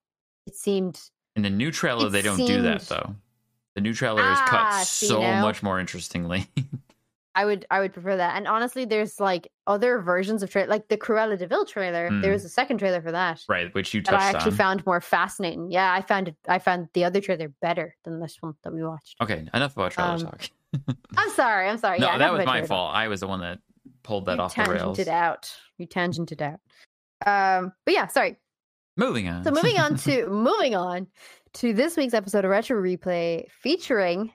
it 0.47 0.55
seemed 0.55 1.01
in 1.37 1.43
the 1.43 1.51
new 1.51 1.71
trailer, 1.71 2.09
they 2.09 2.23
don't 2.23 2.37
do 2.37 2.61
that 2.63 2.83
though. 2.83 3.15
The 3.75 3.81
new 3.81 3.95
trailer 3.95 4.21
is 4.21 4.39
Ah, 4.41 4.75
cut 4.77 4.87
so 4.87 5.21
now? 5.21 5.41
much 5.43 5.63
more 5.63 5.79
interestingly. 5.81 6.47
I 7.35 7.45
would 7.45 7.65
I 7.71 7.79
would 7.81 7.93
prefer 7.93 8.17
that. 8.17 8.37
And 8.37 8.49
honestly, 8.49 8.85
there's 8.85 9.21
like 9.21 9.49
other 9.69 10.01
versions 10.01 10.43
of 10.43 10.51
trailer, 10.51 10.69
like 10.69 10.89
the 10.89 10.97
Cruella 10.97 11.39
Deville 11.39 11.65
trailer. 11.65 12.09
There 12.21 12.31
Mm. 12.31 12.33
was 12.33 12.45
a 12.45 12.49
second 12.49 12.79
trailer 12.79 13.01
for 13.01 13.13
that 13.13 13.41
right, 13.49 13.73
which 13.75 13.95
you 13.95 14.03
that 14.03 14.15
I 14.15 14.31
actually 14.31 14.51
on. 14.53 14.57
found 14.57 14.87
more 14.87 15.01
fascinating. 15.01 15.71
Yeah, 15.71 15.93
I 15.93 16.03
found 16.03 16.29
it. 16.29 16.37
I 16.49 16.59
found 16.59 16.89
the 16.93 17.05
other 17.05 17.21
trailer 17.21 17.49
better 17.63 17.95
than 18.05 18.19
this 18.21 18.37
one 18.41 18.55
that 18.65 18.73
we 18.73 18.83
watched. 18.85 19.15
okay, 19.21 19.47
enough 19.55 19.77
about 19.77 19.93
trailer 19.93 20.11
Um, 20.15 20.21
talk. 20.21 20.43
I'm 21.17 21.31
sorry. 21.35 21.69
I'm 21.69 21.79
sorry. 21.79 21.99
no, 22.01 22.07
yeah, 22.09 22.19
that 22.19 22.33
was 22.33 22.45
my 22.47 22.63
fault. 22.65 22.95
I 22.95 23.07
was 23.09 23.21
the 23.21 23.29
one 23.29 23.41
that 23.41 23.59
pulled 24.03 24.27
that 24.27 24.37
you 24.39 24.43
off 24.43 24.55
the 24.57 24.63
rails. 24.65 24.99
tangented 24.99 25.09
out. 25.09 25.55
You 25.79 25.87
tangented 25.87 26.41
out. 26.43 26.61
Um, 27.27 27.73
but 27.85 27.95
yeah, 27.95 28.07
sorry. 28.09 28.37
Moving 28.97 29.29
on. 29.29 29.45
So 29.45 29.53
moving 29.53 29.79
on 29.79 29.97
to 29.99 30.27
moving 30.31 30.75
on 30.75 31.07
to 31.55 31.73
this 31.73 31.97
week's 31.97 32.15
episode 32.15 32.45
of 32.45 32.51
Retro 32.51 32.81
Replay 32.83 33.45
featuring 33.63 34.33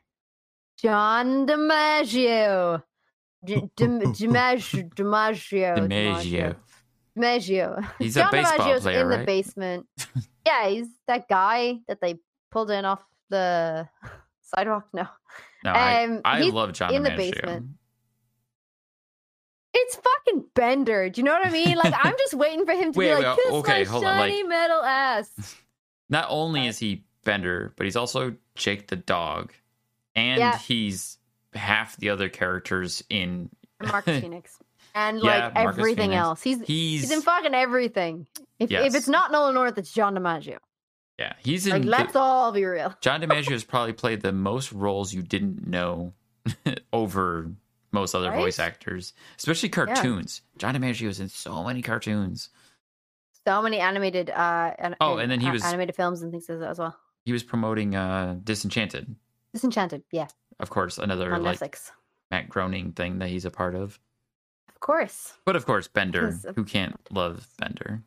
John 0.82 1.46
DiMaggio. 1.48 2.84
DiMaggio. 3.46 4.92
DiMaggio. 4.96 6.56
DiMaggio. 7.18 7.88
He's 8.00 8.18
a 8.18 8.28
baseball 8.32 8.58
DiMaggio's 8.68 8.82
player, 8.84 9.12
in 9.14 9.20
the 9.20 9.26
basement. 9.26 9.88
yeah, 10.46 10.68
he's 10.68 10.88
that 11.08 11.28
guy 11.28 11.80
that 11.88 12.02
they 12.02 12.16
pulled 12.52 12.72
in 12.72 12.86
off 12.86 13.02
the 13.30 13.88
sidewalk. 14.42 14.88
No, 14.94 15.08
No, 15.64 15.72
I, 15.72 16.04
Um, 16.04 16.22
I 16.26 16.42
he's 16.42 16.54
love 16.54 16.74
John 16.74 16.94
in 16.94 17.04
the 17.04 17.12
basement. 17.12 17.68
it's 19.74 19.96
fucking 19.96 20.46
Bender. 20.54 21.10
Do 21.10 21.20
you 21.22 21.26
know 21.26 21.34
what 21.34 21.46
I 21.48 21.52
mean? 21.52 21.78
Like 21.78 21.94
I'm 22.02 22.16
just 22.18 22.34
waiting 22.34 22.66
for 22.66 22.74
him 22.74 22.94
to 22.94 23.00
Wait, 23.00 23.10
be 23.10 23.14
like, 23.24 23.38
wait, 23.38 23.44
"Kiss 23.44 23.54
okay, 23.54 23.84
my 23.84 23.90
hold 23.90 24.06
on, 24.06 24.18
like- 24.18 24.32
shiny 24.32 24.44
metal 24.44 24.82
ass." 24.84 25.56
Not 26.10 26.28
only 26.30 26.68
is 26.68 26.78
he 26.78 27.04
Bender, 27.24 27.74
but 27.76 27.86
he's 27.86 27.96
also 27.96 28.36
Jake 28.56 28.88
the 28.88 28.96
dog, 28.96 29.52
and 30.16 30.38
Yeah. 30.40 30.58
he's 30.60 31.18
half 31.56 31.98
the 31.98 32.10
other 32.10 32.30
characters 32.30 33.04
in. 33.10 33.50
And 33.80 33.92
Marcus 33.92 34.20
Phoenix, 34.22 34.58
and 34.94 35.20
Yeah, 35.22 35.46
like 35.48 35.54
Marcus 35.56 35.80
everything 35.80 36.10
Phoenix. 36.12 36.20
else. 36.22 36.42
He's 36.42 36.58
He's, 36.60 37.02
he's 37.02 37.12
in 37.12 37.22
fucking 37.22 37.54
everything. 37.54 38.28
If 38.60 38.72
if 38.72 38.96
it's 38.96 39.08
not 39.10 39.32
Nolan 39.32 39.54
North, 39.54 39.78
it's 39.78 39.92
John 39.92 40.16
DiMaggio. 40.16 40.58
yeah, 41.20 41.34
he's 41.40 41.68
in. 41.68 41.74
Like 41.74 41.84
let's 41.86 42.16
all 42.16 42.52
be 42.54 42.64
real. 42.66 42.94
John 43.02 43.22
DiMaggio 43.22 43.52
has 43.52 43.64
probably 43.64 43.94
played 43.94 44.22
the 44.22 44.32
most 44.32 44.72
roles 44.72 45.14
you 45.14 45.22
didn't 45.24 45.68
know 45.68 46.14
over 46.94 47.52
most 47.92 48.14
other 48.16 48.30
Right? 48.30 48.40
voice 48.40 48.60
actors, 48.60 49.14
especially 49.38 49.70
cartoons. 49.70 50.42
John 50.58 50.76
DiMaggio 50.76 51.08
is 51.08 51.20
in 51.20 51.30
so 51.30 51.64
many 51.64 51.82
cartoons. 51.82 52.50
So 53.46 53.62
many 53.62 53.80
animated 53.80 54.30
uh 54.30 54.74
an- 54.80 54.96
Oh, 55.02 55.18
and 55.18 55.30
then 55.30 55.40
he 55.40 55.52
was- 55.52 55.64
animated 55.64 55.96
films 55.96 56.22
and 56.22 56.32
things 56.32 56.50
as 56.50 56.62
as 56.62 56.80
well. 56.80 56.98
He 57.26 57.32
was 57.34 57.44
promoting 57.44 57.96
uh, 57.96 58.38
Disenchanted, 58.44 59.16
Disenchanted, 59.54 60.04
yeah, 60.12 60.28
of 60.60 60.70
course, 60.70 60.98
another 60.98 61.34
on 61.34 61.44
like 61.44 61.60
Netflix. 61.60 61.92
Matt 62.32 62.50
Groening 62.50 62.94
thing 62.94 63.20
that 63.20 63.30
he's 63.30 63.46
a 63.46 63.52
part 63.52 63.76
of. 63.76 64.00
Of 64.70 64.80
course. 64.80 65.34
But 65.46 65.56
of 65.56 65.66
course, 65.66 65.88
Bender. 65.88 66.28
Of- 66.28 66.56
Who 66.56 66.64
can't 66.64 66.96
love 67.12 67.48
Bender? 67.60 68.02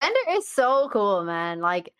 Bender 0.00 0.20
is 0.30 0.48
so 0.48 0.88
cool, 0.92 1.24
man. 1.24 1.60
Like 1.60 1.92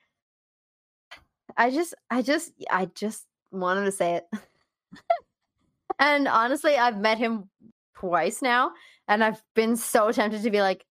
I 1.56 1.70
just 1.70 1.94
I 2.10 2.22
just 2.22 2.52
I 2.70 2.86
just 2.86 3.26
wanted 3.50 3.84
to 3.84 3.92
say 3.92 4.14
it. 4.14 4.26
and 5.98 6.28
honestly, 6.28 6.76
I've 6.76 6.98
met 6.98 7.18
him 7.18 7.50
twice 7.96 8.40
now 8.40 8.72
and 9.08 9.22
I've 9.22 9.42
been 9.54 9.76
so 9.76 10.10
tempted 10.12 10.42
to 10.42 10.50
be 10.50 10.62
like, 10.62 10.86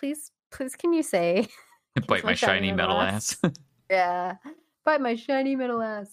please, 0.00 0.32
please 0.50 0.74
can 0.74 0.92
you 0.92 1.02
say 1.02 1.46
Bite 2.08 2.24
my 2.24 2.30
my 2.30 2.34
shiny 2.34 2.68
shiny 2.68 2.72
metal 2.72 2.96
metal 2.96 3.14
ass. 3.14 3.36
Yeah. 3.90 4.36
Bite 4.84 5.00
my 5.02 5.14
shiny 5.14 5.54
metal 5.56 5.80
ass. 5.82 6.10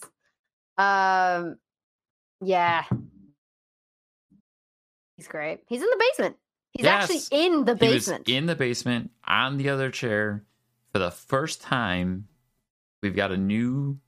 Um 0.78 1.56
yeah. 2.42 2.84
He's 5.18 5.28
great. 5.28 5.60
He's 5.68 5.82
in 5.82 5.88
the 5.90 5.98
basement. 6.10 6.36
He's 6.72 6.86
Yes. 6.86 7.04
actually 7.12 7.46
in 7.46 7.66
the 7.66 7.76
basement. 7.76 8.30
in 8.30 8.46
the 8.46 8.56
basement 8.56 9.12
on 9.28 9.58
the 9.58 9.70
other 9.70 9.90
chair 9.92 10.44
for 10.92 11.00
the 11.00 11.12
first 11.12 11.62
time. 11.62 12.28
We've 13.04 13.16
got 13.16 13.32
a 13.32 13.38
new 13.38 14.00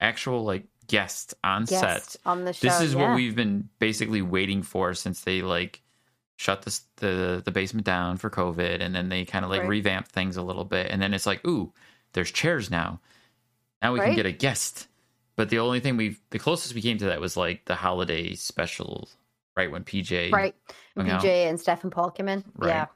actual 0.00 0.44
like 0.44 0.66
guest 0.86 1.34
on 1.42 1.66
set. 1.66 2.16
On 2.26 2.44
the 2.44 2.52
show. 2.52 2.66
This 2.68 2.80
is 2.80 2.94
yeah. 2.94 3.08
what 3.08 3.16
we've 3.16 3.34
been 3.34 3.68
basically 3.78 4.22
waiting 4.22 4.62
for 4.62 4.94
since 4.94 5.22
they 5.22 5.42
like 5.42 5.82
shut 6.36 6.62
this, 6.62 6.82
the 6.96 7.40
the 7.44 7.52
basement 7.52 7.86
down 7.86 8.16
for 8.16 8.28
COVID, 8.28 8.80
and 8.80 8.94
then 8.94 9.08
they 9.08 9.24
kind 9.24 9.44
of 9.44 9.50
like 9.50 9.60
Right. 9.60 9.68
revamped 9.68 10.10
things 10.12 10.36
a 10.36 10.42
little 10.42 10.64
bit, 10.64 10.90
and 10.90 11.00
then 11.00 11.14
it's 11.14 11.26
like, 11.26 11.44
ooh, 11.46 11.72
there's 12.12 12.30
chairs 12.30 12.70
now. 12.70 13.00
Now 13.80 13.92
we 13.92 14.00
can 14.00 14.14
get 14.14 14.26
a 14.26 14.32
guest. 14.32 14.88
But 15.42 15.50
the 15.50 15.58
only 15.58 15.80
thing 15.80 15.96
we've 15.96 16.20
the 16.30 16.38
closest 16.38 16.72
we 16.72 16.80
came 16.82 16.98
to 16.98 17.06
that 17.06 17.20
was 17.20 17.36
like 17.36 17.64
the 17.64 17.74
holiday 17.74 18.34
special, 18.36 19.08
right 19.56 19.68
when 19.72 19.82
PJ 19.82 20.30
Right. 20.30 20.54
PJ 20.96 21.10
out. 21.10 21.24
And 21.24 21.58
Steph 21.60 21.82
and 21.82 21.90
Paul 21.90 22.12
came 22.12 22.28
in. 22.28 22.44
Right. 22.56 22.68
Yeah. 22.68 22.86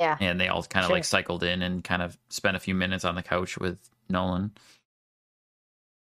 Yeah. 0.00 0.16
and 0.18 0.40
they 0.40 0.48
all 0.48 0.64
kind 0.64 0.82
of 0.84 0.88
Sure. 0.88 0.96
like 0.96 1.04
cycled 1.04 1.44
in 1.44 1.62
and 1.62 1.84
kind 1.84 2.02
of 2.02 2.18
spent 2.28 2.56
a 2.56 2.58
few 2.58 2.74
minutes 2.74 3.04
on 3.04 3.14
the 3.14 3.22
couch 3.22 3.56
with 3.56 3.78
Nolan. 4.08 4.50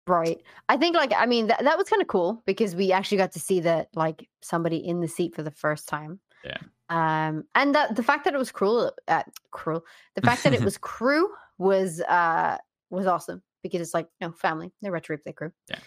Right. 0.07 0.41
I 0.69 0.77
think 0.77 0.95
like 0.95 1.11
I 1.13 1.25
mean 1.25 1.47
that 1.47 1.61
that 1.61 1.77
was 1.77 1.89
kind 1.89 2.01
of 2.01 2.07
cool 2.07 2.41
because 2.45 2.73
we 2.73 2.93
actually 2.93 3.17
got 3.17 3.33
to 3.33 3.39
see 3.41 3.59
that 3.59 3.89
like 3.93 4.29
somebody 4.41 4.77
in 4.77 5.01
the 5.01 5.09
seat 5.09 5.35
for 5.35 5.43
the 5.43 5.51
first 5.51 5.89
time. 5.89 6.21
Yeah. 6.45 6.57
Um 6.89 7.43
and 7.53 7.75
that 7.75 7.97
the 7.97 8.03
fact 8.03 8.23
that 8.23 8.33
it 8.33 8.37
was 8.37 8.53
cruel 8.53 8.93
uh, 9.09 9.23
cruel. 9.51 9.83
The 10.15 10.21
fact 10.21 10.43
that 10.45 10.53
it 10.53 10.61
was 10.69 10.77
crew 10.77 11.29
was 11.57 11.99
uh 11.99 12.57
was 12.89 13.07
awesome 13.07 13.41
because 13.63 13.81
it's 13.81 13.93
like 13.93 14.07
no 14.21 14.31
family, 14.31 14.71
the 14.81 14.91
retro 14.91 15.17
replay 15.17 15.35
crew. 15.35 15.51
Yeah. 15.69 15.79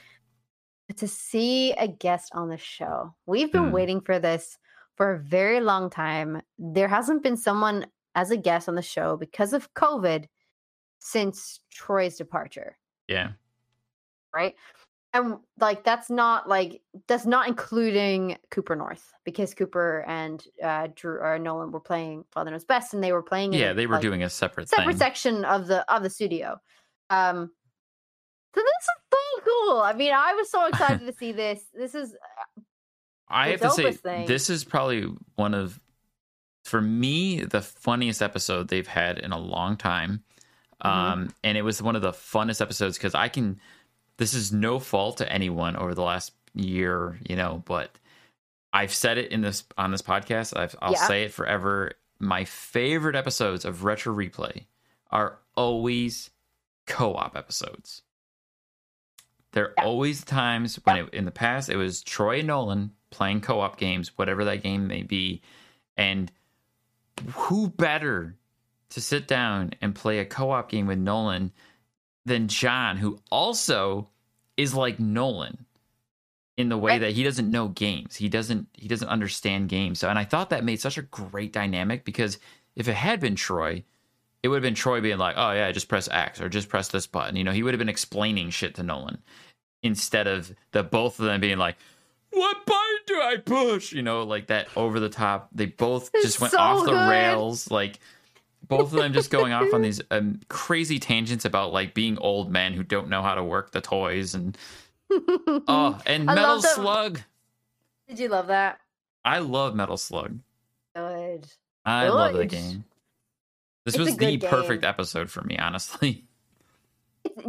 But 0.88 0.96
to 0.98 1.08
see 1.08 1.72
a 1.72 1.88
guest 1.88 2.32
on 2.34 2.48
the 2.48 2.58
show. 2.58 3.14
We've 3.26 3.52
been 3.52 3.70
Mm. 3.70 3.72
waiting 3.72 4.00
for 4.00 4.18
this 4.18 4.58
for 4.96 5.12
a 5.12 5.18
very 5.18 5.60
long 5.60 5.88
time. 5.90 6.42
There 6.58 6.88
hasn't 6.88 7.22
been 7.22 7.36
someone 7.36 7.86
as 8.14 8.30
a 8.30 8.36
guest 8.36 8.68
on 8.68 8.74
the 8.74 8.82
show 8.82 9.16
because 9.16 9.52
of 9.52 9.72
COVID 9.74 10.26
since 10.98 11.60
Troy's 11.70 12.16
departure 12.16 12.78
Yeah, 13.08 13.32
right? 14.34 14.54
And 15.14 15.36
like 15.60 15.84
that's 15.84 16.08
not 16.08 16.48
like 16.48 16.80
that's 17.06 17.26
not 17.26 17.46
including 17.48 18.38
Cooper 18.50 18.74
North 18.76 19.12
because 19.24 19.52
Cooper 19.54 20.04
and 20.08 20.42
uh 20.62 20.88
Drew 20.94 21.18
or 21.20 21.38
Nolan 21.38 21.70
were 21.70 21.80
playing 21.80 22.24
Father 22.32 22.50
Knows 22.50 22.64
Best 22.64 22.94
and 22.94 23.02
they 23.04 23.12
were 23.12 23.22
playing 23.22 23.52
yeah, 23.52 23.70
a, 23.72 23.74
they 23.74 23.86
were 23.86 23.94
like, 23.96 24.02
doing 24.02 24.22
a 24.22 24.30
separate 24.30 24.68
separate 24.70 24.92
thing. 24.92 24.96
section 24.98 25.44
of 25.44 25.66
the 25.66 25.84
of 25.94 26.02
the 26.02 26.08
studio. 26.10 26.58
Um 27.10 27.50
so 28.54 28.60
this 28.60 28.64
is 28.64 28.88
so 29.12 29.42
cool. 29.44 29.80
I 29.80 29.92
mean, 29.94 30.12
I 30.12 30.34
was 30.34 30.50
so 30.50 30.66
excited 30.66 31.06
to 31.06 31.12
see 31.12 31.32
this. 31.32 31.62
This 31.74 31.94
is 31.94 32.14
I 33.28 33.46
the 33.46 33.50
have 33.52 33.60
to 33.60 33.70
say, 33.82 33.92
thing. 33.92 34.26
this 34.26 34.50
is 34.50 34.64
probably 34.64 35.06
one 35.36 35.54
of, 35.54 35.80
for 36.64 36.80
me, 36.80 37.42
the 37.44 37.62
funniest 37.62 38.22
episode 38.22 38.68
they've 38.68 38.86
had 38.86 39.18
in 39.18 39.32
a 39.32 39.38
long 39.38 39.76
time. 39.76 40.22
Mhm. 40.84 40.88
Um, 40.88 41.34
and 41.44 41.56
it 41.56 41.62
was 41.62 41.80
one 41.80 41.96
of 41.96 42.02
the 42.02 42.10
funnest 42.12 42.60
episodes 42.60 42.98
because 42.98 43.14
I 43.14 43.28
can. 43.28 43.60
This 44.18 44.34
is 44.34 44.52
no 44.52 44.78
fault 44.78 45.16
to 45.18 45.32
anyone 45.32 45.76
over 45.76 45.94
the 45.94 46.02
last 46.02 46.32
year, 46.54 47.18
you 47.28 47.34
know, 47.36 47.62
but 47.64 47.90
I've 48.72 48.92
said 48.92 49.16
it 49.18 49.30
in 49.32 49.40
this 49.40 49.64
on 49.78 49.90
this 49.90 50.02
podcast. 50.02 50.56
I've, 50.56 50.76
I'll 50.82 50.92
Yeah. 50.92 51.06
say 51.06 51.22
it 51.24 51.32
forever. 51.32 51.92
My 52.18 52.44
favorite 52.44 53.16
episodes 53.16 53.64
of 53.64 53.84
Retro 53.84 54.14
Replay 54.14 54.66
are 55.10 55.38
always 55.56 56.30
co-op 56.86 57.36
episodes. 57.36 58.02
There 59.52 59.72
Yeah. 59.76 59.84
are 59.84 59.86
always 59.86 60.24
times 60.24 60.76
when 60.84 60.96
it, 60.96 61.14
in 61.14 61.24
the 61.24 61.30
past 61.30 61.68
it 61.68 61.76
was 61.76 62.02
Troy 62.02 62.38
and 62.38 62.48
Nolan 62.48 62.92
playing 63.10 63.42
co-op 63.42 63.76
games, 63.78 64.16
whatever 64.16 64.44
that 64.46 64.62
game 64.62 64.86
may 64.86 65.02
be, 65.02 65.42
and 65.96 66.30
who 67.34 67.68
better 67.68 68.36
to 68.90 69.00
sit 69.00 69.26
down 69.28 69.72
and 69.80 69.94
play 69.94 70.18
a 70.18 70.24
co-op 70.24 70.70
game 70.70 70.86
with 70.86 70.98
Nolan 70.98 71.52
than 72.24 72.48
John, 72.48 72.96
who 72.96 73.18
also 73.30 74.08
is 74.56 74.74
like 74.74 74.98
Nolan 74.98 75.66
in 76.56 76.68
the 76.68 76.76
way 76.78 76.92
Right. 76.92 76.98
that 77.00 77.12
he 77.12 77.22
doesn't 77.22 77.50
know 77.50 77.68
games. 77.68 78.16
He 78.16 78.28
doesn't 78.28 78.68
he 78.74 78.88
doesn't 78.88 79.08
understand 79.08 79.68
games. 79.68 79.98
So 79.98 80.08
and 80.08 80.18
I 80.18 80.24
thought 80.24 80.50
that 80.50 80.64
made 80.64 80.80
such 80.80 80.98
a 80.98 81.02
great 81.02 81.52
dynamic 81.52 82.04
because 82.04 82.38
if 82.76 82.88
it 82.88 82.94
had 82.94 83.20
been 83.20 83.34
Troy, 83.34 83.84
it 84.42 84.48
would 84.48 84.56
have 84.56 84.62
been 84.62 84.74
Troy 84.74 85.00
being 85.00 85.18
like, 85.18 85.34
"Oh 85.38 85.52
yeah, 85.52 85.70
just 85.72 85.88
press 85.88 86.08
X 86.10 86.40
or 86.40 86.48
just 86.48 86.68
press 86.68 86.88
this 86.88 87.06
button." 87.06 87.36
You 87.36 87.44
know, 87.44 87.52
he 87.52 87.62
would 87.62 87.74
have 87.74 87.78
been 87.78 87.88
explaining 87.88 88.50
shit 88.50 88.74
to 88.76 88.82
Nolan 88.82 89.22
instead 89.82 90.26
of 90.26 90.54
the 90.72 90.82
both 90.82 91.18
of 91.18 91.26
them 91.26 91.40
being 91.40 91.58
like, 91.58 91.76
"What 92.30 92.64
button 92.66 92.98
do 93.06 93.20
I 93.20 93.36
push?" 93.36 93.92
You 93.92 94.02
know, 94.02 94.22
like 94.24 94.48
that 94.48 94.68
over 94.76 94.98
the 95.00 95.08
top. 95.08 95.48
They 95.52 95.66
both 95.66 96.10
It's 96.14 96.24
just 96.24 96.40
went 96.40 96.52
so 96.52 96.58
off 96.58 96.84
the 96.84 96.92
good. 96.92 97.08
rails, 97.10 97.70
like 97.70 98.00
both 98.68 98.92
of 98.92 98.98
them 98.98 99.12
just 99.12 99.30
going 99.30 99.52
off 99.52 99.72
on 99.72 99.82
these 99.82 100.00
um, 100.10 100.40
crazy 100.48 100.98
tangents 100.98 101.44
about 101.44 101.72
like 101.72 101.94
being 101.94 102.18
old 102.18 102.50
men 102.50 102.72
who 102.72 102.82
don't 102.82 103.08
know 103.08 103.22
how 103.22 103.34
to 103.34 103.44
work 103.44 103.70
the 103.72 103.80
toys 103.80 104.34
and 104.34 104.56
oh, 105.68 105.98
and 106.06 106.26
Metal 106.26 106.62
Slug. 106.62 107.20
Did 108.08 108.18
you 108.18 108.28
love 108.28 108.48
that? 108.48 108.80
I 109.24 109.38
love 109.38 109.74
Metal 109.74 109.96
Slug. 109.96 110.38
Good. 110.96 111.46
I 111.84 112.08
love 112.08 112.34
the 112.34 112.46
game. 112.46 112.84
This 113.84 113.94
It's 113.94 114.04
was 114.04 114.16
the 114.16 114.36
good 114.36 114.48
perfect 114.48 114.84
episode 114.84 115.30
for 115.30 115.42
me, 115.42 115.56
honestly. 115.58 116.26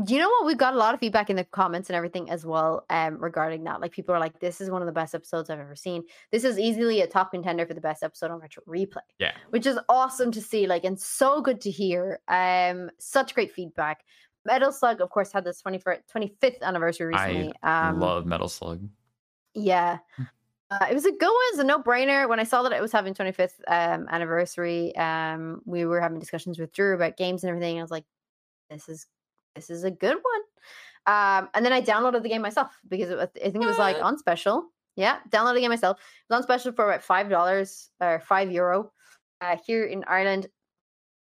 Do 0.06 0.14
you 0.14 0.20
know 0.20 0.30
what? 0.30 0.46
We've 0.46 0.58
got 0.58 0.76
a 0.76 0.78
lot 0.78 0.94
of 0.94 1.00
feedback 1.00 1.30
in 1.30 1.36
the 1.36 1.44
comments 1.44 1.90
and 1.90 1.96
everything 1.96 2.30
as 2.30 2.46
well 2.46 2.86
um, 2.90 3.18
regarding 3.18 3.64
that. 3.64 3.82
Like 3.82 3.92
people 3.92 4.14
are 4.14 4.20
like, 4.20 4.40
"This 4.40 4.62
is 4.62 4.70
one 4.70 4.82
of 4.82 4.86
the 4.86 4.92
best 4.92 5.16
episodes 5.16 5.50
I've 5.50 5.60
ever 5.60 5.76
seen. 5.76 6.04
This 6.32 6.44
is 6.44 6.60
easily 6.60 7.02
a 7.02 7.08
top 7.08 7.32
contender 7.32 7.66
for 7.66 7.74
the 7.74 7.82
best 7.82 8.04
episode 8.04 8.32
on 8.32 8.40
Retro 8.40 8.64
Replay." 8.68 9.02
Yeah. 9.20 9.32
which 9.50 9.66
is 9.66 9.80
awesome 9.90 10.32
to 10.32 10.42
see. 10.42 10.68
Like, 10.68 10.84
and 10.84 11.00
so 11.00 11.42
good 11.42 11.62
to 11.62 11.72
hear. 11.72 12.20
Um, 12.28 12.92
such 13.00 13.34
great 13.34 13.52
feedback. 13.52 14.04
Metal 14.46 14.72
Slug, 14.72 15.02
of 15.02 15.10
course, 15.10 15.32
had 15.32 15.44
this 15.44 15.62
21st, 15.62 16.02
25th 16.14 16.62
anniversary 16.62 17.08
recently. 17.08 17.54
I 17.64 17.90
um, 17.90 18.00
love 18.00 18.26
Metal 18.26 18.50
Slug. 18.50 18.88
Yeah. 19.54 20.00
Uh, 20.82 20.86
it 20.90 20.94
was 20.94 21.06
a 21.06 21.12
good 21.12 21.22
one. 21.22 21.32
It 21.52 21.58
was 21.58 21.60
a 21.60 21.64
no 21.64 21.80
brainer. 21.80 22.28
When 22.28 22.40
I 22.40 22.44
saw 22.44 22.64
that 22.64 22.72
it 22.72 22.82
was 22.82 22.92
having 22.92 23.14
25th 23.14 23.54
um, 23.68 24.08
anniversary, 24.10 24.96
um, 24.96 25.62
we 25.66 25.86
were 25.86 26.02
having 26.02 26.20
discussions 26.20 26.58
with 26.58 26.72
Drew 26.74 26.96
about 26.96 27.18
games 27.18 27.44
and 27.44 27.50
everything. 27.50 27.74
And 27.74 27.80
I 27.80 27.84
was 27.84 27.92
like, 27.92 28.06
this 28.70 28.90
is 28.90 29.06
this 29.56 29.70
is 29.70 29.84
a 29.84 29.92
good 29.92 30.16
one. 30.16 30.42
Um, 31.06 31.50
and 31.54 31.66
then 31.66 31.74
I 31.74 31.82
downloaded 31.82 32.24
the 32.24 32.30
game 32.30 32.42
myself 32.42 32.72
because 32.88 33.10
it 33.10 33.18
was, 33.18 33.28
I 33.36 33.50
think 33.50 33.64
it 33.64 33.68
was 33.68 33.78
like 33.78 33.98
on 34.02 34.18
special. 34.18 34.70
Yeah, 34.96 35.18
downloaded 35.30 35.56
the 35.56 35.62
game 35.62 35.70
myself. 35.70 35.98
It 35.98 36.34
was 36.34 36.38
on 36.38 36.44
special 36.44 36.72
for 36.72 36.86
about 36.90 37.04
five 37.04 37.30
dollars 37.30 37.90
or 38.00 38.20
five 38.22 38.52
euro 38.52 38.92
uh, 39.42 39.58
here 39.66 39.86
in 39.86 40.04
Ireland. 40.08 40.48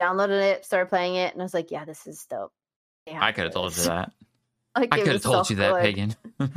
Downloaded 0.01 0.41
it, 0.41 0.65
started 0.65 0.89
playing 0.89 1.15
it, 1.15 1.33
and 1.33 1.41
I 1.41 1.45
was 1.45 1.53
like, 1.53 1.69
"Yeah, 1.69 1.85
this 1.85 2.07
is 2.07 2.25
dope." 2.29 2.51
They 3.05 3.13
I 3.13 3.31
could 3.31 3.45
have 3.45 3.53
told 3.53 3.75
you 3.77 3.83
that. 3.83 4.11
Like, 4.75 4.89
I 4.91 5.01
could 5.01 5.13
have 5.13 5.21
told 5.21 5.47
you 5.51 5.57
that. 5.57 5.79
Pagan. 5.81 6.15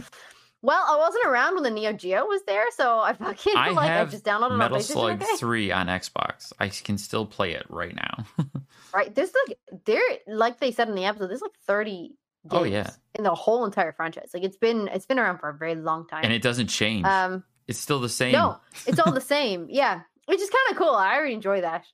Well, 0.63 0.85
I 0.89 0.97
wasn't 0.99 1.27
around 1.27 1.55
when 1.55 1.63
the 1.63 1.71
Neo 1.71 1.93
Geo 1.93 2.25
was 2.25 2.43
there, 2.47 2.65
so 2.73 2.99
I 2.99 3.13
fucking 3.13 3.53
I 3.57 3.71
like 3.71 3.91
I 3.91 4.05
just 4.07 4.25
downloaded 4.25 4.53
on 4.53 4.59
Metal 4.59 4.81
Slug 4.81 5.23
okay. 5.23 5.37
3 5.37 5.71
on 5.73 5.87
Xbox. 5.87 6.53
I 6.59 6.69
can 6.69 6.99
still 6.99 7.25
play 7.27 7.53
it 7.53 7.67
right 7.69 7.95
now. 7.95 8.25
Right. 8.95 9.15
There's 9.15 9.31
like 9.49 9.59
there 9.85 10.01
like 10.27 10.59
they 10.59 10.73
said 10.73 10.89
in 10.89 10.95
the 10.95 11.05
episode, 11.05 11.29
there's 11.29 11.43
like 11.43 11.53
30 11.67 11.93
games 11.93 12.15
Oh, 12.51 12.63
yeah. 12.65 12.89
in 13.15 13.25
the 13.25 13.35
whole 13.35 13.67
entire 13.67 13.93
franchise. 13.93 14.31
Like 14.33 14.43
it's 14.43 14.57
been 14.57 14.89
it's 14.89 15.05
been 15.05 15.19
around 15.19 15.39
for 15.39 15.51
a 15.51 15.55
very 15.55 15.75
long 15.75 16.07
time. 16.07 16.25
and 16.25 16.33
it 16.33 16.41
doesn't 16.41 16.69
change. 16.69 17.05
um 17.05 17.45
it's 17.69 17.79
still 17.79 18.01
the 18.01 18.09
same. 18.09 18.33
no, 18.33 18.57
it's 18.87 18.99
all 18.99 19.13
the 19.13 19.21
same. 19.37 19.67
Yeah. 19.69 20.01
Which 20.27 20.41
is 20.41 20.49
kind 20.49 20.71
of 20.71 20.79
cool. 20.79 20.95
I 20.95 21.17
really 21.19 21.35
enjoy 21.35 21.61
that. 21.61 21.85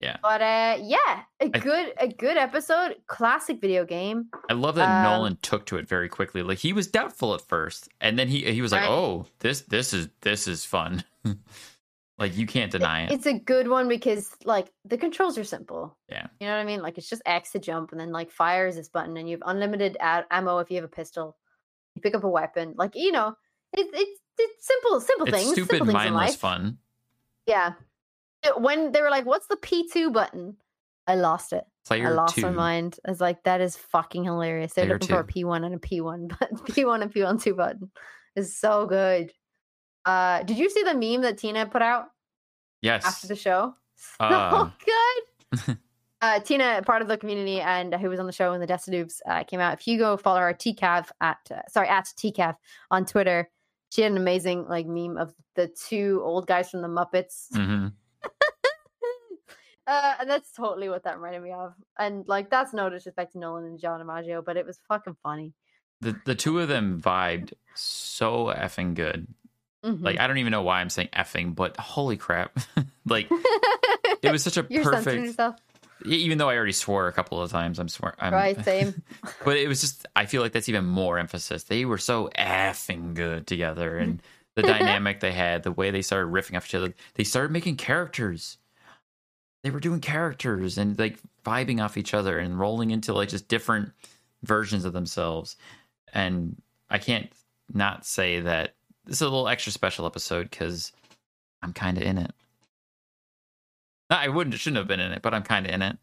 Yeah. 0.00 0.16
But 0.22 0.40
uh 0.42 0.76
yeah, 0.80 1.22
a 1.40 1.44
I- 1.44 1.48
good 1.48 1.92
a 1.98 2.08
good 2.08 2.36
episode, 2.36 2.96
classic 3.08 3.60
video 3.60 3.84
game. 3.84 4.28
I 4.48 4.52
love 4.52 4.76
that 4.76 4.88
Um, 5.06 5.12
Nolan 5.12 5.38
took 5.42 5.66
to 5.66 5.76
it 5.76 5.88
very 5.88 6.08
quickly. 6.08 6.42
Like 6.42 6.58
he 6.58 6.72
was 6.72 6.86
doubtful 6.86 7.34
at 7.34 7.40
first, 7.40 7.88
and 8.00 8.18
then 8.18 8.28
he 8.28 8.44
he 8.52 8.62
was 8.62 8.70
like, 8.72 8.82
Right. 8.82 8.90
"Oh, 8.90 9.26
this 9.40 9.62
this 9.62 9.92
is 9.92 10.08
this 10.20 10.46
is 10.46 10.64
fun." 10.64 11.02
like 12.18 12.36
you 12.36 12.46
can't 12.46 12.70
deny 12.72 13.04
it. 13.04 13.12
It's 13.12 13.26
a 13.26 13.38
good 13.38 13.66
one 13.68 13.88
because 13.88 14.30
like 14.44 14.72
the 14.84 14.98
controls 14.98 15.36
are 15.38 15.44
simple. 15.44 15.96
Yeah. 16.08 16.26
You 16.40 16.46
know 16.46 16.54
what 16.54 16.60
I 16.60 16.64
mean? 16.64 16.80
Like 16.82 16.96
it's 16.98 17.08
just 17.08 17.22
X 17.26 17.52
to 17.52 17.58
jump 17.58 17.90
and 17.92 18.00
then 18.00 18.12
like 18.12 18.30
fire 18.30 18.66
is 18.66 18.76
this 18.76 18.88
button 18.88 19.16
and 19.16 19.28
you 19.28 19.36
have 19.36 19.42
unlimited 19.46 19.96
a- 20.00 20.24
ammo 20.30 20.58
if 20.58 20.70
you 20.70 20.76
have 20.76 20.84
a 20.84 20.88
pistol. 20.88 21.36
You 21.96 22.02
pick 22.02 22.14
up 22.14 22.22
a 22.24 22.28
weapon. 22.28 22.74
Like, 22.76 22.92
you 22.94 23.10
know, 23.12 23.34
it's 23.72 23.90
it's 23.92 24.20
it's 24.38 24.66
simple 24.66 25.00
simple 25.00 25.26
It's 25.26 25.36
things. 25.36 25.52
stupid, 25.52 25.70
simple 25.70 25.86
things 25.86 26.06
in 26.06 26.12
mindless 26.14 26.36
fun. 26.36 26.78
Yeah. 27.46 27.72
When 28.56 28.92
they 28.92 29.00
were 29.02 29.10
like, 29.10 29.26
"What's 29.26 29.46
the 29.46 29.56
P2 29.56 30.12
button?" 30.12 30.56
I 31.06 31.14
lost 31.14 31.52
it. 31.52 31.64
Player 31.86 32.06
I 32.08 32.10
lost 32.10 32.34
two. 32.36 32.42
my 32.42 32.50
mind. 32.50 32.98
I 33.06 33.10
was 33.10 33.20
like, 33.20 33.42
"That 33.44 33.60
is 33.60 33.76
fucking 33.76 34.24
hilarious." 34.24 34.74
They're 34.74 34.84
Player 34.84 34.94
looking 34.94 35.08
for 35.08 35.20
a 35.20 35.26
two. 35.26 35.44
P1 35.46 35.64
and 35.64 35.74
a 35.74 35.78
P1, 35.78 36.28
but 36.38 36.50
P1 36.66 37.02
and 37.02 37.12
P1 37.12 37.42
two 37.42 37.54
button 37.54 37.90
is 38.36 38.58
so 38.58 38.86
good. 38.86 39.32
Uh, 40.04 40.42
did 40.42 40.58
you 40.58 40.70
see 40.70 40.82
the 40.82 40.94
meme 40.94 41.22
that 41.22 41.38
Tina 41.38 41.66
put 41.66 41.82
out 41.82 42.06
Yes. 42.82 43.04
after 43.04 43.26
the 43.26 43.36
show? 43.36 43.74
So 43.96 44.26
Uh. 44.26 44.70
good. 44.84 45.78
uh, 46.22 46.40
Tina, 46.40 46.82
part 46.84 47.02
of 47.02 47.08
the 47.08 47.16
community 47.16 47.60
and 47.60 47.92
who 47.94 48.08
was 48.08 48.20
on 48.20 48.26
the 48.26 48.32
show 48.32 48.52
in 48.52 48.60
the 48.60 48.66
Destinoobs, 48.66 49.20
uh, 49.28 49.42
came 49.44 49.60
out. 49.60 49.72
If 49.80 49.86
you 49.88 49.98
go 49.98 50.16
follow 50.16 50.38
our 50.38 50.54
TCAV 50.54 51.08
at 51.20 51.38
uh, 51.50 51.62
sorry 51.68 51.88
at 51.88 52.04
TCAV 52.04 52.54
on 52.90 53.04
Twitter, 53.06 53.50
she 53.90 54.02
had 54.02 54.12
an 54.12 54.18
amazing 54.18 54.66
like 54.68 54.86
meme 54.86 55.16
of 55.16 55.34
the 55.56 55.66
two 55.68 56.20
old 56.22 56.46
guys 56.46 56.70
from 56.70 56.82
the 56.82 56.88
Muppets. 56.88 57.46
hmm 57.54 57.88
Uh, 59.88 60.16
and 60.20 60.28
that's 60.28 60.52
totally 60.52 60.90
what 60.90 61.04
that 61.04 61.16
reminded 61.16 61.42
me 61.42 61.52
of. 61.52 61.72
And 61.98 62.28
like, 62.28 62.50
that's 62.50 62.74
no 62.74 62.90
disrespect 62.90 63.32
to 63.32 63.38
Nolan 63.38 63.64
and 63.64 63.80
John 63.80 64.00
DiMaggio, 64.00 64.44
but 64.44 64.58
it 64.58 64.66
was 64.66 64.78
fucking 64.86 65.16
funny. 65.22 65.54
The 66.00 66.14
the 66.26 66.34
two 66.34 66.60
of 66.60 66.68
them 66.68 67.00
vibed 67.00 67.54
so 67.74 68.46
effing 68.46 68.94
good. 68.94 69.26
Mhm. 69.84 70.04
Like 70.04 70.20
I 70.20 70.26
don't 70.26 70.38
even 70.38 70.52
know 70.52 70.62
why 70.62 70.80
I'm 70.80 70.90
saying 70.90 71.08
effing, 71.12 71.54
but 71.54 71.76
holy 71.78 72.16
crap! 72.16 72.56
like 73.06 73.28
it 74.22 74.30
was 74.30 74.44
such 74.44 74.58
a 74.58 74.66
You're 74.68 74.84
perfect. 74.84 75.40
Even 76.04 76.38
though 76.38 76.48
I 76.48 76.56
already 76.56 76.72
swore 76.72 77.08
a 77.08 77.12
couple 77.12 77.42
of 77.42 77.50
times, 77.50 77.80
I'm 77.80 77.88
swear. 77.88 78.14
I'm, 78.20 78.32
right? 78.32 78.62
Same. 78.64 79.02
but 79.44 79.56
it 79.56 79.66
was 79.66 79.80
just 79.80 80.06
I 80.14 80.26
feel 80.26 80.42
like 80.42 80.52
that's 80.52 80.68
even 80.68 80.84
more 80.84 81.18
emphasis. 81.18 81.64
They 81.64 81.84
were 81.84 81.98
so 81.98 82.30
effing 82.38 83.14
good 83.14 83.46
together, 83.46 83.96
and 83.96 84.22
the 84.54 84.62
dynamic 84.62 85.20
they 85.20 85.32
had, 85.32 85.62
the 85.64 85.72
way 85.72 85.90
they 85.90 86.02
started 86.02 86.30
riffing 86.30 86.56
off 86.56 86.66
each 86.66 86.74
other. 86.74 86.94
They 87.14 87.24
started 87.24 87.52
making 87.52 87.76
characters. 87.76 88.58
They 89.62 89.70
were 89.70 89.80
doing 89.80 90.00
characters 90.00 90.78
and 90.78 90.98
like 90.98 91.18
vibing 91.44 91.82
off 91.82 91.96
each 91.96 92.14
other 92.14 92.38
and 92.38 92.58
rolling 92.58 92.90
into 92.90 93.12
like 93.12 93.28
just 93.28 93.48
different 93.48 93.92
versions 94.42 94.84
of 94.84 94.92
themselves. 94.92 95.56
And 96.14 96.60
I 96.90 96.98
can't 96.98 97.30
not 97.72 98.06
say 98.06 98.40
that 98.40 98.74
this 99.04 99.16
is 99.16 99.22
a 99.22 99.28
little 99.28 99.48
extra 99.48 99.72
special 99.72 100.06
episode 100.06 100.50
because 100.50 100.92
I'm 101.62 101.72
kind 101.72 101.96
of 101.96 102.04
in 102.04 102.18
it. 102.18 102.32
I 104.10 104.28
wouldn't 104.28 104.54
shouldn't 104.56 104.78
have 104.78 104.88
been 104.88 105.00
in 105.00 105.12
it, 105.12 105.22
but 105.22 105.34
I'm 105.34 105.42
kind 105.42 105.66
of 105.66 105.72
in 105.72 105.82
it. 105.82 105.98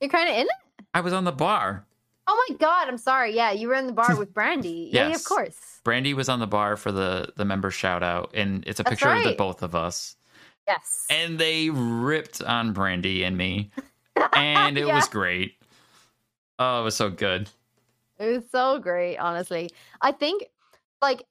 You're 0.00 0.10
kind 0.10 0.28
of 0.28 0.36
in 0.36 0.42
it. 0.46 0.84
I 0.94 1.00
was 1.00 1.12
on 1.12 1.24
the 1.24 1.32
bar. 1.32 1.84
Oh 2.26 2.46
my 2.48 2.56
god! 2.56 2.88
I'm 2.88 2.96
sorry. 2.96 3.34
Yeah, 3.36 3.52
you 3.52 3.68
were 3.68 3.74
in 3.74 3.86
the 3.86 3.92
bar 3.92 4.16
with 4.16 4.32
Brandy. 4.32 4.88
Yeah, 4.92 5.08
yeah, 5.08 5.14
of 5.14 5.24
course. 5.24 5.80
Brandy 5.84 6.14
was 6.14 6.28
on 6.28 6.40
the 6.40 6.46
bar 6.46 6.76
for 6.76 6.90
the 6.90 7.32
the 7.36 7.44
member 7.44 7.70
shout 7.70 8.02
out, 8.02 8.30
and 8.34 8.64
it's 8.66 8.80
a 8.80 8.82
That's 8.82 9.00
picture 9.00 9.14
of 9.14 9.24
the 9.24 9.34
both 9.34 9.62
of 9.62 9.74
us. 9.74 10.16
Yes. 10.66 11.06
And 11.10 11.38
they 11.38 11.70
ripped 11.70 12.42
on 12.42 12.72
Brandy 12.72 13.24
and 13.24 13.36
me, 13.36 13.70
and 14.34 14.78
it 14.78 14.86
Yeah. 14.86 14.94
was 14.94 15.08
great. 15.08 15.56
Oh, 16.58 16.80
it 16.80 16.84
was 16.84 16.96
so 16.96 17.10
good. 17.10 17.50
It 18.18 18.26
was 18.26 18.44
so 18.50 18.78
great, 18.78 19.18
honestly. 19.18 19.70
I 20.00 20.12
think 20.12 20.44
like 21.02 21.24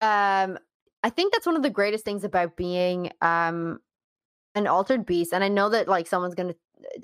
um 0.00 0.58
I 1.02 1.10
think 1.10 1.32
that's 1.32 1.46
one 1.46 1.56
of 1.56 1.62
the 1.62 1.70
greatest 1.70 2.04
things 2.04 2.24
about 2.24 2.56
being 2.56 3.10
um 3.20 3.80
an 4.54 4.66
altered 4.66 5.04
beast 5.06 5.32
and 5.32 5.44
I 5.44 5.48
know 5.48 5.68
that 5.70 5.88
like 5.88 6.06
someone's 6.06 6.34
going 6.34 6.48
to 6.48 6.56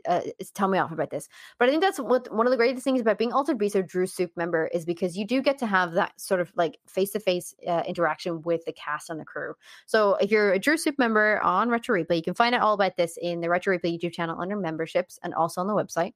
uh, 0.09 0.21
tell 0.55 0.69
me 0.69 0.79
off 0.79 0.93
about 0.93 1.11
this. 1.11 1.29
But 1.59 1.69
I 1.69 1.71
think 1.71 1.83
that's 1.83 1.99
what 1.99 2.33
one 2.33 2.47
of 2.47 2.51
the 2.51 2.57
greatest 2.57 2.85
things 2.85 3.01
about 3.01 3.19
being 3.19 3.33
altered 3.33 3.59
beast 3.59 3.77
or 3.77 3.83
Drew 3.83 4.07
Soup 4.07 4.31
member 4.37 4.67
is 4.69 4.85
because 4.85 5.17
you 5.17 5.27
do 5.27 5.43
get 5.43 5.59
to 5.59 5.67
have 5.67 5.93
that 5.93 6.21
sort 6.21 6.41
of 6.41 6.53
like 6.57 6.79
face-to-face 6.87 7.55
uh, 7.67 7.83
interaction 7.87 8.43
with 8.43 8.65
the 8.65 8.73
cast 8.73 9.11
and 9.11 9.21
the 9.21 9.25
crew. 9.25 9.55
So 9.87 10.15
if 10.15 10.31
you're 10.31 10.53
a 10.53 10.59
Drew 10.59 10.77
Soup 10.77 10.99
member 10.99 11.41
on 11.43 11.69
Retro 11.69 12.01
Replay, 12.01 12.17
you 12.17 12.23
can 12.23 12.35
find 12.35 12.55
out 12.55 12.63
all 12.63 12.75
about 12.75 12.97
this 12.97 13.19
in 13.21 13.41
the 13.41 13.49
Retro 13.49 13.77
Replay 13.77 13.99
YouTube 13.99 14.13
channel 14.13 14.41
under 14.41 14.57
memberships 14.57 15.19
and 15.23 15.35
also 15.35 15.61
on 15.61 15.67
the 15.67 15.75
website. 15.75 16.13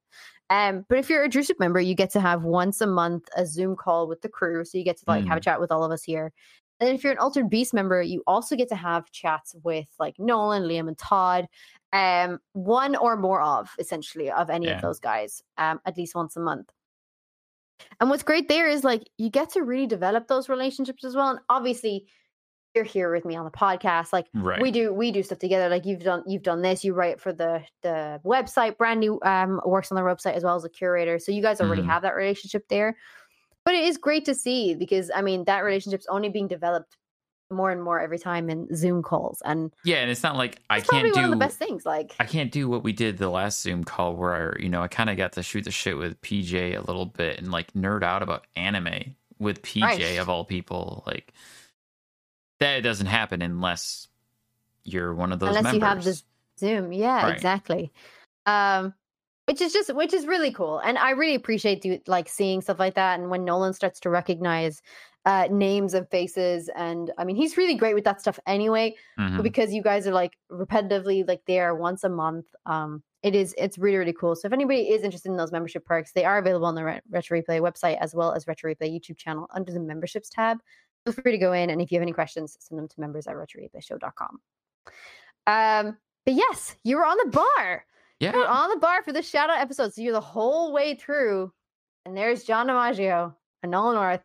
Um, 0.51 0.85
but 0.89 0.99
if 0.99 1.09
you're 1.09 1.23
a 1.23 1.29
Drew 1.29 1.45
Soup 1.45 1.61
member, 1.61 1.81
you 1.81 1.95
get 1.95 2.11
to 2.11 2.21
have 2.21 2.43
once 2.43 2.81
a 2.81 2.87
month 2.87 3.29
a 3.37 3.47
Zoom 3.47 3.77
call 3.77 4.09
with 4.09 4.21
the 4.21 4.29
crew. 4.29 4.65
So 4.65 4.79
you 4.79 4.85
get 4.85 4.97
to 4.99 5.05
like 5.07 5.25
have 5.27 5.39
a 5.39 5.41
chat 5.41 5.61
with 5.61 5.71
all 5.71 5.85
of 5.85 5.93
us 5.93 6.03
here. 6.03 6.33
And 6.81 6.89
if 6.91 7.05
you're 7.05 7.13
an 7.13 7.19
Altered 7.19 7.51
Beast 7.51 7.75
member, 7.75 8.01
you 8.03 8.23
also 8.27 8.57
get 8.57 8.69
to 8.71 8.75
have 8.77 9.11
chats 9.13 9.55
with 9.63 9.87
like 9.99 10.19
Nolan, 10.19 10.63
Liam, 10.65 10.89
and 10.89 10.97
Todd. 10.99 11.47
Um, 11.93 12.39
one 12.53 12.95
or 12.97 13.17
more 13.17 13.43
of 13.43 13.71
essentially 13.79 14.31
of 14.31 14.49
any 14.49 14.67
Yeah. 14.67 14.77
of 14.77 14.81
those 14.83 15.01
guys, 15.01 15.43
um, 15.59 15.81
at 15.85 15.97
least 15.97 16.15
once 16.15 16.37
a 16.37 16.41
month. 16.41 16.71
And 18.01 18.09
what's 18.11 18.23
great 18.23 18.49
there 18.49 18.69
is 18.69 18.85
like 18.85 19.03
you 19.19 19.31
get 19.31 19.51
to 19.51 19.63
really 19.63 19.87
develop 19.87 20.29
those 20.29 20.49
relationships 20.49 21.05
as 21.05 21.15
well. 21.17 21.31
And 21.31 21.41
obviously, 21.49 22.07
you're 22.75 22.85
here 22.85 23.13
with 23.13 23.25
me 23.25 23.35
on 23.35 23.45
the 23.45 23.51
podcast. 23.51 24.13
Like 24.13 24.29
Right. 24.33 24.61
we 24.63 24.71
do 24.71 24.95
we 24.95 25.11
do 25.11 25.23
stuff 25.25 25.41
together 25.41 25.69
like 25.69 25.85
you've 25.85 26.05
done 26.05 26.23
you've 26.27 26.43
done 26.45 26.63
this 26.63 26.85
you 26.85 26.95
write 26.95 27.21
for 27.21 27.33
the 27.33 27.65
the 27.83 28.21
website 28.25 28.77
brandy 28.79 29.09
um 29.23 29.61
works 29.67 29.91
on 29.91 29.97
the 29.97 30.03
website 30.03 30.35
as 30.35 30.45
well 30.45 30.55
as 30.55 30.65
a 30.65 30.69
curator 30.69 31.19
so 31.19 31.33
you 31.33 31.43
guys 31.43 31.61
already 31.61 31.83
Mhm. 31.83 31.87
have 31.87 32.03
that 32.03 32.15
relationship 32.15 32.69
there 32.69 32.97
but 33.71 33.77
it 33.77 33.85
is 33.85 33.99
great 33.99 34.25
to 34.25 34.35
see 34.35 34.75
because 34.75 35.13
i 35.15 35.23
mean 35.23 35.45
that 35.45 35.61
relationship's 35.61 36.07
only 36.09 36.29
being 36.29 36.49
developed 36.49 36.97
more 37.53 37.71
and 37.71 37.81
more 37.83 38.01
every 38.01 38.19
time 38.19 38.51
in 38.51 38.67
zoom 38.75 39.01
calls 39.01 39.41
and 39.45 39.73
yeah, 39.85 39.99
and 39.99 40.11
it's 40.11 40.25
not 40.25 40.37
like 40.37 40.59
I 40.69 40.81
can't 40.81 41.15
one 41.15 41.25
of 41.25 41.31
do 41.31 41.31
the 41.31 41.37
best 41.37 41.57
things 41.57 41.87
like 41.87 42.17
I 42.19 42.25
can't 42.25 42.51
do 42.51 42.69
what 42.69 42.83
we 42.83 42.93
did 42.93 43.19
the 43.19 43.31
last 43.31 43.63
Zoom 43.63 43.85
call 43.85 44.17
where 44.17 44.55
I, 44.59 44.61
you 44.61 44.69
know, 44.69 44.83
I 44.83 44.89
kind 44.89 45.09
of 45.09 45.17
got 45.17 45.33
to 45.35 45.43
shoot 45.43 45.65
the 45.65 45.71
shit 45.71 45.97
with 45.97 46.21
PJ 46.21 46.77
a 46.77 46.81
little 46.81 47.07
bit 47.07 47.39
and 47.39 47.51
like 47.53 47.73
nerd 47.75 48.03
out 48.03 48.23
about 48.23 48.47
anime 48.57 49.15
with 49.39 49.63
PJ 49.63 49.83
Right. 49.85 50.19
of 50.21 50.29
all 50.29 50.45
people. 50.45 51.05
Like 51.07 51.33
that 52.59 52.81
doesn't 52.83 53.07
happen 53.07 53.41
unless 53.41 54.09
you're 54.85 55.15
one 55.15 55.33
of 55.33 55.39
those 55.39 55.49
unless 55.57 55.65
members. 55.65 55.81
you 55.81 55.87
have 55.87 56.05
this 56.05 56.25
zoom 56.59 56.93
yeah 56.93 57.25
Right. 57.27 57.35
exactly 57.37 57.93
um 58.47 58.95
which 59.51 59.61
is 59.61 59.73
just 59.73 59.93
which 59.95 60.15
is 60.15 60.27
really 60.27 60.53
cool 60.53 60.79
and 60.79 60.97
i 60.99 61.11
really 61.11 61.35
appreciate 61.35 61.83
do, 61.83 61.99
like 62.07 62.29
seeing 62.29 62.61
stuff 62.61 62.79
like 62.79 62.95
that 62.95 63.19
and 63.19 63.31
when 63.31 63.45
nolan 63.45 63.73
starts 63.73 63.99
to 63.99 64.09
recognize 64.09 64.81
uh 65.27 65.49
names 65.51 65.93
and 65.93 66.09
faces 66.09 66.71
and 66.77 67.11
i 67.19 67.25
mean 67.25 67.35
he's 67.37 67.57
really 67.57 67.75
great 67.75 67.95
with 67.95 68.05
that 68.05 68.21
stuff 68.21 68.39
anyway 68.47 68.95
Mhm. 69.19 69.37
but 69.37 69.43
because 69.43 69.75
you 69.75 69.83
guys 69.83 70.07
are 70.07 70.13
like 70.13 70.37
repetitively 70.51 71.27
like 71.27 71.43
there 71.47 71.75
once 71.75 72.05
a 72.05 72.09
month 72.09 72.47
um 72.67 73.03
it 73.23 73.35
is 73.35 73.55
it's 73.59 73.77
really 73.77 73.99
really 73.99 74.15
cool. 74.15 74.35
So 74.35 74.47
if 74.47 74.53
anybody 74.55 74.89
is 74.89 75.03
interested 75.03 75.29
in 75.31 75.37
those 75.37 75.53
membership 75.53 75.85
perks 75.85 76.13
they 76.13 76.25
are 76.25 76.39
available 76.39 76.67
on 76.67 76.75
the 76.75 76.85
Re- 76.85 77.01
retro 77.11 77.39
replay 77.39 77.61
website 77.61 77.99
as 78.01 78.15
well 78.15 78.33
as 78.33 78.47
retro 78.47 78.73
replay 78.73 78.91
youtube 78.91 79.19
channel 79.19 79.47
under 79.55 79.73
the 79.73 79.81
memberships 79.81 80.31
tab. 80.31 80.57
Feel 81.05 81.13
free 81.13 81.33
to 81.33 81.39
go 81.39 81.53
in 81.53 81.69
and 81.69 81.83
if 81.83 81.91
you 81.93 81.99
have 81.99 82.03
any 82.03 82.13
questions 82.13 82.57
send 82.61 82.79
them 82.79 82.89
to 82.89 82.99
members 83.01 83.27
at 83.27 83.35
retroreplayshow.com 83.35 84.41
um 85.47 85.99
but 86.25 86.35
yes 86.35 86.77
you 86.83 86.97
were 86.97 87.05
on 87.05 87.19
the 87.25 87.31
bar 87.31 87.85
yeah. 88.21 88.33
you 88.33 88.39
were 88.39 88.47
on 88.49 88.71
the 88.71 88.77
bar 88.77 89.03
for 89.03 89.13
the 89.13 89.23
shout 89.23 89.51
out 89.51 89.59
episode 89.59 89.93
so 89.93 90.01
you're 90.01 90.13
the 90.13 90.21
whole 90.21 90.73
way 90.73 90.95
through 90.95 91.53
and 92.07 92.17
there's 92.17 92.45
john 92.45 92.67
DiMaggio 92.69 93.35
and 93.63 93.73
nolan 93.73 93.95
north 93.97 94.21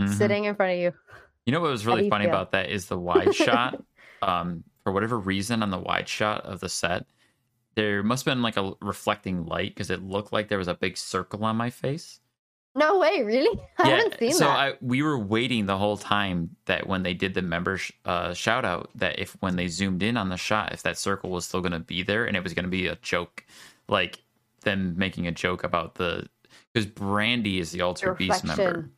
Mhm. 0.00 0.08
sitting 0.16 0.44
in 0.44 0.54
front 0.54 0.72
of 0.72 0.78
you 0.78 0.92
You 1.46 1.52
know 1.52 1.60
what 1.60 1.70
was 1.70 1.86
really 1.86 2.08
funny 2.10 2.24
feel? 2.26 2.34
about 2.34 2.52
that 2.52 2.70
is 2.70 2.86
the 2.86 2.98
wide 2.98 3.34
shot. 3.34 3.82
Um, 4.22 4.64
for 4.82 4.92
whatever 4.92 5.18
reason, 5.18 5.62
on 5.62 5.70
the 5.70 5.78
wide 5.78 6.08
shot 6.08 6.40
of 6.46 6.58
the 6.60 6.68
set, 6.70 7.04
there 7.74 8.02
must 8.02 8.24
have 8.24 8.32
been 8.34 8.42
like 8.42 8.56
a 8.56 8.72
reflecting 8.80 9.44
light 9.44 9.74
because 9.74 9.90
it 9.90 10.02
looked 10.02 10.32
like 10.32 10.48
there 10.48 10.56
was 10.58 10.68
a 10.68 10.74
big 10.74 10.96
circle 10.96 11.44
on 11.44 11.54
my 11.56 11.68
face. 11.70 12.18
No 12.76 12.98
way, 12.98 13.22
really? 13.22 13.58
I 13.78 13.88
haven't 13.88 14.18
seen 14.18 14.32
so 14.32 14.44
that. 14.44 14.58
I 14.58 14.72
we 14.82 15.02
were 15.02 15.18
waiting 15.18 15.64
the 15.64 15.78
whole 15.78 15.96
time 15.96 16.50
that 16.66 16.86
when 16.86 17.02
they 17.02 17.14
did 17.14 17.32
the 17.32 17.40
member 17.40 17.78
sh- 17.78 17.92
uh, 18.04 18.34
shout 18.34 18.66
out 18.66 18.90
that 18.96 19.18
if 19.18 19.32
when 19.40 19.56
they 19.56 19.66
zoomed 19.66 20.02
in 20.02 20.18
on 20.18 20.28
the 20.28 20.36
shot 20.36 20.72
if 20.72 20.82
that 20.82 20.98
circle 20.98 21.30
was 21.30 21.46
still 21.46 21.62
going 21.62 21.72
to 21.72 21.78
be 21.80 22.02
there 22.02 22.26
and 22.26 22.36
it 22.36 22.42
was 22.42 22.52
going 22.52 22.66
to 22.66 22.70
be 22.70 22.86
a 22.86 22.96
joke 22.96 23.44
like 23.88 24.22
them 24.60 24.94
making 24.98 25.26
a 25.26 25.32
joke 25.32 25.64
about 25.64 25.94
the 25.94 26.28
because 26.72 26.86
Brandy 26.86 27.58
is 27.58 27.72
the 27.72 27.80
Altered 27.80 28.18
Beast 28.18 28.44
member 28.44 28.90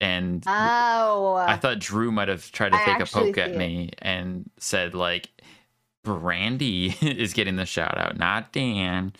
and 0.00 0.42
oh, 0.46 1.34
I 1.34 1.56
thought 1.58 1.80
Drew 1.80 2.10
might 2.10 2.28
have 2.28 2.50
tried 2.50 2.70
to 2.70 2.80
I 2.80 2.84
take 2.86 3.00
a 3.00 3.06
poke 3.06 3.36
at 3.36 3.50
it. 3.50 3.58
me 3.58 3.90
and 3.98 4.48
said 4.56 4.94
like 4.94 5.28
Brandy 6.02 6.96
is 7.02 7.34
getting 7.34 7.56
the 7.56 7.66
shout 7.66 7.98
out 7.98 8.16
not 8.16 8.52
Dan 8.52 9.12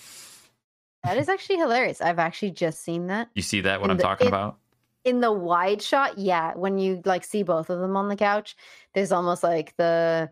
that 1.04 1.16
is 1.16 1.28
actually 1.28 1.56
hilarious. 1.58 2.00
I've 2.00 2.18
actually 2.18 2.50
just 2.52 2.82
seen 2.82 3.06
that 3.08 3.28
you 3.34 3.42
see 3.42 3.60
that 3.62 3.80
what 3.80 3.84
And 3.84 3.92
I'm 3.92 3.96
the- 3.98 4.02
talking 4.02 4.26
it- 4.26 4.28
about 4.28 4.58
in 5.04 5.20
the 5.20 5.32
wide 5.32 5.80
shot. 5.80 6.18
Yeah, 6.18 6.52
when 6.54 6.78
you 6.78 7.00
like 7.04 7.24
see 7.24 7.42
both 7.42 7.70
of 7.70 7.80
them 7.80 7.96
on 7.96 8.08
the 8.08 8.16
couch, 8.16 8.54
there's 8.94 9.12
almost 9.12 9.42
like 9.42 9.74
the 9.76 10.30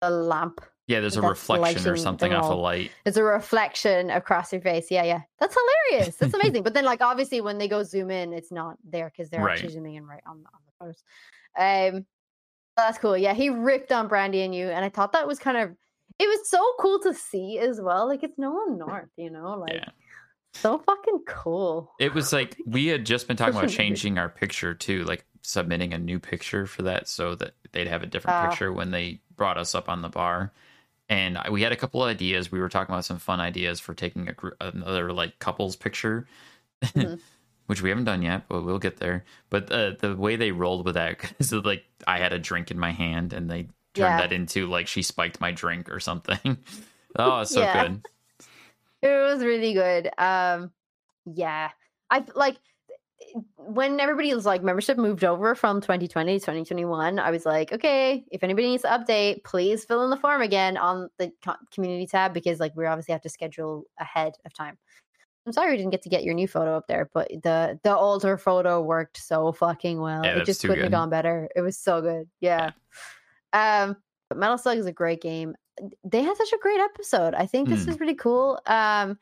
the 0.00 0.10
lamp. 0.10 0.60
yeah 0.86 1.00
there's 1.00 1.16
a 1.16 1.22
reflection 1.22 1.88
or 1.90 1.96
something 1.96 2.32
off 2.32 2.50
a 2.50 2.54
light 2.54 2.90
There's 3.04 3.16
a 3.16 3.22
reflection 3.24 4.10
across 4.10 4.52
your 4.52 4.62
face. 4.62 4.90
Yeah, 4.90 5.04
yeah, 5.04 5.20
that's 5.40 5.56
hilarious. 5.90 6.16
That's 6.16 6.34
amazing. 6.40 6.62
but 6.62 6.74
then, 6.74 6.84
like, 6.84 7.00
obviously, 7.00 7.40
when 7.40 7.58
they 7.58 7.68
go 7.68 7.82
zoom 7.82 8.10
in, 8.10 8.32
it's 8.32 8.50
not 8.52 8.76
there 8.88 9.10
because 9.10 9.28
they're 9.30 9.48
actually 9.48 9.70
zooming 9.72 9.94
in 9.96 10.06
right 10.06 10.22
on, 10.26 10.44
on 10.52 10.60
the 10.66 10.72
photos. 10.78 11.02
Um, 11.58 12.06
that's 12.76 12.98
cool. 12.98 13.16
Yeah, 13.18 13.34
he 13.34 13.50
ripped 13.50 13.90
on 13.92 14.06
Brandy 14.08 14.42
and 14.42 14.54
you, 14.54 14.68
and 14.68 14.84
I 14.84 14.88
thought 14.88 15.12
that 15.12 15.26
was 15.26 15.38
kind 15.38 15.56
of. 15.56 15.70
It 16.20 16.26
was 16.28 16.48
so 16.50 16.64
cool 16.80 16.98
to 17.00 17.14
see 17.14 17.58
as 17.60 17.80
well. 17.80 18.06
Like 18.08 18.22
it's 18.24 18.38
Nolan 18.38 18.78
North, 18.86 19.10
you 19.16 19.30
know, 19.30 19.54
like 19.58 19.74
yeah 19.74 19.88
so 20.60 20.78
fucking 20.78 21.20
cool. 21.26 21.92
It 21.98 22.14
was 22.14 22.32
like 22.32 22.56
we 22.66 22.86
had 22.86 23.04
just 23.06 23.28
been 23.28 23.36
talking 23.36 23.56
about 23.56 23.70
changing 23.70 24.18
our 24.18 24.28
picture 24.28 24.74
too, 24.74 25.04
like 25.04 25.24
submitting 25.42 25.92
a 25.94 25.98
new 25.98 26.18
picture 26.18 26.66
for 26.66 26.82
that 26.82 27.08
so 27.08 27.34
that 27.36 27.52
they'd 27.72 27.86
have 27.88 28.02
a 28.02 28.06
different 28.06 28.36
Ah. 28.36 28.48
picture 28.50 28.72
when 28.72 28.90
they 28.90 29.20
brought 29.36 29.58
us 29.58 29.74
up 29.74 29.88
on 29.88 30.02
the 30.02 30.08
bar. 30.08 30.52
And 31.08 31.38
we 31.50 31.62
had 31.62 31.72
a 31.72 31.76
couple 31.76 32.02
of 32.02 32.08
ideas. 32.10 32.52
We 32.52 32.60
were 32.60 32.68
talking 32.68 32.92
about 32.94 33.04
some 33.06 33.18
fun 33.18 33.40
ideas 33.40 33.80
for 33.80 33.94
taking 33.94 34.28
a 34.28 34.34
gr- 34.34 34.50
another 34.60 35.12
like 35.12 35.38
couples 35.38 35.74
picture, 35.76 36.26
Mhm. 36.84 37.18
which 37.66 37.80
we 37.82 37.88
haven't 37.88 38.04
done 38.04 38.20
yet, 38.22 38.42
but 38.48 38.62
we'll 38.62 38.78
get 38.78 38.98
there. 38.98 39.24
But 39.50 39.72
uh, 39.72 39.92
the 39.98 40.14
way 40.16 40.36
they 40.36 40.52
rolled 40.52 40.84
with 40.84 40.94
that 40.96 41.32
is 41.38 41.52
like 41.52 41.84
I 42.06 42.18
had 42.18 42.32
a 42.34 42.38
drink 42.38 42.70
in 42.70 42.78
my 42.78 42.90
hand 42.92 43.32
and 43.32 43.50
they 43.50 43.62
turned 43.62 43.70
Yeah. 43.94 44.18
that 44.18 44.32
into 44.32 44.66
like 44.66 44.86
she 44.86 45.00
spiked 45.02 45.40
my 45.40 45.50
drink 45.50 45.90
or 45.90 45.98
something. 46.00 46.58
oh, 47.16 47.40
it's 47.40 47.52
so 47.52 47.60
Yeah. 47.62 47.88
good. 47.88 48.06
It 49.02 49.08
was 49.08 49.44
really 49.44 49.74
good. 49.74 50.10
Um, 50.18 50.72
yeah, 51.24 51.70
I 52.10 52.24
like 52.34 52.56
when 53.56 54.00
everybody 54.00 54.32
was 54.34 54.46
like 54.46 54.62
membership 54.62 54.96
moved 54.96 55.24
over 55.24 55.54
from 55.54 55.80
2020 55.80 56.34
to 56.34 56.38
2021. 56.38 57.18
I 57.18 57.30
was 57.30 57.44
like, 57.44 57.72
okay, 57.72 58.24
if 58.30 58.42
anybody 58.42 58.68
needs 58.68 58.82
to 58.82 58.88
update, 58.88 59.44
please 59.44 59.84
fill 59.84 60.04
in 60.04 60.10
the 60.10 60.16
form 60.16 60.40
again 60.40 60.76
on 60.76 61.08
the 61.18 61.32
community 61.72 62.06
tab 62.06 62.32
because 62.32 62.60
like 62.60 62.72
we 62.76 62.86
obviously 62.86 63.12
have 63.12 63.22
to 63.22 63.28
schedule 63.28 63.84
ahead 63.98 64.34
of 64.44 64.54
time. 64.54 64.78
I'm 65.46 65.52
sorry 65.52 65.70
we 65.70 65.78
didn't 65.78 65.92
get 65.92 66.02
to 66.02 66.08
get 66.10 66.24
your 66.24 66.34
new 66.34 66.46
photo 66.46 66.76
up 66.76 66.86
there, 66.88 67.10
but 67.14 67.28
the 67.42 67.78
the 67.82 67.96
older 67.96 68.36
photo 68.36 68.82
worked 68.82 69.16
so 69.16 69.52
fucking 69.52 70.00
well. 70.00 70.24
Yeah, 70.24 70.38
it 70.38 70.44
just 70.44 70.60
couldn't 70.60 70.82
have 70.82 70.92
gone 70.92 71.10
better. 71.10 71.48
It 71.56 71.62
was 71.62 71.78
so 71.78 72.02
good. 72.02 72.28
Yeah. 72.40 72.72
Um, 73.54 73.96
but 74.28 74.38
Metal 74.38 74.58
Slug 74.58 74.76
is 74.76 74.86
a 74.86 74.92
great 74.92 75.22
game. 75.22 75.54
They 76.04 76.22
had 76.22 76.36
such 76.36 76.52
a 76.52 76.58
great 76.58 76.80
episode. 76.80 77.34
I 77.34 77.46
think 77.46 77.68
this 77.68 77.84
Hmm. 77.84 77.90
is 77.90 78.00
really 78.00 78.14
cool. 78.14 78.60
Um, 78.66 79.18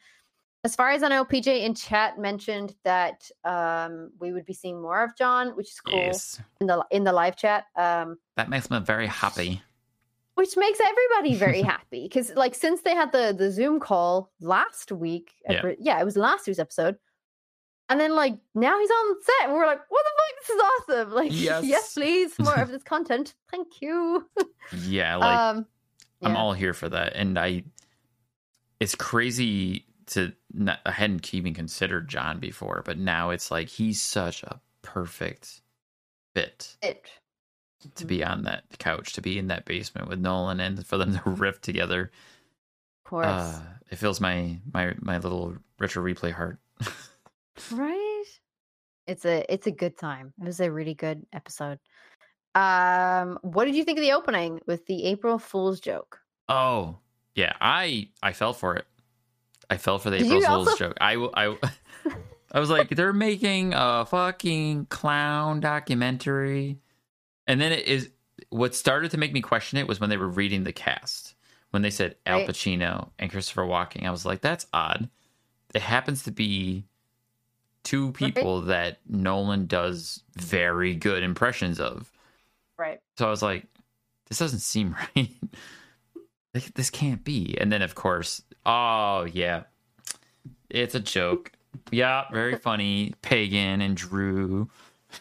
as 0.65 0.75
far 0.75 0.91
as 0.91 1.03
I 1.03 1.09
know, 1.09 1.25
PJ 1.25 1.63
in 1.65 1.75
chat 1.75 2.19
mentioned 2.19 2.75
that 2.85 3.31
um, 3.45 4.11
we 4.19 4.33
would 4.33 4.45
be 4.45 4.53
seeing 4.53 4.83
more 4.83 5.05
of 5.05 5.17
John, 5.17 5.51
which 5.57 5.69
is 5.71 5.81
cool 5.81 5.95
Yes, 5.99 6.41
in 6.61 6.67
the 6.67 6.85
in 6.91 7.05
the 7.05 7.13
live 7.13 7.37
chat. 7.37 7.67
Um, 7.77 8.19
that 8.37 8.49
makes 8.49 8.69
me 8.71 8.81
very 8.81 9.07
happy. 9.07 9.63
which 10.35 10.55
makes 10.57 10.81
everybody 10.81 11.35
very 11.35 11.63
happy 11.75 12.03
because, 12.09 12.35
like, 12.35 12.55
since 12.55 12.83
they 12.83 12.95
had 12.95 13.13
the 13.13 13.35
the 13.37 13.51
Zoom 13.51 13.79
call 13.81 14.33
last 14.41 14.91
week, 14.93 15.33
Yeah. 15.49 15.61
pre- 15.61 15.77
yeah, 15.79 16.01
it 16.01 16.05
was 16.05 16.17
last 16.17 16.47
week's 16.47 16.59
episode, 16.59 16.99
and 17.89 18.01
then 18.01 18.15
like 18.17 18.37
now 18.55 18.79
he's 18.79 18.91
on 18.91 19.23
set, 19.23 19.45
and 19.49 19.53
we're 19.53 19.67
like, 19.67 19.81
what 19.89 20.05
the 20.05 20.11
fuck? 20.19 20.35
This 20.41 20.51
is 20.51 20.63
awesome! 20.63 21.11
Like, 21.15 21.31
yes, 21.49 21.65
Yes. 21.65 21.95
please, 21.95 22.39
more 22.41 22.57
of 22.57 22.69
this 22.73 22.83
content. 22.83 23.35
Thank 23.53 23.81
you. 23.81 24.29
Yeah, 24.85 25.17
like 25.17 25.39
um, 25.39 25.67
I'm 26.27 26.37
all 26.37 26.53
here 26.53 26.75
for 26.75 26.89
that. 26.89 27.15
And 27.15 27.39
I, 27.39 27.65
it's 28.81 28.95
crazy 28.95 29.87
to, 30.09 30.33
not, 30.53 30.81
I 30.85 30.93
hadn't 30.93 31.33
even 31.35 31.55
considered 31.55 32.09
John 32.09 32.39
before, 32.39 32.83
but 32.85 32.99
now 32.99 33.31
it's 33.31 33.51
like 33.51 33.69
he's 33.69 34.01
such 34.01 34.43
a 34.43 34.61
perfect 34.83 35.61
fit 36.35 36.77
it. 36.83 37.09
to 37.95 38.05
be 38.05 38.23
on 38.23 38.43
that 38.45 38.65
couch, 38.79 39.15
to 39.15 39.23
be 39.23 39.39
in 39.39 39.49
that 39.49 39.65
basement 39.65 40.09
with 40.09 40.19
Nolan 40.19 40.61
and 40.61 40.87
for 40.87 40.99
them 40.99 41.15
to 41.17 41.23
riff 41.31 41.61
together. 41.61 42.11
Of 43.05 43.11
course. 43.11 43.27
Uh, 43.27 43.61
it 43.91 43.97
fills 43.97 44.21
my, 44.21 44.59
my, 44.73 44.95
my 45.01 45.19
little 45.19 45.57
retro 45.79 46.03
replay 46.05 46.33
heart. 46.33 46.59
right 47.71 48.07
it's 49.07 49.25
a 49.25 49.45
it's 49.53 49.67
a 49.67 49.71
good 49.71 49.97
time 49.97 50.33
it 50.41 50.45
was 50.45 50.61
a 50.61 50.71
really 50.71 50.95
good 50.95 51.25
episode 51.33 51.79
um 52.57 53.39
what 53.43 53.65
did 53.67 53.75
you 53.75 53.85
think 53.85 53.99
of 53.99 54.03
the 54.03 54.13
opening 54.13 54.61
with 54.67 54.87
the 54.87 55.05
april 55.05 55.39
fool's 55.39 55.79
joke 55.81 56.21
Oh, 56.49 56.99
yeah. 57.35 57.55
I, 57.61 58.09
I 58.23 58.33
fell 58.33 58.53
for 58.53 58.77
it. 58.77 58.87
I 59.69 59.79
fell 59.79 59.99
for 59.99 60.11
the 60.11 60.19
Did 60.19 60.27
April 60.29 60.43
Fool's 60.43 60.69
also- 60.69 60.77
joke. 60.79 60.97
I 62.53 62.61
was 62.61 62.71
like, 62.71 62.91
they're 62.91 63.13
making 63.13 63.73
a 63.75 64.07
fucking 64.07 64.87
clown 64.87 65.59
documentary. 65.59 66.79
And 67.49 67.61
then 67.61 67.73
it 67.73 67.87
is 67.87 68.11
what 68.51 68.75
started 68.77 69.11
to 69.11 69.19
make 69.19 69.33
me 69.33 69.41
question 69.41 69.77
it 69.79 69.89
was 69.89 69.99
when 70.01 70.09
they 70.09 70.17
were 70.17 70.29
reading 70.29 70.63
the 70.65 70.73
cast. 70.73 71.35
When 71.71 71.83
they 71.83 71.91
said 71.91 72.15
Al. 72.25 72.43
Pacino 72.43 73.09
and 73.19 73.29
Christopher 73.31 73.65
Walken, 73.65 74.07
I 74.07 74.11
was 74.13 74.25
like, 74.25 74.41
that's 74.41 74.67
odd. 74.73 75.11
It 75.75 75.83
happens 75.83 76.23
to 76.23 76.31
be 76.31 76.85
two 77.83 78.13
people 78.13 78.63
that 78.63 79.01
Nolan 79.09 79.67
does 79.67 80.23
very 80.37 80.95
good 80.95 81.25
impressions 81.25 81.81
of. 81.81 82.11
Right 82.79 82.99
So 83.19 83.27
I 83.27 83.31
was 83.31 83.43
like, 83.43 83.67
this 84.29 84.39
doesn't 84.39 84.61
seem 84.61 84.95
right. 85.17 85.31
This 86.75 86.91
can't 86.91 87.23
be. 87.23 87.57
And 87.61 87.71
then, 87.71 87.83
of 87.83 87.95
course, 87.95 88.43
oh, 88.65 89.25
yeah, 89.25 89.65
it's 90.71 90.95
a 90.95 91.01
joke. 91.01 91.53
Yeah, 91.91 92.25
very 92.33 92.57
funny. 92.69 93.13
Pagan 93.23 93.81
and 93.83 93.97
Drew. 93.97 94.71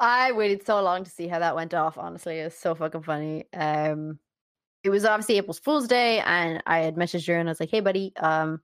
i 0.00 0.32
waited 0.32 0.64
so 0.64 0.80
long 0.82 1.04
to 1.04 1.10
see 1.10 1.26
how 1.28 1.38
that 1.38 1.54
went 1.54 1.74
off 1.74 1.98
honestly 1.98 2.38
it's 2.38 2.56
so 2.56 2.74
fucking 2.74 3.02
funny 3.02 3.44
um 3.54 4.18
it 4.84 4.90
was 4.90 5.04
obviously 5.04 5.36
april's 5.36 5.58
fool's 5.58 5.88
day 5.88 6.20
and 6.20 6.62
i 6.66 6.78
had 6.78 6.94
messaged 6.96 7.26
her 7.26 7.36
and 7.36 7.48
i 7.48 7.50
was 7.50 7.60
like 7.60 7.70
hey 7.70 7.80
buddy 7.80 8.12
um 8.16 8.60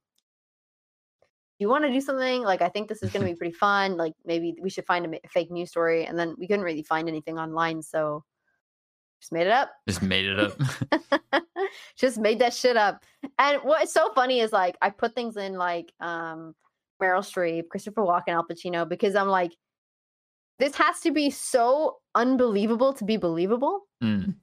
you 1.58 1.68
want 1.68 1.84
to 1.84 1.90
do 1.90 2.00
something 2.00 2.42
like 2.42 2.62
i 2.62 2.68
think 2.68 2.88
this 2.88 3.02
is 3.02 3.10
going 3.10 3.24
to 3.26 3.32
be 3.32 3.36
pretty 3.36 3.52
fun 3.54 3.96
like 3.96 4.12
maybe 4.24 4.54
we 4.60 4.70
should 4.70 4.86
find 4.86 5.04
a 5.04 5.08
ma- 5.08 5.16
fake 5.30 5.50
news 5.50 5.70
story 5.70 6.04
and 6.06 6.18
then 6.18 6.34
we 6.38 6.46
couldn't 6.46 6.64
really 6.64 6.82
find 6.82 7.08
anything 7.08 7.38
online 7.38 7.82
so 7.82 8.22
just 9.20 9.32
made 9.32 9.46
it 9.46 9.52
up 9.52 9.70
Just 9.88 10.02
made 10.02 10.26
it 10.26 10.38
up. 10.38 10.52
just 11.96 12.18
made 12.18 12.38
that 12.40 12.52
shit 12.52 12.76
up. 12.76 13.02
And 13.38 13.60
what's 13.62 13.92
so 13.92 14.12
funny 14.14 14.40
is 14.40 14.52
like 14.52 14.76
I 14.82 14.90
put 14.90 15.14
things 15.14 15.38
in 15.38 15.54
like 15.54 15.90
um 16.00 16.54
Meryl 17.02 17.24
Streep, 17.24 17.68
Christopher 17.70 18.02
Walken, 18.02 18.28
Al 18.34 18.46
Pacino 18.46 18.86
because 18.86 19.14
I'm 19.14 19.28
like, 19.28 19.52
this 20.58 20.76
has 20.76 21.00
to 21.00 21.10
be 21.12 21.30
so 21.30 21.96
unbelievable 22.14 22.92
to 22.94 23.04
be 23.04 23.16
believable 23.16 23.80
Mm. 24.02 24.34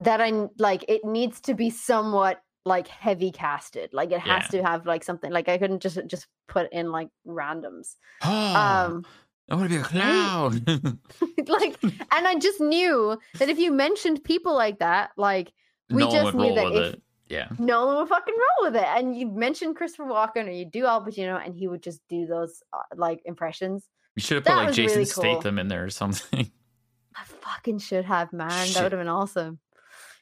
that 0.00 0.20
I 0.20 0.30
like 0.58 0.84
it 0.86 1.02
needs 1.04 1.40
to 1.42 1.54
be 1.54 1.70
somewhat 1.70 2.42
like 2.64 2.88
heavy 2.88 3.30
casted. 3.30 3.92
Like 3.92 4.10
it 4.10 4.20
has 4.20 4.44
Yeah. 4.52 4.60
to 4.60 4.66
have 4.66 4.86
like 4.86 5.04
something 5.04 5.30
like 5.30 5.48
I 5.48 5.58
couldn't 5.58 5.80
just 5.80 5.98
just 6.06 6.26
put 6.48 6.72
in 6.72 6.90
like 6.90 7.08
randoms. 7.26 7.96
Oh, 8.22 8.28
Um 8.54 9.04
I 9.50 9.56
want 9.56 9.70
to 9.70 9.76
be 9.76 9.80
a 9.80 9.84
clown. 9.84 10.64
like 11.46 11.76
and 11.82 12.26
I 12.26 12.36
just 12.38 12.60
knew 12.60 13.18
that 13.38 13.48
if 13.48 13.58
you 13.58 13.72
mentioned 13.72 14.24
people 14.24 14.54
like 14.54 14.78
that, 14.78 15.10
like 15.16 15.52
we 15.90 16.04
no 16.04 16.10
just 16.10 16.34
knew 16.34 16.54
that 16.54 16.72
if 16.72 16.94
it. 16.94 17.02
Yeah. 17.28 17.48
no 17.58 17.86
one 17.86 17.96
would 17.96 18.08
fucking 18.08 18.34
roll 18.34 18.70
with 18.70 18.76
it. 18.76 18.86
And 18.86 19.16
you 19.16 19.26
mentioned 19.26 19.76
Christopher 19.76 20.04
Walken 20.04 20.46
or 20.46 20.50
you 20.50 20.64
do 20.64 20.86
Al 20.86 21.04
Pacino 21.04 21.44
and 21.44 21.54
he 21.54 21.68
would 21.68 21.82
just 21.82 22.00
do 22.08 22.26
those 22.26 22.62
uh, 22.72 22.78
like 22.96 23.20
impressions. 23.24 23.86
You 24.16 24.22
should 24.22 24.36
have 24.36 24.44
put 24.44 24.50
That 24.52 24.64
like 24.66 24.74
Jason 24.74 24.98
really 25.00 25.10
cool. 25.10 25.22
Statham 25.22 25.58
in 25.58 25.68
there 25.68 25.84
or 25.84 25.90
something. 25.90 26.50
I 27.16 27.24
fucking 27.24 27.78
should 27.78 28.04
have, 28.06 28.32
man. 28.32 28.48
That 28.72 28.82
would 28.82 28.92
have 28.92 29.00
been 29.00 29.08
awesome. 29.08 29.58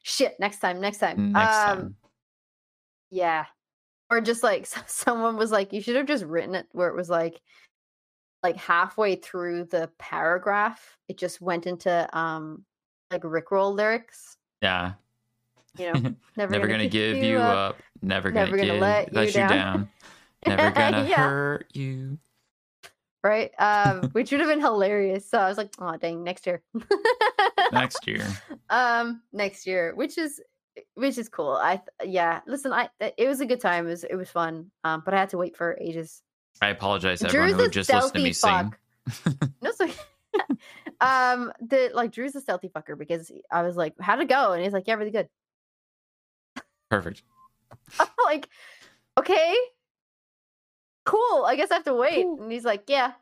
Shit, 0.03 0.39
next 0.41 0.59
time, 0.59 0.81
next 0.81 0.99
time. 0.99 1.33
Next 1.33 1.57
um, 1.57 1.79
time. 1.79 1.97
Yeah. 3.13 3.45
Or 4.11 4.21
just 4.21 4.43
like 4.43 4.67
someone 4.87 5.37
was 5.37 5.53
like, 5.53 5.73
you 5.73 5.81
should 5.81 5.95
have 5.97 6.07
just 6.07 6.25
written 6.25 6.55
it 6.57 6.67
where 6.73 6.89
it 6.89 6.97
was 6.97 7.09
like, 7.11 7.41
like 8.43 8.57
halfway 8.57 9.15
through 9.15 9.65
the 9.67 9.89
paragraph, 9.99 10.97
it 11.09 11.17
just 11.19 11.41
went 11.41 11.67
into 11.69 12.09
um 12.19 12.65
like 13.13 13.23
Rickroll 13.23 13.75
lyrics. 13.75 14.37
Yeah. 14.63 14.95
You 15.79 15.93
know, 15.93 16.01
never, 16.37 16.53
Never 16.53 16.67
gonna, 16.67 16.89
give 16.89 17.19
you 17.19 17.37
up. 17.39 17.77
Never 18.01 18.31
gonna, 18.31 18.51
gonna 18.51 18.63
give, 18.65 18.81
let 18.81 19.27
you 19.29 19.33
down. 19.33 19.89
Never 20.47 20.71
gonna 20.71 21.07
Yeah. 21.09 21.29
hurt 21.29 21.67
you. 21.75 22.19
right? 23.23 23.53
Um, 23.59 24.11
which 24.11 24.33
would 24.33 24.41
have 24.41 24.49
been 24.49 24.61
hilarious. 24.61 25.29
So 25.29 25.39
I 25.39 25.49
was 25.49 25.57
like, 25.59 25.73
oh 25.79 25.97
dang, 25.99 26.25
next 26.25 26.47
year. 26.47 26.63
Next 27.73 28.07
year. 28.07 28.27
um, 28.71 29.23
next 29.33 29.67
year, 29.67 29.95
which 29.95 30.19
is 30.19 30.41
which 30.95 31.19
is 31.19 31.29
cool. 31.29 31.53
I 31.53 31.81
yeah, 32.05 32.41
listen, 32.47 32.73
I 32.73 32.89
it 33.01 33.29
was 33.29 33.41
a 33.41 33.47
good 33.47 33.61
time. 33.61 33.87
It 33.87 33.91
was 33.91 34.05
it 34.05 34.15
was 34.15 34.31
fun. 34.31 34.71
Um, 34.85 35.03
but 35.05 35.15
I 35.15 35.19
had 35.19 35.31
to 35.31 35.39
wait 35.39 35.57
for 35.57 35.77
ages. 35.81 36.23
I 36.61 36.69
apologize 36.69 37.21
to 37.21 37.29
Drew's 37.29 37.53
everyone 37.53 37.61
who 37.61 37.67
a 37.67 37.71
just 37.71 37.93
listened 37.93 38.15
to 38.15 38.21
me 38.21 38.33
stealthy 38.33 38.77
sing. 39.13 39.45
No, 39.63 39.73
so 39.73 39.89
um, 41.01 41.53
the 41.61 41.91
like 41.95 42.13
Drew's 42.13 42.35
a 42.35 42.41
stealthy 42.41 42.69
fucker 42.69 42.99
because 42.99 43.31
I 43.51 43.63
was 43.63 43.77
like, 43.77 43.95
how'd 44.01 44.21
it 44.21 44.29
go? 44.29 44.53
And 44.53 44.63
he's 44.63 44.73
like, 44.73 44.87
yeah, 44.87 44.95
really 44.95 45.11
good. 45.11 45.29
Perfect. 46.91 47.23
I'm 48.01 48.09
like, 48.25 48.49
okay, 49.19 49.55
cool. 51.05 51.45
I 51.47 51.57
guess 51.57 51.71
I 51.71 51.75
have 51.75 51.85
to 51.85 51.95
wait. 51.95 52.25
And 52.25 52.51
he's 52.51 52.65
like, 52.65 52.85
yeah, 52.89 53.13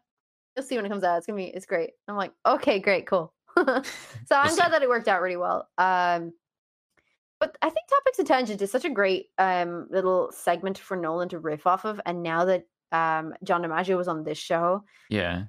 you'll 0.57 0.67
see 0.67 0.77
when 0.77 0.87
it 0.87 0.91
comes 0.91 1.05
out. 1.05 1.19
It's 1.19 1.27
gonna 1.27 1.37
be, 1.37 1.45
it's 1.45 1.67
great. 1.67 1.91
I'm 2.09 2.17
like, 2.17 2.33
okay, 2.45 2.79
great, 2.81 3.07
cool. 3.07 3.33
so 3.57 3.83
I'm 4.33 4.55
glad 4.55 4.73
that 4.73 4.83
it 4.83 4.89
worked 4.89 5.09
out 5.09 5.23
really 5.23 5.37
well. 5.37 5.69
Um, 5.77 6.33
but 7.41 7.57
I 7.63 7.71
think 7.71 7.89
topics 7.89 8.19
and 8.19 8.29
tangents 8.29 8.63
is 8.63 8.71
such 8.71 8.85
a 8.85 8.91
great 8.91 9.31
um 9.39 9.87
little 9.91 10.31
segment 10.33 10.79
for 10.79 10.97
Nolan 10.97 11.29
to 11.31 11.39
riff 11.39 11.67
off 11.67 11.85
of. 11.85 12.01
And 12.07 12.23
now 12.23 12.45
that 12.45 12.67
um 12.93 13.35
John 13.43 13.63
DiMaggio 13.63 13.97
was 13.97 14.09
on 14.09 14.23
this 14.25 14.39
show, 14.39 14.85
Yeah. 15.09 15.45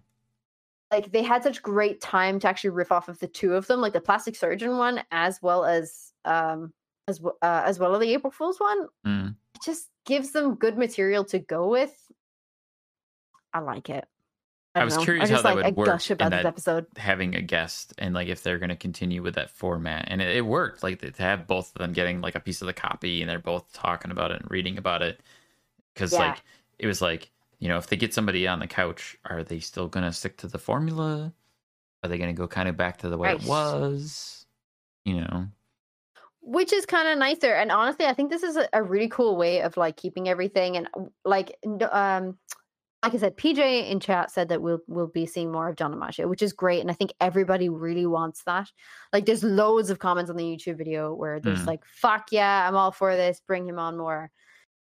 like 0.91 1.11
they 1.11 1.21
had 1.23 1.43
such 1.43 1.61
great 1.61 2.01
time 2.01 2.39
to 2.39 2.47
actually 2.47 2.71
riff 2.71 2.91
off 2.91 3.09
of 3.09 3.19
the 3.19 3.27
two 3.27 3.53
of 3.55 3.67
them, 3.67 3.81
like 3.81 3.93
the 3.93 4.01
plastic 4.01 4.35
surgeon 4.35 4.77
one 4.77 5.03
as 5.11 5.41
well 5.41 5.65
as 5.65 6.11
um 6.25 6.73
as 7.07 7.17
w- 7.19 7.37
uh, 7.41 7.63
as 7.65 7.79
well 7.79 7.93
as 7.95 7.99
the 8.01 8.13
April 8.13 8.31
Fool's 8.31 8.59
one. 8.59 8.87
Mm. 9.05 9.35
It 9.55 9.61
just 9.63 9.89
gives 10.05 10.31
them 10.31 10.55
good 10.55 10.77
material 10.77 11.23
to 11.25 11.39
go 11.39 11.67
with. 11.67 11.93
I 13.53 13.59
like 13.59 13.89
it. 13.89 14.05
I 14.75 14.79
don't 14.79 14.85
was 14.85 14.97
know. 14.97 15.03
curious 15.03 15.29
I 15.29 15.33
how 15.35 15.41
that 15.41 15.47
like 15.49 15.55
would 15.55 15.65
I 15.65 15.69
work 15.71 15.85
gush 15.87 16.09
in 16.11 16.13
about 16.15 16.31
this 16.31 16.43
that- 16.43 16.45
episode. 16.47 16.85
Having 16.97 17.35
a 17.35 17.41
guest 17.41 17.93
and 17.97 18.13
like 18.15 18.27
if 18.29 18.41
they're 18.43 18.57
going 18.59 18.69
to 18.69 18.75
continue 18.75 19.21
with 19.21 19.35
that 19.35 19.49
format, 19.49 20.05
and 20.07 20.21
it, 20.21 20.37
it 20.37 20.45
worked. 20.45 20.81
Like 20.83 20.99
to 21.01 21.11
have 21.23 21.47
both 21.47 21.69
of 21.75 21.79
them 21.81 21.93
getting 21.93 22.21
like 22.21 22.35
a 22.35 22.39
piece 22.39 22.61
of 22.61 22.67
the 22.67 22.73
copy, 22.73 23.21
and 23.21 23.29
they're 23.29 23.39
both 23.39 23.71
talking 23.73 24.11
about 24.11 24.31
it 24.31 24.41
and 24.41 24.49
reading 24.51 24.77
about 24.77 25.01
it, 25.01 25.19
because 25.93 26.13
Yeah. 26.13 26.19
like 26.19 26.41
it 26.79 26.87
was 26.87 27.01
like 27.01 27.29
you 27.59 27.67
know 27.67 27.77
if 27.77 27.87
they 27.87 27.97
get 27.97 28.13
somebody 28.13 28.47
on 28.47 28.59
the 28.59 28.67
couch, 28.67 29.17
are 29.25 29.43
they 29.43 29.59
still 29.59 29.87
going 29.87 30.05
to 30.05 30.13
stick 30.13 30.37
to 30.37 30.47
the 30.47 30.57
formula? 30.59 31.33
Are 32.03 32.09
they 32.09 32.17
going 32.17 32.33
to 32.33 32.39
go 32.39 32.47
kind 32.47 32.67
of 32.69 32.77
back 32.77 32.97
to 32.99 33.09
the 33.09 33.17
way 33.17 33.29
Right. 33.33 33.41
it 33.43 33.47
was? 33.47 34.45
You 35.05 35.21
know, 35.21 35.47
which 36.41 36.71
is 36.73 36.85
kind 36.85 37.07
of 37.07 37.17
nicer 37.19 37.53
and 37.53 37.71
honestly 37.71 38.05
i 38.05 38.13
think 38.13 38.31
this 38.31 38.41
is 38.43 38.55
a, 38.57 38.67
a 38.73 38.81
really 38.81 39.07
cool 39.09 39.35
way 39.37 39.61
of 39.61 39.77
like 39.77 39.95
keeping 39.95 40.27
everything 40.27 40.75
and 40.75 40.87
like 41.23 41.55
um 41.91 42.35
like 43.03 43.13
i 43.13 43.17
said 43.17 43.35
pj 43.37 43.89
in 43.89 43.99
chat 43.99 44.29
said 44.31 44.49
that 44.49 44.61
we'll 44.61 44.79
we'll 44.87 45.07
be 45.07 45.25
seeing 45.25 45.51
more 45.51 45.67
of 45.69 45.75
john 45.75 45.93
DiMaggio, 45.93 46.27
which 46.29 46.41
is 46.41 46.53
great 46.53 46.81
and 46.81 46.91
i 46.91 46.93
think 46.93 47.13
everybody 47.19 47.69
really 47.69 48.05
wants 48.05 48.43
that 48.43 48.69
like 49.13 49.25
there's 49.25 49.43
loads 49.43 49.89
of 49.89 49.99
comments 49.99 50.29
on 50.29 50.37
the 50.37 50.43
youtube 50.43 50.77
video 50.77 51.13
where 51.13 51.39
there's 51.39 51.63
Mm. 51.63 51.67
like 51.67 51.85
fuck 51.85 52.27
yeah 52.31 52.67
i'm 52.67 52.75
all 52.75 52.91
for 52.91 53.15
this 53.15 53.41
bring 53.45 53.67
him 53.67 53.79
on 53.79 53.97
more 53.97 54.29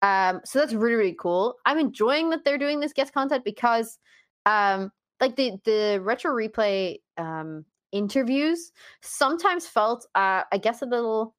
um 0.01 0.41
so 0.45 0.59
that's 0.59 0.73
really 0.73 0.95
really 0.95 1.15
cool 1.19 1.55
i'm 1.65 1.77
enjoying 1.79 2.29
that 2.29 2.43
they're 2.43 2.57
doing 2.57 2.79
this 2.79 2.93
guest 2.93 3.13
content 3.13 3.43
because 3.43 3.97
um 4.45 4.91
like 5.21 5.35
the 5.35 5.53
the 5.65 5.99
retro 6.01 6.31
replay 6.33 6.97
um 7.17 7.65
interviews 7.91 8.71
sometimes 9.01 9.65
felt 9.67 10.05
uh 10.15 10.43
i 10.51 10.57
guess 10.57 10.81
a 10.81 10.85
little 10.85 11.35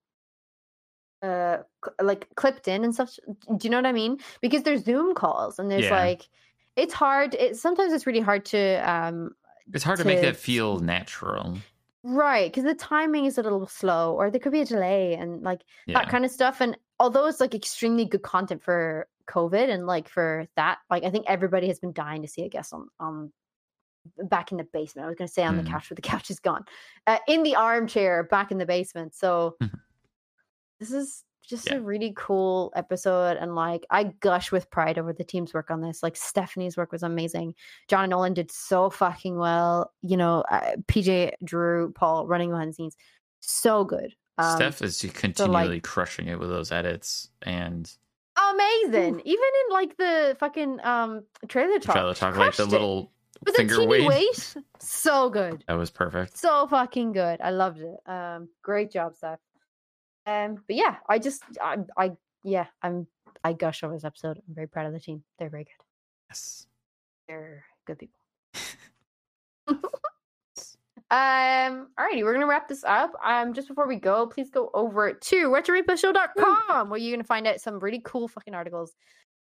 uh 1.23 1.59
like 2.03 2.27
clipped 2.35 2.67
in 2.67 2.83
and 2.85 2.95
such 2.95 3.19
do 3.57 3.65
you 3.65 3.71
know 3.71 3.77
what 3.79 3.87
i 3.87 3.93
mean 3.93 4.19
because 4.41 4.63
there's 4.63 4.85
zoom 4.85 5.15
calls 5.15 5.59
and 5.59 5.71
there's 5.71 5.85
Yeah. 5.85 5.97
like 6.05 6.29
it's 6.77 6.95
hard 6.95 7.35
it 7.35 7.57
sometimes 7.57 7.93
it's 7.93 8.07
really 8.07 8.21
hard 8.21 8.45
to 8.45 8.77
um 8.91 9.35
it's 9.73 9.85
hard 9.85 9.99
to 9.99 10.05
make 10.05 10.21
To- 10.21 10.27
that 10.27 10.37
feel 10.37 10.79
natural. 10.81 11.59
right 12.03 12.51
because 12.51 12.65
the 12.65 12.75
timing 12.75 13.25
is 13.27 13.39
a 13.39 13.43
little 13.43 13.67
slow 13.67 14.15
or 14.15 14.31
there 14.31 14.41
could 14.41 14.53
be 14.53 14.61
a 14.61 14.65
delay 14.65 15.15
and 15.15 15.43
like 15.43 15.61
Yeah. 15.87 15.99
that 15.99 16.09
kind 16.09 16.25
of 16.25 16.31
stuff 16.31 16.61
and 16.61 16.77
although 16.99 17.27
it's 17.27 17.41
like 17.41 17.55
extremely 17.55 18.05
good 18.05 18.23
content 18.23 18.63
for 18.63 19.07
covid 19.29 19.69
and 19.69 19.87
like 19.87 20.09
for 20.09 20.47
that 20.57 20.79
like 20.91 21.05
i 21.05 21.11
think 21.11 21.25
everybody 21.29 21.69
has 21.69 21.79
been 21.79 21.93
dying 21.93 22.23
to 22.23 22.29
see 22.29 22.43
a 22.43 22.49
guest 22.49 22.73
on 22.73 22.89
on 22.99 23.33
back 24.29 24.51
in 24.51 24.57
the 24.59 24.65
basement 24.65 25.05
i 25.05 25.09
was 25.09 25.17
going 25.17 25.29
to 25.29 25.33
say 25.33 25.45
on 25.45 25.55
Mhm. 25.59 25.65
the 25.65 25.71
couch 25.71 25.87
but 25.91 25.97
the 25.97 26.03
couch 26.13 26.31
is 26.31 26.41
gone 26.41 26.65
uh, 27.07 27.19
in 27.29 27.43
the 27.43 27.55
armchair 27.55 28.23
back 28.25 28.51
in 28.51 28.59
the 28.59 28.67
basement 28.67 29.15
so 29.15 29.57
this 30.81 30.91
is 30.91 31.23
just 31.49 31.67
Yeah. 31.69 31.77
a 31.77 31.81
really 31.81 32.13
cool 32.17 32.73
episode 32.77 33.37
and 33.39 33.55
like 33.55 33.85
i 33.91 34.05
gush 34.21 34.53
with 34.53 34.71
pride 34.71 34.99
over 34.99 35.13
the 35.13 35.25
team's 35.25 35.53
work 35.55 35.71
on 35.71 35.81
this 35.81 36.03
like 36.03 36.17
stephanie's 36.17 36.77
work 36.77 36.93
was 36.93 37.03
amazing 37.03 37.55
john 37.89 38.05
and 38.05 38.11
nolan 38.11 38.35
did 38.35 38.51
so 38.53 38.91
fucking 38.91 39.37
well 39.39 39.93
you 40.03 40.17
know 40.17 40.45
uh, 40.51 40.77
pj 40.87 41.33
drew 41.43 41.93
paul 41.93 42.27
running 42.27 42.51
behind 42.51 42.71
the 42.71 42.75
scenes 42.75 42.97
so 43.41 43.85
good 43.85 44.15
um, 44.39 44.57
Steph 44.57 44.81
is 44.83 45.05
continually 45.15 45.81
crushing 45.81 46.29
it 46.29 46.39
with 46.39 46.49
those 46.49 46.73
edits 46.73 47.29
and 47.43 47.93
amazing. 48.51 49.21
Even 49.25 49.27
in 49.27 49.73
like 49.73 49.97
the 49.99 50.37
fucking 50.41 50.81
um 50.83 51.25
trailer 51.49 51.79
talk, 51.79 51.95
trailer 51.95 52.15
talk, 52.15 52.37
like 52.37 52.57
the 52.57 52.63
it. 52.63 52.69
little 52.71 53.13
with 53.45 53.55
the 53.55 53.59
finger 53.59 53.77
teeny 53.77 53.87
weight. 53.87 54.09
weight, 54.09 54.57
so 54.79 55.29
good, 55.31 55.63
That 55.69 55.75
was 55.75 55.91
perfect. 55.91 56.39
so 56.39 56.67
fucking 56.69 57.13
good. 57.13 57.41
I 57.43 57.51
loved 57.51 57.81
it. 57.81 57.97
Um, 58.11 58.49
great 58.63 58.91
job, 58.91 59.15
Steph. 59.15 59.41
Um, 60.27 60.63
but 60.67 60.77
yeah, 60.77 60.97
I 61.09 61.19
just, 61.19 61.43
I, 61.61 61.79
I, 61.97 62.13
yeah, 62.45 62.67
I'm, 62.83 63.07
I 63.43 63.53
gush 63.53 63.83
over 63.83 63.95
this 63.95 64.05
episode. 64.05 64.41
I'm 64.47 64.55
very 64.55 64.69
proud 64.69 64.87
of 64.87 64.93
the 64.93 65.01
team. 65.01 65.23
They're 65.39 65.51
very 65.51 65.65
good. 65.65 65.85
Yes. 66.31 66.67
They're 67.29 67.65
good 67.87 67.99
people. 67.99 68.19
Um, 71.13 71.89
alrighty, 71.99 72.23
we're 72.23 72.35
gonna 72.35 72.47
wrap 72.47 72.69
this 72.69 72.85
up. 72.85 73.13
Um, 73.25 73.53
just 73.53 73.67
before 73.67 73.89
we 73.89 73.97
go, 73.97 74.29
please 74.29 74.49
go 74.49 74.71
over 74.75 75.13
to 75.13 75.37
retroreplayShow.com 75.49 76.89
where 76.89 77.01
you're 77.01 77.17
gonna 77.17 77.25
find 77.25 77.49
out 77.49 77.61
some 77.61 77.81
really 77.81 78.01
cool 78.05 78.29
fucking 78.29 78.55
articles. 78.55 78.93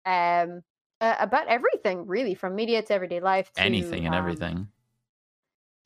Um 0.05 0.61
uh, 1.01 1.15
about 1.19 1.47
everything, 1.47 2.07
really, 2.07 2.33
from 2.33 2.55
media 2.55 2.81
to 2.81 2.93
everyday 2.93 3.19
life 3.19 3.51
to 3.53 3.61
Anything 3.61 4.05
and 4.05 4.15
um, 4.15 4.19
everything. 4.19 4.67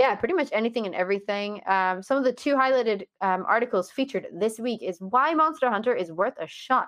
Yeah, 0.02 0.16
pretty 0.16 0.34
much 0.34 0.50
anything 0.52 0.88
and 0.88 0.96
everything. 0.96 1.62
Um, 1.68 2.02
some 2.02 2.18
of 2.18 2.24
the 2.24 2.34
two 2.34 2.56
highlighted 2.56 3.06
um, 3.22 3.46
articles 3.48 3.92
featured 3.92 4.26
this 4.34 4.58
week 4.58 4.82
is 4.82 4.98
Why 5.00 5.36
Monster 5.36 5.70
Hunter 5.70 5.94
is 5.94 6.12
Worth 6.12 6.34
a 6.40 6.48
Shot 6.48 6.88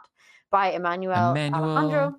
by 0.50 0.72
Emmanuel 0.72 1.14
Alejandro. 1.14 2.16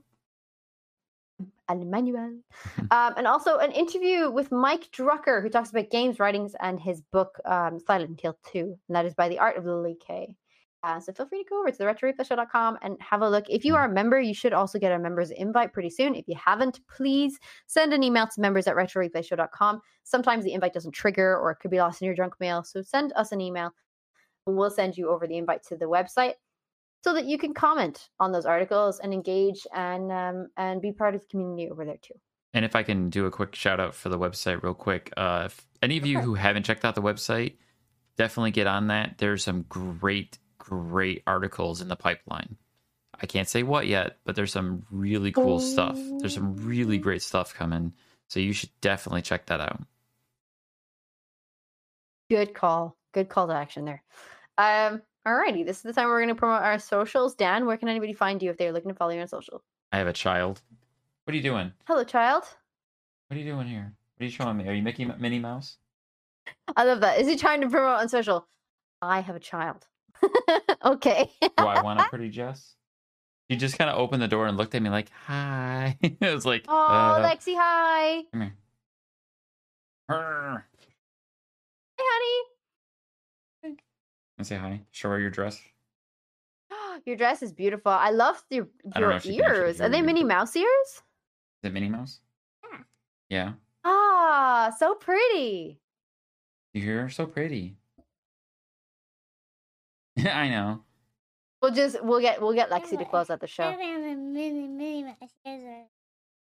Emmanuel. 1.69 2.39
um, 2.93 3.15
and 3.17 3.27
also 3.27 3.59
an 3.59 3.73
interview 3.73 4.31
with 4.31 4.53
Mike 4.53 4.89
Drucker, 4.93 5.43
who 5.43 5.49
talks 5.49 5.71
about 5.71 5.91
games 5.91 6.21
writings 6.21 6.55
and 6.61 6.79
his 6.79 7.01
book 7.01 7.41
um, 7.45 7.81
Silent 7.85 8.21
Hill 8.21 8.39
2. 8.53 8.61
And 8.61 8.95
that 8.95 9.05
is 9.05 9.15
by 9.15 9.29
the 9.29 9.41
art 9.41 9.57
of 9.57 9.65
Lily 9.65 9.97
Kay. 10.07 10.37
Uh, 10.85 11.01
so 11.01 11.13
feel 11.15 11.27
free 11.27 11.43
to 11.43 11.49
go 11.49 11.61
over 11.61 11.71
to 11.71 11.79
the 11.79 11.85
retroreplayShow.com 11.85 12.77
and 12.83 12.99
have 13.01 13.23
a 13.23 13.29
look. 13.31 13.47
If 13.49 13.65
you 13.65 13.73
Mm. 13.73 13.77
are 13.77 13.85
a 13.87 13.93
member, 13.93 14.21
you 14.21 14.35
should 14.35 14.53
also 14.53 14.79
get 14.79 14.93
a 14.93 14.99
member's 14.99 15.31
invite 15.31 15.73
pretty 15.73 15.89
soon. 15.89 16.15
If 16.15 16.29
you 16.29 16.35
haven't, 16.37 16.81
please 16.87 17.39
send 17.67 17.95
an 17.95 18.03
email 18.03 18.27
to 18.27 18.41
members 18.41 18.67
at 18.67 18.77
retroreplayShow.com. 18.77 19.81
Sometimes 20.03 20.45
the 20.45 20.53
invite 20.53 20.75
doesn't 20.75 20.93
trigger 20.93 21.39
or 21.39 21.53
it 21.53 21.57
could 21.57 21.71
be 21.71 21.79
lost 21.79 22.03
in 22.03 22.07
your 22.07 22.15
junk 22.15 22.35
mail. 22.39 22.63
So 22.65 22.83
send 22.83 23.15
us 23.17 23.33
an 23.33 23.41
email 23.41 23.71
and 24.47 24.57
we'll 24.59 24.71
send 24.71 24.99
you 24.99 25.09
over 25.09 25.27
the 25.27 25.39
invite 25.39 25.63
to 25.69 25.77
the 25.77 25.87
website 25.87 26.35
so 27.03 27.15
that 27.15 27.25
you 27.25 27.39
can 27.39 27.55
comment 27.55 28.11
on 28.21 28.33
those 28.33 28.45
articles 28.45 29.01
and 29.01 29.15
engage 29.15 29.67
and 29.75 30.13
um, 30.13 30.49
and 30.59 30.83
be 30.83 30.93
part 30.93 31.15
of 31.15 31.23
the 31.23 31.27
community 31.29 31.71
over 31.71 31.85
there 31.87 31.97
too. 32.03 32.15
And 32.53 32.65
if 32.65 32.77
I 32.77 32.83
can 32.83 33.09
do 33.09 33.25
a 33.25 33.31
quick 33.31 33.55
shout 33.55 33.81
out 33.81 33.95
for 33.95 34.11
the 34.11 34.19
website 34.19 34.63
real 34.63 34.75
quick, 34.75 35.13
uh, 35.17 35.45
if 35.47 35.67
any 35.83 35.97
of 35.97 36.05
you 36.07 36.21
who 36.21 36.35
haven't 36.35 36.65
checked 36.65 36.85
out 36.85 36.95
the 36.95 37.03
website, 37.03 37.57
definitely 38.17 38.53
get 38.53 38.67
on 38.67 38.87
that. 38.89 39.19
There's 39.19 39.43
some 39.43 39.63
great, 39.69 40.39
great 40.69 41.23
articles 41.27 41.81
in 41.81 41.89
the 41.89 41.97
pipeline. 41.97 42.57
I 43.21 43.27
can't 43.27 43.49
say 43.49 43.63
what 43.63 43.87
yet, 43.87 44.19
but 44.25 44.35
there's 44.35 44.53
some 44.53 44.85
really 44.91 45.31
cool 45.33 45.61
stuff. 45.61 45.97
There's 46.19 46.35
some 46.35 46.57
really 46.57 46.99
great 46.99 47.23
stuff 47.23 47.55
coming. 47.55 47.93
So 48.29 48.41
you 48.41 48.53
should 48.53 48.71
definitely 48.81 49.23
check 49.23 49.47
that 49.47 49.61
out. 49.61 49.83
Good 52.29 52.55
call. 52.55 52.97
Good 53.13 53.29
call 53.29 53.47
to 53.47 53.55
action 53.55 53.85
there. 53.85 54.03
Um, 54.59 55.03
alrighty, 55.27 55.65
this 55.65 55.77
is 55.77 55.83
the 55.83 55.93
time 55.93 56.09
we're 56.09 56.21
going 56.21 56.29
to 56.29 56.35
promote 56.35 56.63
our 56.63 56.79
socials. 56.79 57.35
Dan, 57.35 57.67
where 57.67 57.77
can 57.77 57.89
anybody 57.89 58.13
find 58.13 58.43
you 58.43 58.51
if 58.51 58.57
they're 58.57 58.73
looking 58.73 58.91
to 58.91 58.97
follow 58.97 59.13
you 59.13 59.21
on 59.21 59.29
social? 59.29 59.63
I 59.93 59.99
have 59.99 60.09
a 60.09 60.13
child. 60.13 60.61
What 61.25 61.35
are 61.35 61.37
you 61.37 61.43
doing? 61.43 61.73
Hello, 61.87 62.03
child. 62.03 62.43
What 63.29 63.37
are 63.37 63.41
you 63.41 63.51
doing 63.51 63.69
here? 63.69 63.95
What 64.17 64.23
are 64.23 64.27
you 64.27 64.31
showing 64.31 64.57
me? 64.57 64.69
Are 64.69 64.73
you 64.73 64.83
Mickey 64.83 65.05
Minnie 65.05 65.39
Mouse? 65.39 65.77
I 66.77 66.85
love 66.85 67.01
that. 67.01 67.21
Is 67.21 67.29
he 67.29 67.37
trying 67.37 67.61
to 67.61 67.69
promote 67.69 68.01
on 68.01 68.09
social? 68.09 68.47
I 69.01 69.21
have 69.21 69.37
a 69.37 69.41
child. 69.41 69.87
okay. 70.85 71.31
Do 71.41 71.67
I 71.67 71.83
want 71.83 72.01
a 72.01 72.05
pretty 72.09 72.31
Jess? 72.31 72.75
She 73.51 73.57
just 73.57 73.77
kind 73.77 73.91
of 73.91 73.99
opened 73.99 74.23
the 74.23 74.29
door 74.29 74.47
and 74.47 74.57
looked 74.57 74.75
at 74.75 74.83
me 74.83 74.89
like, 74.91 75.11
"Hi." 75.27 75.99
it 76.03 76.19
was 76.35 76.47
like, 76.47 76.65
Oh, 76.69 76.75
uh, 76.75 77.29
Lexi, 77.29 77.55
hi. 77.57 78.23
come 78.33 78.41
here. 78.43 78.55
Her. 80.09 80.67
Hey, 81.99 82.05
honey. 83.63 83.77
I 84.39 84.43
say 84.43 84.57
hi. 84.57 84.81
Show 84.91 85.11
her 85.11 85.19
your 85.21 85.31
dress. 85.31 85.61
Your 87.07 87.17
dress 87.17 87.43
is 87.43 87.53
beautiful. 87.53 87.93
I 87.93 88.11
love 88.11 88.43
your 88.51 88.69
I 88.95 89.01
don't 89.01 89.03
know 89.03 89.09
your 89.09 89.17
if 89.17 89.23
she 89.25 89.37
can 89.37 89.45
actually 89.45 89.61
ears. 89.67 89.81
Are 89.81 89.89
they 89.89 90.01
Minnie 90.03 90.25
Mouse 90.25 90.57
ears? 90.57 90.69
Is 90.89 91.03
it 91.65 91.73
Minnie 91.73 91.89
Mouse? 91.89 92.21
Yeah. 92.63 92.79
Yeah. 93.31 93.53
Ah, 93.85 94.73
so 94.79 94.95
pretty. 94.95 95.79
You 96.73 96.83
hear? 96.83 97.09
So 97.11 97.27
pretty. 97.27 97.77
I 100.25 100.49
know. 100.49 100.81
We'll 101.63 101.73
just 101.73 102.03
we'll 102.05 102.21
get 102.21 102.41
we'll 102.43 102.53
get 102.53 102.71
Lexi 102.71 102.99
to 102.99 103.05
close 103.05 103.31
out 103.31 103.41
the 103.41 103.47
show. 103.47 103.71
Mini, 103.77 104.15
mini 104.69 105.03
mouse 105.05 105.17
ears 105.47 105.63
are 105.65 105.85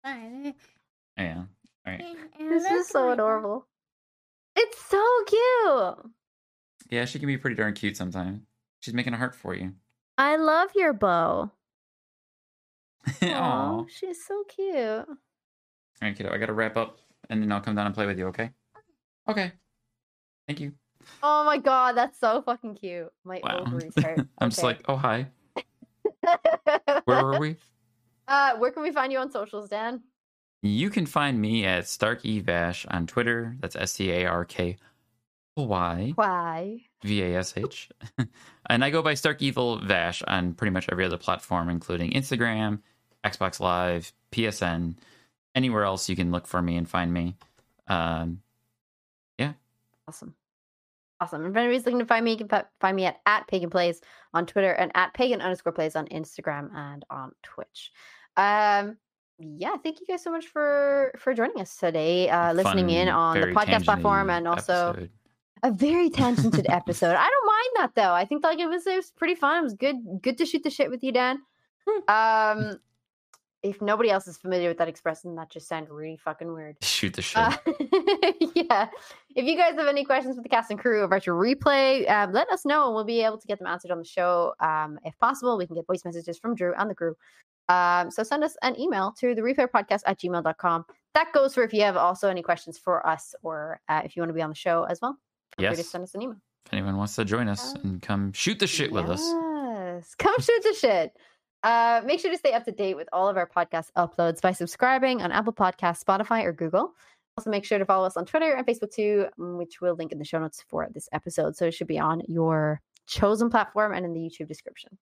fun. 0.05 0.55
Oh, 1.19 1.23
yeah. 1.23 1.37
All 1.39 1.47
right. 1.87 2.01
And- 2.01 2.19
and 2.39 2.53
This 2.53 2.71
is 2.71 2.89
so 2.89 3.11
adorable. 3.11 3.67
It's 4.55 4.79
so 4.85 5.05
cute. 5.27 6.13
Yeah, 6.91 7.05
she 7.05 7.19
can 7.19 7.27
be 7.27 7.39
pretty 7.39 7.57
darn 7.57 7.75
cute 7.75 7.97
sometimes. 7.97 8.41
She's 8.81 8.95
making 8.95 9.13
a 9.15 9.17
heart 9.17 9.35
for 9.35 9.55
you. 9.55 9.73
I 10.17 10.37
love 10.37 10.71
your 10.75 10.93
bow. 10.93 11.51
Aw. 13.23 13.27
Aw, 13.35 13.85
she's 13.89 14.25
so 14.25 14.45
cute. 14.49 14.77
All 14.77 15.07
right, 16.03 16.17
kiddo. 16.17 16.33
I 16.33 16.39
gotta 16.39 16.53
wrap 16.53 16.77
up, 16.77 16.99
and 17.31 17.43
then 17.43 17.51
I'll 17.53 17.61
come 17.61 17.75
down 17.75 17.87
and 17.87 17.95
play 17.95 18.07
with 18.07 18.19
you. 18.19 18.27
Okay. 18.29 18.51
Okay. 19.29 19.53
Thank 20.47 20.61
you. 20.61 20.73
Oh 21.23 21.45
my 21.45 21.59
god, 21.59 21.93
that's 21.97 22.19
so 22.19 22.43
fucking 22.43 22.77
cute. 22.77 23.13
My 23.25 23.41
Wow. 23.43 23.65
ovaries 23.67 23.95
hurt. 24.03 24.27
I'm 24.39 24.51
just 24.51 24.63
like, 24.63 24.81
oh 24.89 24.97
hi. 24.97 25.27
Where 27.05 27.25
were 27.25 27.39
we? 27.39 27.57
uh, 28.27 28.57
where 28.57 28.71
can 28.71 28.83
we 28.83 28.91
find 28.93 29.13
you 29.13 29.19
on 29.19 29.31
socials, 29.31 29.69
Dan? 29.69 30.03
You 30.63 30.91
can 30.91 31.07
find 31.07 31.41
me 31.41 31.65
at 31.65 31.85
StarkyVash 31.85 32.87
on 32.91 33.07
Twitter. 33.07 33.57
That's 33.61 33.77
S 33.77 33.93
C 33.93 34.11
A 34.11 34.27
R 34.27 34.45
K 34.45 34.77
Y 35.57 36.13
Why? 36.15 36.81
V 37.05 37.23
A 37.23 37.39
S 37.39 37.55
H. 37.57 37.89
And 38.71 38.85
I 38.85 38.91
go 38.91 39.01
by 39.01 39.15
Stark 39.15 39.41
Evil 39.41 39.79
Vash 39.79 40.23
on 40.25 40.53
pretty 40.53 40.73
much 40.73 40.89
every 40.91 41.05
other 41.05 41.17
platform, 41.17 41.71
including 41.71 42.11
Instagram, 42.11 42.81
Xbox 43.25 43.61
Live, 43.61 44.13
PSN, 44.31 44.97
anywhere 45.55 45.85
else 45.85 46.09
you 46.11 46.17
can 46.17 46.31
look 46.31 46.47
for 46.47 46.61
me 46.61 46.77
and 46.77 46.87
find 46.89 47.13
me. 47.15 47.35
Um, 47.87 48.43
yeah. 49.39 49.55
Awesome. 50.07 50.35
Awesome. 51.21 51.45
If 51.47 51.57
anybody's 51.57 51.85
looking 51.85 51.99
to 51.99 52.07
find 52.07 52.25
me, 52.25 52.33
you 52.33 52.47
can 52.47 52.65
find 52.81 52.97
me 52.97 53.07
at, 53.07 53.21
at 53.27 53.49
Pagan 53.49 53.71
Plays 53.71 54.01
on 54.35 54.47
Twitter 54.47 54.73
and 54.73 54.93
at 54.95 55.15
Pagan 55.15 55.41
underscore 55.41 55.73
Plays 55.73 55.97
on 55.97 56.07
Instagram 56.07 56.73
and 56.75 57.05
on 57.11 57.33
Twitch. 57.43 57.91
Um, 58.37 58.97
yeah, 59.41 59.77
thank 59.83 60.01
you 60.01 60.07
guys 60.07 60.23
so 60.23 60.31
much 60.31 60.47
for 60.47 61.13
for 61.19 61.35
joining 61.35 61.61
us 61.61 61.77
today, 61.77 62.29
uh, 62.29 62.53
listening 62.53 62.91
in 62.91 63.09
on 63.09 63.41
the 63.41 63.47
podcast 63.49 63.85
platform 63.85 64.31
and 64.31 64.49
also 64.49 64.91
episode. 64.91 65.11
a 65.63 65.73
very 65.73 66.11
tangented 66.19 66.67
episode. 66.69 67.15
I 67.15 67.29
don't 67.29 67.47
mind 67.47 67.69
that 67.77 67.93
though. 67.95 68.13
I 68.13 68.25
think 68.25 68.45
like 68.45 68.59
it 68.59 68.69
was 68.69 68.87
it 68.87 68.97
was 68.97 69.11
pretty 69.11 69.35
fun. 69.35 69.59
It 69.59 69.63
was 69.63 69.75
good 69.75 69.97
good 70.23 70.39
to 70.39 70.47
shoot 70.47 70.63
the 70.63 70.71
shit 70.71 70.91
with 70.91 71.05
you, 71.05 71.13
Dan. 71.13 71.41
Um, 72.09 72.79
if 73.63 73.83
nobody 73.83 74.11
else 74.11 74.27
is 74.29 74.37
familiar 74.37 74.69
with 74.69 74.79
that 74.79 74.89
expression, 74.89 75.35
that 75.37 75.51
just 75.51 75.67
sounds 75.69 75.89
really 75.91 76.17
fucking 76.17 76.53
weird. 76.53 76.77
Shoot 76.83 77.15
the 77.15 77.23
shit. 77.23 77.39
Uh, 77.39 77.57
yeah. 78.55 78.89
If 79.35 79.45
you 79.47 79.57
guys 79.57 79.75
have 79.77 79.87
any 79.89 80.05
questions 80.05 80.37
for 80.37 80.43
the 80.43 80.49
cast 80.49 80.71
and 80.71 80.79
crew 80.79 81.03
of 81.03 81.11
Retro 81.11 81.35
Replay, 81.37 82.09
um, 82.11 82.33
let 82.33 82.49
us 82.51 82.65
know 82.65 82.87
and 82.87 82.95
we'll 82.95 83.05
be 83.05 83.23
able 83.23 83.39
to 83.39 83.47
get 83.47 83.59
them 83.59 83.67
answered 83.67 83.91
on 83.91 83.99
the 83.99 84.05
show. 84.05 84.55
Um, 84.61 84.99
if 85.05 85.19
possible, 85.19 85.57
we 85.59 85.67
can 85.67 85.75
get 85.77 85.87
voice 85.87 86.05
messages 86.05 86.39
from 86.39 86.55
Drew 86.55 86.73
and 86.79 86.89
the 86.91 86.95
crew. 86.95 87.15
Um, 87.69 88.11
so 88.11 88.23
send 88.23 88.45
us 88.45 88.57
an 88.63 88.79
email 88.81 89.13
to 89.21 89.35
the 89.35 89.43
replay 89.43 89.67
podcast 89.69 90.01
at 90.07 90.19
gmail.com. 90.21 90.85
That 91.15 91.33
goes 91.35 91.55
for 91.55 91.63
if 91.65 91.73
you 91.75 91.83
have 91.83 91.97
also 91.97 92.29
any 92.29 92.43
questions 92.43 92.79
for 92.79 93.07
us 93.07 93.35
or 93.43 93.81
uh, 93.89 94.03
if 94.05 94.17
you 94.17 94.23
want 94.23 94.31
to 94.31 94.35
be 94.35 94.43
on 94.43 94.51
the 94.51 94.57
show 94.57 94.85
as 94.85 95.01
well. 95.03 95.19
Feel 95.59 95.69
free 95.71 95.77
to 95.77 95.83
Yes. 95.83 95.89
send 95.91 96.05
us 96.05 96.15
an 96.15 96.23
email. 96.23 96.37
if 96.67 96.73
anyone 96.73 96.97
wants 96.97 97.17
to 97.17 97.25
join 97.25 97.49
us 97.49 97.75
Uh, 97.75 97.79
and 97.83 98.03
come 98.03 98.33
shoot 98.33 98.59
the 98.59 98.67
shit 98.67 98.93
with 98.93 99.11
us. 99.11 99.21
Yes. 99.23 100.15
Come 100.15 100.35
shoot 100.41 100.63
the 100.63 100.75
shit. 100.75 101.17
Uh, 101.63 102.01
make 102.05 102.21
sure 102.21 102.31
to 102.31 102.39
stay 102.39 102.53
up 102.53 102.65
to 102.65 102.73
date 102.73 102.95
with 102.95 103.09
all 103.13 103.29
of 103.29 103.37
our 103.37 103.49
podcast 103.49 103.91
uploads 103.97 104.41
by 104.41 104.53
subscribing 104.53 105.23
on 105.23 105.33
Apple 105.33 105.53
Podcasts, 105.53 106.05
Spotify, 106.05 106.45
or 106.45 106.53
Google. 106.53 106.95
Also, 107.37 107.51
make 107.51 107.65
sure 107.65 107.79
to 107.79 107.85
follow 107.85 108.07
us 108.07 108.17
on 108.17 108.25
Twitter 108.27 108.53
and 108.55 108.67
Facebook 108.67 108.93
too, 108.93 109.27
mm, 109.39 109.59
which 109.59 109.81
we'll 109.81 109.95
link 109.95 110.13
in 110.13 110.19
the 110.19 110.25
show 110.25 110.39
notes 110.39 110.65
for 110.69 110.89
this 110.93 111.09
episode. 111.13 111.57
So 111.57 111.67
it 111.67 111.75
should 111.75 111.87
be 111.87 111.99
on 111.99 112.23
your 112.29 112.81
chosen 113.07 113.51
platform 113.51 113.93
and 113.95 114.05
in 114.05 114.13
the 114.13 114.21
YouTube 114.21 114.49
description. 114.49 114.99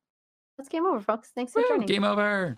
That's 0.57 0.69
game 0.69 0.87
over, 0.87 1.01
folks. 1.01 1.31
Thanks 1.35 1.53
for 1.53 1.61
Woo, 1.63 1.69
joining. 1.69 1.87
game 1.87 2.05
over. 2.05 2.57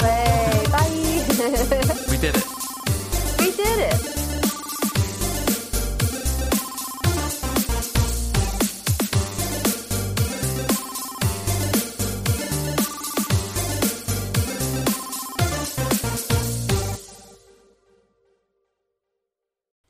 Hey, 0.00 0.64
bye. 0.70 0.86
We 2.10 2.16
did 2.16 2.34
it. 2.34 2.44
we 3.38 3.50
did 3.52 3.92
it. 3.92 4.17